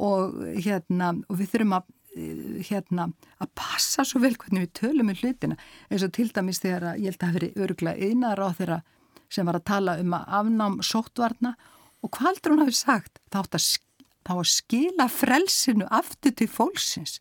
og 0.01 0.39
hérna 0.57 1.13
og 1.29 1.37
við 1.39 1.51
þurfum 1.53 1.77
að 1.77 1.89
uh, 1.89 2.57
hérna 2.69 3.07
að 3.43 3.53
passa 3.59 4.05
svo 4.07 4.21
vel 4.23 4.33
hvernig 4.39 4.67
við 4.67 4.73
tölum 4.81 5.13
um 5.13 5.19
hlutina. 5.19 5.57
Eins 5.89 6.05
og 6.05 6.13
til 6.15 6.29
dæmis 6.33 6.61
þegar 6.63 6.93
að, 6.93 7.03
ég 7.03 7.13
held 7.13 7.19
að 7.19 7.23
það 7.23 7.33
hefur 7.33 7.65
öruglega 7.65 8.09
yðnar 8.09 8.43
á 8.43 8.47
þeirra 8.57 8.79
sem 9.33 9.49
var 9.49 9.57
að 9.57 9.67
tala 9.69 9.97
um 10.01 10.13
að 10.13 10.37
afnám 10.39 10.77
sóttvarna 10.85 11.55
og 12.03 12.11
hvað 12.13 12.29
heldur 12.29 12.53
hún 12.53 12.63
hafi 12.65 12.77
sagt? 12.77 13.19
Þá 14.23 14.35
að 14.37 14.47
skila 14.47 15.09
frelsinu 15.11 15.87
aftur 15.91 16.31
til 16.37 16.47
fólksins. 16.47 17.17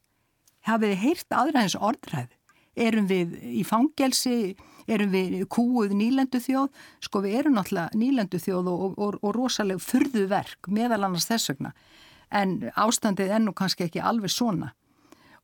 Hafið 0.63 0.93
þið 0.93 1.01
heyrt 1.03 1.35
aðræðins 1.35 1.79
orðræði 1.79 2.39
erum 2.79 3.09
við 3.09 3.35
í 3.53 3.63
fangelsi, 3.69 4.55
erum 4.91 5.13
við 5.13 5.43
kúuð 5.53 5.93
nýlendu 5.97 6.41
þjóð, 6.43 6.71
sko 7.05 7.23
við 7.25 7.39
erum 7.41 7.59
náttúrulega 7.59 7.99
nýlendu 7.99 8.41
þjóð 8.43 8.71
og, 8.73 8.85
og, 8.97 9.19
og 9.21 9.35
rosalega 9.37 9.83
fyrðu 9.83 10.25
verk 10.31 10.71
meðal 10.73 11.03
annars 11.03 11.29
þess 11.29 11.53
vegna 11.53 11.75
en 12.33 12.57
ástandið 12.77 13.35
ennú 13.39 13.55
kannski 13.57 13.87
ekki 13.87 14.01
alveg 14.01 14.33
svona 14.33 14.73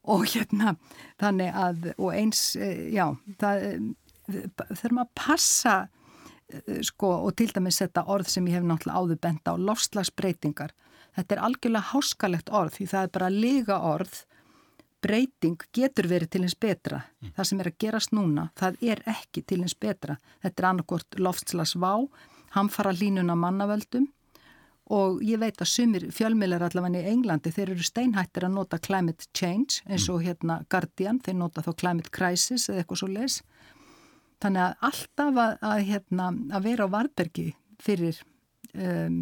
og 0.09 0.25
hérna 0.33 0.75
þannig 1.21 1.57
að 1.63 1.89
og 1.97 2.11
eins, 2.15 2.43
eh, 2.57 2.89
já 2.95 3.11
það 3.41 3.65
eh, 3.69 3.79
þurfum 4.71 5.03
að 5.03 5.13
passa 5.19 5.77
eh, 6.49 6.81
sko 6.87 7.13
og 7.27 7.35
til 7.37 7.51
dæmis 7.55 7.81
þetta 7.83 8.07
orð 8.09 8.31
sem 8.33 8.49
ég 8.49 8.59
hef 8.59 8.67
náttúrulega 8.69 9.03
áður 9.03 9.21
benda 9.27 9.55
á 9.55 9.65
lofslagsbreytingar, 9.69 10.75
þetta 11.17 11.37
er 11.37 11.45
algjörlega 11.49 11.93
háskalegt 11.93 12.51
orð 12.51 12.79
því 12.79 12.91
það 12.95 13.07
er 13.07 13.15
bara 13.19 13.31
liga 13.35 13.81
orð 13.93 14.25
breyting 14.99 15.61
getur 15.71 16.09
verið 16.11 16.33
til 16.33 16.41
eins 16.43 16.57
betra. 16.59 17.05
Mm. 17.23 17.35
Það 17.37 17.49
sem 17.49 17.61
er 17.63 17.69
að 17.71 17.77
gerast 17.85 18.15
núna, 18.17 18.49
það 18.59 18.81
er 18.83 19.03
ekki 19.07 19.45
til 19.47 19.61
eins 19.63 19.77
betra. 19.79 20.17
Þetta 20.43 20.63
er 20.63 20.69
annarkort 20.73 21.19
loftslagsvá, 21.23 21.93
hamfara 22.57 22.91
línuna 22.97 23.37
mannavöldum 23.39 24.09
og 24.95 25.23
ég 25.25 25.41
veit 25.43 25.61
að 25.61 25.71
sumir 25.71 26.07
fjölmiðlar 26.15 26.65
allavega 26.69 27.03
í 27.03 27.13
Englandi, 27.13 27.53
þeir 27.55 27.75
eru 27.75 27.87
steinhættir 27.87 28.47
að 28.49 28.55
nota 28.57 28.81
climate 28.83 29.29
change 29.37 29.83
eins 29.87 30.09
og 30.09 30.21
mm. 30.21 30.27
hérna 30.29 30.59
Guardian, 30.73 31.21
þeir 31.25 31.39
nota 31.41 31.65
þá 31.67 31.73
climate 31.83 32.15
crisis 32.15 32.69
eða 32.69 32.85
eitthvað 32.85 33.03
svo 33.03 33.11
les. 33.13 33.41
Þannig 34.43 34.65
að 34.65 34.89
alltaf 34.89 35.43
að, 35.45 35.53
að, 35.73 35.83
hérna, 35.91 36.31
að 36.55 36.67
vera 36.69 36.87
á 36.87 36.95
varbergi 36.95 37.47
fyrir, 37.83 38.23
um, 38.79 39.21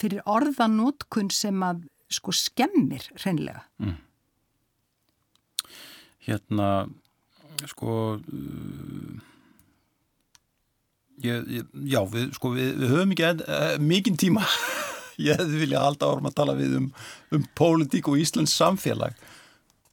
fyrir 0.00 0.22
orðanótkun 0.26 1.30
sem 1.34 1.66
að 1.66 1.86
sko 2.10 2.34
skemmir 2.34 3.06
hreinlega. 3.14 3.64
Mm 3.82 3.98
hérna 6.30 6.88
sko 7.68 7.94
uh, 8.16 9.29
Ég, 11.20 11.50
ég, 11.52 11.66
já, 11.92 12.00
við, 12.08 12.30
sko, 12.36 12.54
við, 12.56 12.70
við 12.80 12.94
höfum 12.94 13.14
ekki 13.16 13.26
uh, 13.44 13.74
mikinn 13.84 14.16
tíma. 14.20 14.46
ég 15.20 15.36
hefði 15.36 15.60
viljað 15.64 15.84
halda 15.84 16.08
árum 16.10 16.30
að 16.30 16.36
tala 16.38 16.56
við 16.58 16.78
um, 16.78 16.88
um 17.36 17.44
pólitík 17.58 18.08
og 18.08 18.20
Íslands 18.20 18.54
samfélag. 18.56 19.18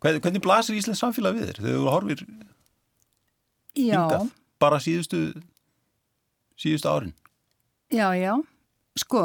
Hvernig, 0.04 0.22
hvernig 0.24 0.44
blasir 0.46 0.78
Íslands 0.78 1.02
samfélag 1.04 1.36
við 1.38 1.50
þér? 1.50 1.62
Þegar 1.64 1.82
þú 1.82 1.92
horfir 1.92 2.24
hingað, 3.78 4.32
bara 4.62 4.80
síðustu, 4.82 5.22
síðustu 6.60 6.92
árin. 6.92 7.14
Já, 7.94 8.12
já. 8.18 8.34
Sko, 8.98 9.24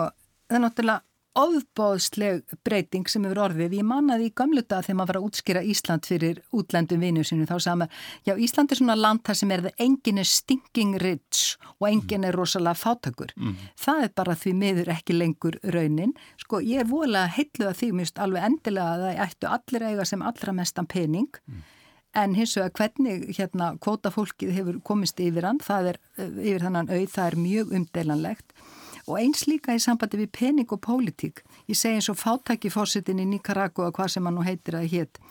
það 0.49 0.59
er 0.59 0.65
náttúrulega 0.67 1.12
ofbóðsleg 1.39 2.43
breyting 2.67 3.09
sem 3.09 3.25
hefur 3.25 3.41
orðið. 3.47 3.79
Ég 3.79 3.87
mannaði 3.89 4.29
í 4.29 4.33
gamluta 4.37 4.83
þegar 4.85 4.99
maður 4.99 5.11
var 5.11 5.19
að 5.19 5.27
útskýra 5.29 5.63
Ísland 5.65 6.09
fyrir 6.09 6.41
útlendum 6.53 7.01
vinnu 7.01 7.25
sinu 7.25 7.47
þá 7.49 7.55
maður, 7.81 8.01
já 8.29 8.35
Ísland 8.37 8.73
er 8.73 8.81
svona 8.81 8.97
land 8.99 9.23
þar 9.25 9.39
sem 9.41 9.55
er 9.55 9.65
það 9.67 9.85
engin 9.87 10.21
er 10.21 10.29
stinking 10.29 10.99
rich 11.01 11.57
og 11.79 11.89
engin 11.89 12.27
er 12.29 12.37
rosalega 12.37 12.77
fátakur. 12.77 13.33
Mm. 13.37 13.55
Það 13.81 14.05
er 14.05 14.13
bara 14.21 14.37
því 14.43 14.53
miður 14.61 14.93
ekki 14.93 15.17
lengur 15.17 15.57
raunin. 15.65 16.13
Sko 16.43 16.61
ég 16.61 16.85
er 16.85 16.91
volið 16.91 17.23
að 17.23 17.33
heitluða 17.39 17.77
því 17.81 17.93
mjögst 18.01 18.21
alveg 18.21 18.49
endilega 18.51 18.91
að 18.93 19.07
það 19.07 19.23
ættu 19.27 19.53
allir 19.57 19.89
eiga 19.89 20.09
sem 20.13 20.27
allra 20.29 20.57
mestan 20.61 20.91
pening 20.91 21.41
mm. 21.49 21.65
en 22.21 22.37
hins 22.37 22.59
vegar 22.59 22.77
hvernig 22.77 23.33
hérna 23.39 23.73
kvóta 23.81 24.13
fólkið 24.13 24.53
hefur 24.59 24.85
komist 24.85 25.21
yfir 25.21 25.49
hann, 25.49 25.65
það 25.65 25.95
er 25.95 26.03
yfir 26.21 26.69
þannan 26.69 26.93
auð, 26.93 27.09
það 27.17 27.27
er 27.31 27.41
mjög 27.49 27.77
umdeilanlegt 27.81 28.57
og 29.09 29.19
eins 29.19 29.47
líka 29.51 29.75
í 29.75 29.83
sambandi 29.83 30.21
við 30.21 30.33
pening 30.39 30.75
og 30.75 30.83
pólitík. 30.85 31.43
Ég 31.71 31.79
segi 31.79 31.99
eins 31.99 32.11
og 32.13 32.21
fátæki 32.21 32.71
fórsetin 32.73 33.23
í 33.23 33.29
Nicaragua, 33.29 33.93
hvað 33.95 34.15
sem 34.15 34.29
hann 34.29 34.39
nú 34.39 34.45
heitir 34.47 34.79
að 34.79 34.91
hétt. 34.93 35.23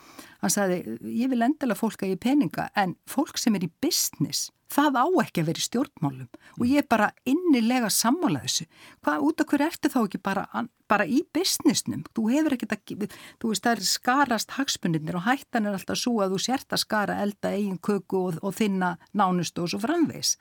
Hann 0.42 0.52
sagði, 0.52 0.98
ég 1.06 1.30
vil 1.30 1.44
endala 1.46 1.76
fólk 1.78 2.02
að 2.02 2.16
ég 2.16 2.20
peninga, 2.22 2.66
en 2.74 2.96
fólk 3.08 3.38
sem 3.38 3.54
er 3.54 3.68
í 3.68 3.70
business, 3.84 4.50
það 4.72 4.98
á 4.98 5.06
ekki 5.22 5.42
að 5.42 5.48
vera 5.50 5.62
í 5.62 5.66
stjórnmálum. 5.68 6.28
Og 6.58 6.64
ég 6.66 6.82
er 6.82 6.88
bara 6.90 7.10
innilega 7.28 7.90
sammála 7.92 8.42
þessu. 8.42 8.66
Hvað, 9.04 9.26
út 9.28 9.44
af 9.44 9.50
hverju 9.52 9.68
ertu 9.68 9.92
þá 9.92 9.98
ekki 10.02 10.22
bara, 10.24 10.46
bara 10.90 11.06
í 11.06 11.22
businessnum? 11.36 12.02
Þú 12.16 12.26
hefur 12.32 12.56
ekkert 12.56 12.74
að, 12.74 13.06
þú 13.38 13.52
veist, 13.52 13.64
það 13.66 13.72
er 13.76 13.90
skarast 13.92 14.56
hagsmunir 14.58 15.20
og 15.20 15.26
hættan 15.28 15.68
er 15.68 15.78
alltaf 15.78 16.00
svo 16.00 16.18
að 16.24 16.34
þú 16.34 16.42
sért 16.48 16.74
að 16.74 16.84
skara 16.84 17.20
elda 17.22 17.54
eigin 17.54 17.78
köku 17.78 18.24
og, 18.26 18.40
og 18.42 18.56
þinna 18.58 18.96
nánustu 19.14 19.64
og 19.64 19.72
svo 19.72 19.82
framvegs. 19.84 20.34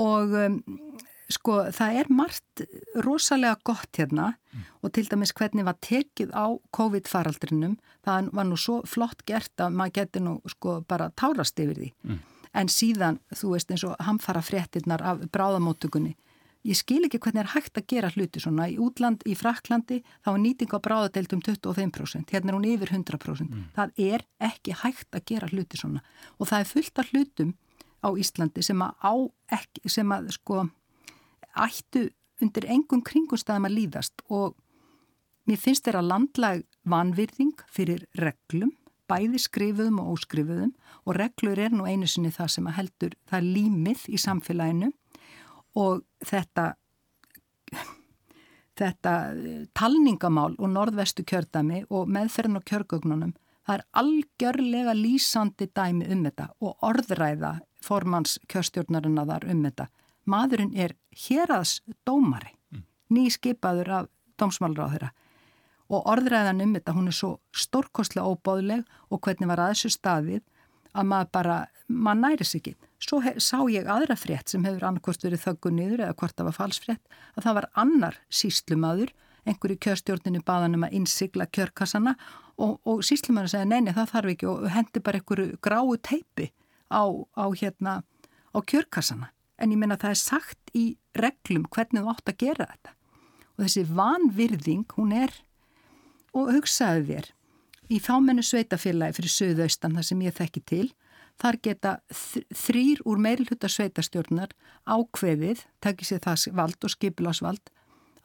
Og 0.00 0.36
um, 0.44 0.60
Sko 1.30 1.60
það 1.70 1.98
er 2.00 2.08
margt 2.10 2.62
rosalega 3.04 3.58
gott 3.66 3.98
hérna 3.98 4.32
mm. 4.34 4.64
og 4.82 4.92
til 4.96 5.06
dæmis 5.06 5.32
hvernig 5.36 5.66
var 5.68 5.76
tekið 5.84 6.32
á 6.34 6.46
COVID-faraldrinum, 6.74 7.76
það 8.06 8.32
var 8.34 8.48
nú 8.48 8.58
svo 8.58 8.80
flott 8.88 9.22
gert 9.28 9.62
að 9.62 9.76
maður 9.78 10.00
geti 10.00 10.24
nú 10.24 10.40
sko 10.50 10.80
bara 10.90 11.10
tárast 11.14 11.60
yfir 11.62 11.78
því. 11.78 11.92
Mm. 12.08 12.18
En 12.60 12.72
síðan, 12.72 13.20
þú 13.30 13.54
veist 13.54 13.70
eins 13.70 13.86
og 13.86 13.94
hamfara 14.02 14.42
fréttinnar 14.42 15.04
af 15.06 15.22
bráðamótugunni, 15.30 16.16
ég 16.66 16.76
skil 16.76 17.04
ekki 17.06 17.20
hvernig 17.22 17.44
er 17.44 17.52
hægt 17.54 17.78
að 17.78 17.86
gera 17.92 18.10
hluti 18.10 18.42
svona. 18.42 18.66
Í 18.66 18.76
útland, 18.82 19.22
í 19.22 19.36
Fraklandi, 19.38 20.00
þá 20.26 20.32
er 20.32 20.42
nýting 20.42 20.74
á 20.74 20.78
bráðadeilt 20.82 21.36
um 21.36 21.44
25%, 21.46 22.34
hérna 22.34 22.50
er 22.50 22.58
hún 22.58 22.68
yfir 22.68 22.90
100%. 22.90 23.46
Mm. 23.46 23.70
Það 23.78 24.04
er 24.10 24.26
ekki 24.50 24.74
hægt 24.82 25.14
að 25.14 25.26
gera 25.30 25.50
hluti 25.52 25.78
svona 25.78 26.02
og 26.38 26.50
það 26.50 26.64
er 26.64 26.72
fullt 26.74 26.98
af 26.98 27.14
hlutum 27.14 27.54
á 28.00 28.08
Íslandi 28.16 28.64
sem 28.64 28.82
að 28.82 28.92
á 29.04 29.12
ekki, 29.60 29.82
sem 29.92 30.12
að 30.14 30.30
sko 30.34 30.64
ættu 31.66 32.08
undir 32.40 32.66
engum 32.72 33.02
kringustæðum 33.04 33.68
að 33.68 33.76
líðast 33.76 34.24
og 34.28 34.56
mér 35.48 35.60
finnst 35.60 35.86
þeirra 35.86 36.02
landlag 36.04 36.62
vanvirðing 36.88 37.64
fyrir 37.72 38.06
reglum, 38.18 38.72
bæði 39.10 39.40
skrifuðum 39.42 40.00
og 40.02 40.14
óskrifuðum 40.14 40.72
og 41.04 41.16
reglur 41.18 41.58
er 41.58 41.74
nú 41.74 41.86
einu 41.88 42.08
sinni 42.08 42.30
það 42.34 42.52
sem 42.54 42.68
að 42.70 42.76
heldur, 42.78 43.16
það 43.28 43.38
er 43.40 43.48
límið 43.56 44.04
í 44.08 44.20
samfélaginu 44.22 44.90
og 45.80 46.04
þetta, 46.26 46.66
þetta 48.80 49.14
eh, 49.34 49.62
talningamál 49.76 50.54
og 50.56 50.72
norðvestu 50.72 51.26
kjördami 51.26 51.84
og 51.90 52.10
meðferðin 52.10 52.60
og 52.60 52.66
kjörgögnunum, 52.70 53.34
það 53.66 53.80
er 53.80 53.86
algjörlega 54.02 54.94
lýsandi 54.96 55.70
dæmi 55.74 56.08
um 56.14 56.24
þetta 56.28 56.52
og 56.62 56.86
orðræða 56.86 57.58
formans 57.84 58.38
kjörstjórnarinn 58.50 59.18
að 59.22 59.34
þar 59.34 59.50
um 59.50 59.66
þetta 59.66 59.90
maðurinn 60.30 60.74
er 60.78 60.94
héraðs 61.26 61.80
dómari, 62.06 62.54
mm. 62.72 62.84
nýskipaður 63.16 63.92
af 63.98 64.10
dómsmálur 64.40 64.86
á 64.86 64.92
þeirra 64.94 65.10
og 65.90 66.06
orðræðan 66.06 66.62
um 66.64 66.74
þetta, 66.76 66.94
hún 66.94 67.10
er 67.10 67.16
svo 67.16 67.30
stórkostlega 67.56 68.30
óbóðleg 68.30 68.84
og 69.10 69.20
hvernig 69.24 69.50
var 69.50 69.62
að 69.64 69.72
þessu 69.74 69.90
staðið 69.96 70.42
að 70.94 71.08
maður 71.10 71.32
bara, 71.34 71.56
maður 71.88 72.20
næris 72.24 72.54
ekki. 72.58 72.74
Svo 73.00 73.20
hef, 73.24 73.40
sá 73.42 73.58
ég 73.72 73.88
aðra 73.90 74.16
frétt 74.18 74.52
sem 74.52 74.64
hefur 74.66 74.86
annarkost 74.86 75.24
verið 75.24 75.42
þöggu 75.46 75.72
niður 75.74 76.04
eða 76.04 76.16
hvort 76.20 76.36
það 76.36 76.48
var 76.50 76.56
falsfrétt, 76.58 77.18
að 77.34 77.46
það 77.46 77.58
var 77.58 77.68
annar 77.82 78.20
síslumadur, 78.40 79.12
einhverju 79.48 79.80
kjörstjórninu 79.86 80.42
baðanum 80.46 80.86
að 80.86 80.96
innsigla 80.98 81.48
kjörkassana 81.48 82.14
og, 82.60 82.76
og 82.84 83.02
síslumadur 83.06 83.50
segja 83.54 83.68
neini 83.70 83.94
það 83.96 84.10
þarf 84.14 84.34
ekki 84.34 84.48
og 84.50 84.66
hendi 84.74 85.02
bara 85.02 85.20
einhverju 85.20 85.60
gráu 85.64 85.94
teipi 85.96 86.50
á, 86.92 87.02
á 87.08 87.44
hérna 87.56 88.02
á 88.52 88.58
kjörkassana 88.60 89.30
en 89.60 89.74
ég 89.74 89.80
menna 89.80 89.98
það 90.00 90.14
er 90.14 90.22
sagt 90.22 90.72
í 90.76 90.84
reglum 91.18 91.66
hvernig 91.68 92.04
þú 92.04 92.14
átt 92.14 92.32
að 92.32 92.40
gera 92.44 92.70
þetta 92.72 92.96
og 93.50 93.64
þessi 93.64 93.84
vanvirðing 94.00 94.96
hún 94.96 95.14
er 95.16 95.34
og 96.36 96.52
hugsaðu 96.54 97.06
þér 97.10 97.30
í 97.90 97.98
fámennu 98.02 98.44
sveitafélagi 98.46 99.18
fyrir 99.18 99.34
söðaustan 99.34 99.96
þar 99.98 100.08
sem 100.10 100.24
ég 100.26 100.36
þekki 100.38 100.64
til 100.72 100.86
þar 101.40 101.58
geta 101.64 101.92
þrýr 102.12 103.02
úr 103.08 103.20
meilhuta 103.22 103.68
sveitastjórnar 103.70 104.52
ákveðið, 104.88 105.64
tekið 105.82 106.10
sér 106.10 106.24
það 106.24 106.48
vald 106.58 106.86
og 106.86 106.94
skipilásvald 106.94 107.72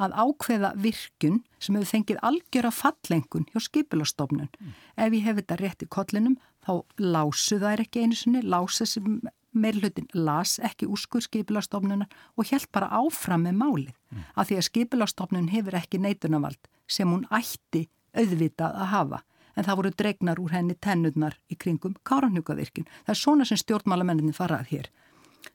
að 0.01 0.15
ákveða 0.19 0.73
virkun 0.83 1.39
sem 1.63 1.77
hefur 1.77 1.91
fengið 1.93 2.19
algjör 2.27 2.67
að 2.67 2.77
fallengun 2.81 3.45
hjá 3.53 3.61
skipilastofnun. 3.63 4.49
Mm. 4.59 4.73
Ef 4.99 5.15
ég 5.15 5.23
hef 5.23 5.39
þetta 5.39 5.59
rétt 5.61 5.86
í 5.86 5.91
kollinum 5.95 6.36
þá 6.65 6.73
lásu 6.99 7.59
það 7.61 7.86
ekki 7.86 8.03
einu 8.03 8.19
sinni, 8.19 8.41
lása 8.43 8.88
sem 8.89 9.21
meirlutin 9.56 10.08
las 10.14 10.58
ekki 10.60 10.88
úrskur 10.91 11.24
skipilastofnunar 11.26 12.12
og 12.36 12.49
held 12.51 12.68
bara 12.76 12.91
áfram 12.99 13.45
með 13.47 13.60
málið 13.62 13.93
mm. 13.95 14.26
að 14.36 14.49
því 14.49 14.58
að 14.60 14.68
skipilastofnun 14.70 15.53
hefur 15.53 15.80
ekki 15.80 16.01
neitunavald 16.03 16.70
sem 16.88 17.10
hún 17.10 17.26
ætti 17.34 17.88
auðvitað 18.16 18.76
að 18.76 18.91
hafa 18.93 19.22
en 19.56 19.64
það 19.64 19.80
voru 19.80 19.91
dregnar 19.95 20.41
úr 20.41 20.53
henni 20.56 20.76
tennurnar 20.84 21.38
í 21.51 21.58
kringum 21.60 21.95
káranhugavirkjum. 22.08 22.88
Það 23.06 23.14
er 23.14 23.20
svona 23.20 23.47
sem 23.47 23.60
stjórnmálamenninni 23.60 24.36
farað 24.36 24.72
hér. 24.74 24.89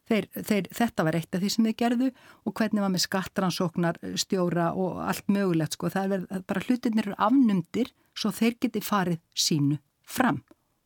Þeir, 0.09 0.27
þeir, 0.35 0.69
þetta 0.75 1.05
var 1.07 1.19
eitt 1.19 1.35
af 1.35 1.43
því 1.43 1.51
sem 1.53 1.67
þeir 1.67 1.77
gerðu 1.83 2.09
og 2.47 2.55
hvernig 2.57 2.85
var 2.85 2.93
með 2.95 3.05
skattrannsóknar 3.05 3.99
stjóra 4.19 4.71
og 4.79 5.01
allt 5.05 5.29
mögulegt 5.31 5.77
sko. 5.77 5.91
Það 5.93 6.17
er 6.17 6.47
bara 6.49 6.65
hlutinir 6.67 7.11
eru 7.11 7.19
afnumdir 7.19 7.93
svo 8.15 8.33
þeir 8.35 8.57
geti 8.63 8.83
farið 8.85 9.21
sínu 9.35 9.81
fram 10.07 10.41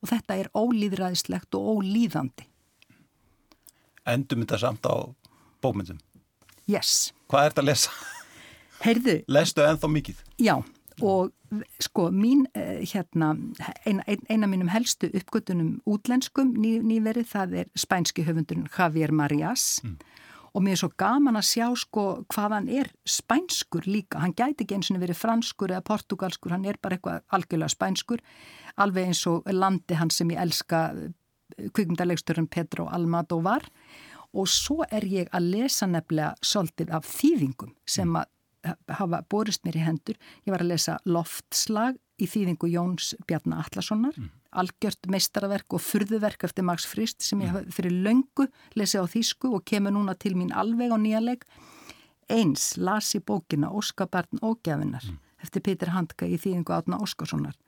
og 0.05 0.11
þetta 0.11 0.41
er 0.41 0.51
ólýðræðislegt 0.57 1.57
og 1.57 1.79
ólýðandi 1.79 2.49
endum 4.07 4.45
þetta 4.45 4.61
samt 4.63 4.89
á 4.89 4.95
bókmyndum. 5.65 6.01
Yes. 6.71 7.13
Hvað 7.29 7.47
er 7.47 7.55
þetta 7.55 7.65
að 7.65 7.71
lesa? 7.71 7.95
Heyrðu. 8.85 9.17
Lestu 9.37 9.65
ennþá 9.65 9.91
mikið? 9.93 10.23
Já, 10.41 10.57
og 11.03 11.33
sko 11.83 12.09
mín, 12.11 12.47
eh, 12.55 12.83
hérna, 12.83 13.35
eina, 13.87 14.03
eina 14.29 14.47
mínum 14.47 14.69
helstu 14.69 15.11
uppgötunum 15.15 15.81
útlenskum 15.87 16.55
ný, 16.57 16.81
nýverið, 16.83 17.27
það 17.31 17.57
er 17.63 17.71
spænski 17.79 18.25
höfundurinn 18.27 18.69
Javier 18.71 19.13
Marias 19.13 19.81
mm. 19.85 19.97
og 20.55 20.63
mér 20.63 20.75
er 20.77 20.81
svo 20.83 20.91
gaman 20.99 21.39
að 21.39 21.49
sjá 21.51 21.69
sko 21.79 22.25
hvað 22.33 22.57
hann 22.57 22.69
er 22.69 22.91
spænskur 23.07 23.87
líka, 23.87 24.19
hann 24.19 24.35
gæti 24.35 24.65
ekki 24.65 24.79
eins 24.79 24.91
og 24.91 25.03
verið 25.03 25.21
franskur 25.21 25.75
eða 25.75 25.87
portugalskur, 25.87 26.55
hann 26.55 26.65
er 26.65 26.79
bara 26.83 26.99
eitthvað 26.99 27.23
algjörlega 27.31 27.75
spænskur, 27.75 28.25
alveg 28.77 29.13
eins 29.13 29.27
og 29.31 29.47
landi 29.53 29.95
hann 29.99 30.11
sem 30.11 30.31
ég 30.35 30.43
elska 30.43 30.89
kvikmyndarlegsturinn 31.57 32.51
Pedro 32.51 32.89
Almadóvar 32.93 33.67
og 34.35 34.51
svo 34.51 34.83
er 34.91 35.07
ég 35.07 35.31
að 35.35 35.51
lesa 35.55 35.87
nefnilega 35.87 36.35
svolítið 36.43 36.95
af 36.97 37.07
þýðingum 37.07 37.75
sem 37.87 38.17
að 38.19 38.31
hafa 38.99 39.21
borist 39.31 39.65
mér 39.67 39.79
í 39.79 39.85
hendur. 39.85 40.17
Ég 40.47 40.55
var 40.55 40.65
að 40.65 40.73
lesa 40.73 40.97
Loftslag 41.05 41.99
í 42.21 42.29
þýðingu 42.31 42.71
Jóns 42.73 43.13
Bjarnar 43.29 43.67
Allarssonar, 43.67 44.17
mm. 44.17 44.31
algjört 44.63 45.09
meistaraverk 45.11 45.77
og 45.77 45.83
furðuverk 45.83 46.47
eftir 46.47 46.67
Max 46.67 46.87
Frist 46.89 47.25
sem 47.27 47.43
ég 47.45 47.53
hafa 47.53 47.75
fyrir 47.75 47.97
löngu 48.07 48.49
lesið 48.79 49.05
á 49.05 49.13
þýsku 49.17 49.53
og 49.59 49.67
kemur 49.69 49.95
núna 49.97 50.17
til 50.17 50.35
mín 50.39 50.55
alveg 50.55 50.95
á 50.95 50.99
nýjaleg. 51.01 51.45
Eins 52.33 52.75
las 52.81 53.13
í 53.19 53.21
bókina 53.21 53.69
Óskabarn 53.75 54.41
og 54.43 54.63
Gjafinar 54.65 55.05
mm. 55.05 55.21
eftir 55.45 55.67
Petur 55.67 55.93
Handka 55.95 56.29
í 56.31 56.41
þýðingu 56.41 56.75
Átna 56.75 57.03
Óskarssonar 57.05 57.59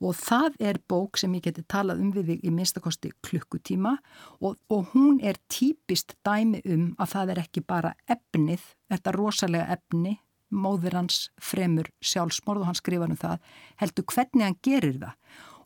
og 0.00 0.16
það 0.18 0.58
er 0.70 0.80
bók 0.90 1.18
sem 1.20 1.34
ég 1.38 1.46
geti 1.46 1.64
talað 1.70 2.02
um 2.02 2.10
við 2.14 2.34
í 2.40 2.52
minnstakosti 2.52 3.12
klukkutíma. 3.24 3.96
Og, 4.40 4.58
og 4.70 4.92
hún 4.94 5.20
er 5.22 5.38
típist 5.52 6.16
dæmi 6.26 6.62
um 6.64 6.92
að 6.98 7.14
það 7.14 7.34
er 7.34 7.42
ekki 7.44 7.64
bara 7.66 7.94
efnið, 8.10 8.62
þetta 8.92 9.16
rosalega 9.16 9.78
efni, 9.78 10.18
móður 10.54 11.00
hans 11.00 11.24
fremur 11.42 11.88
sjálfsmorð 12.04 12.62
og 12.62 12.70
hann 12.70 12.78
skrifar 12.78 13.10
um 13.10 13.18
það, 13.18 13.40
heldur 13.82 14.06
hvernig 14.12 14.46
hann 14.46 14.60
gerir 14.62 15.00
það. 15.00 15.18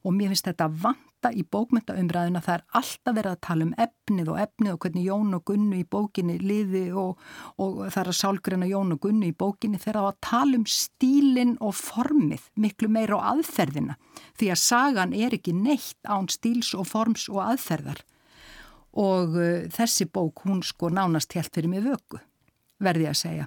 Og 0.06 0.14
mér 0.14 0.32
finnst 0.32 0.48
þetta 0.48 0.70
vant 0.84 1.07
þetta 1.18 1.34
í 1.34 1.44
bókmyndaumræðuna, 1.50 2.40
það 2.42 2.54
er 2.54 2.64
alltaf 2.78 3.14
verið 3.16 3.32
að 3.32 3.40
tala 3.42 3.66
um 3.66 3.72
efnið 3.84 4.28
og 4.30 4.40
efnið 4.42 4.72
og 4.72 4.80
hvernig 4.84 5.06
Jón 5.08 5.34
og 5.34 5.44
Gunnu 5.48 5.78
í 5.78 5.86
bókinni 5.90 6.36
liði 6.38 6.82
og, 6.94 7.24
og 7.58 7.80
það 7.88 8.00
er 8.02 8.10
að 8.12 8.18
sálgreina 8.20 8.68
Jón 8.70 8.94
og 8.94 9.00
Gunnu 9.02 9.30
í 9.30 9.34
bókinni 9.34 9.80
þegar 9.82 9.98
það 9.98 10.06
var 10.06 10.14
að 10.14 10.28
tala 10.28 10.60
um 10.60 10.68
stílinn 10.70 11.56
og 11.58 11.74
formið 11.78 12.46
miklu 12.54 12.90
meira 12.94 13.18
á 13.18 13.34
aðferðina. 13.34 13.98
Því 14.38 14.52
að 14.54 14.62
sagan 14.62 15.16
er 15.16 15.34
ekki 15.34 15.56
neitt 15.56 15.98
án 16.06 16.30
stíls 16.30 16.70
og 16.78 16.86
forms 16.86 17.26
og 17.32 17.42
aðferðar. 17.48 18.04
Og 18.98 19.34
uh, 19.36 19.66
þessi 19.74 20.08
bók 20.10 20.46
hún 20.46 20.62
sko 20.66 20.90
nánast 20.90 21.34
helt 21.36 21.52
fyrir 21.54 21.74
mig 21.74 21.84
vöku 21.86 22.22
verði 22.78 23.08
að 23.10 23.18
segja 23.18 23.46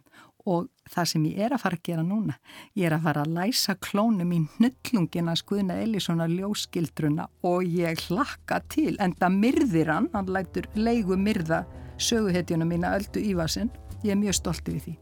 og 0.49 0.69
það 0.91 1.09
sem 1.11 1.25
ég 1.29 1.43
er 1.45 1.55
að 1.55 1.63
fara 1.63 1.77
að 1.77 1.85
gera 1.89 2.05
núna 2.05 2.37
ég 2.77 2.87
er 2.87 2.95
að 2.95 3.05
fara 3.07 3.25
að 3.25 3.35
læsa 3.37 3.75
klónum 3.83 4.33
í 4.33 4.41
nullungina 4.63 5.35
skuðna 5.39 5.77
Elíssona 5.83 6.27
ljóskildruna 6.31 7.27
og 7.47 7.67
ég 7.67 8.01
hlakka 8.07 8.61
til 8.71 8.95
en 8.99 9.15
það 9.19 9.37
myrðir 9.45 9.93
hann, 9.93 10.09
hann 10.15 10.31
lætur 10.31 10.69
leigu 10.75 11.17
myrða 11.17 11.63
söguhetjuna 12.01 12.65
mína 12.65 12.95
öldu 12.97 13.21
Ívarsinn, 13.21 13.69
ég 14.01 14.15
er 14.15 14.21
mjög 14.21 14.39
stolti 14.39 14.73
við 14.73 14.87
því. 14.87 14.95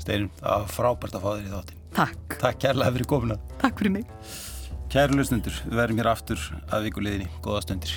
Steinum, 0.00 0.30
það 0.40 0.64
var 0.64 0.72
frábært 0.74 1.18
að 1.18 1.26
fá 1.26 1.30
þér 1.30 1.44
í 1.44 1.52
þáttin 1.54 1.80
Takk. 1.90 2.38
Takk 2.38 2.60
kærlega 2.62 2.94
fyrir 2.94 3.10
komuna. 3.10 3.36
Takk 3.60 3.82
fyrir 3.82 3.94
mig. 3.98 4.06
Kæru 4.90 5.18
lusnundur, 5.18 5.54
við 5.66 5.82
verðum 5.82 6.00
hér 6.02 6.10
aftur 6.12 6.46
að 6.70 6.88
vikuleginni, 6.88 7.28
góða 7.44 7.64
stundir 7.66 7.94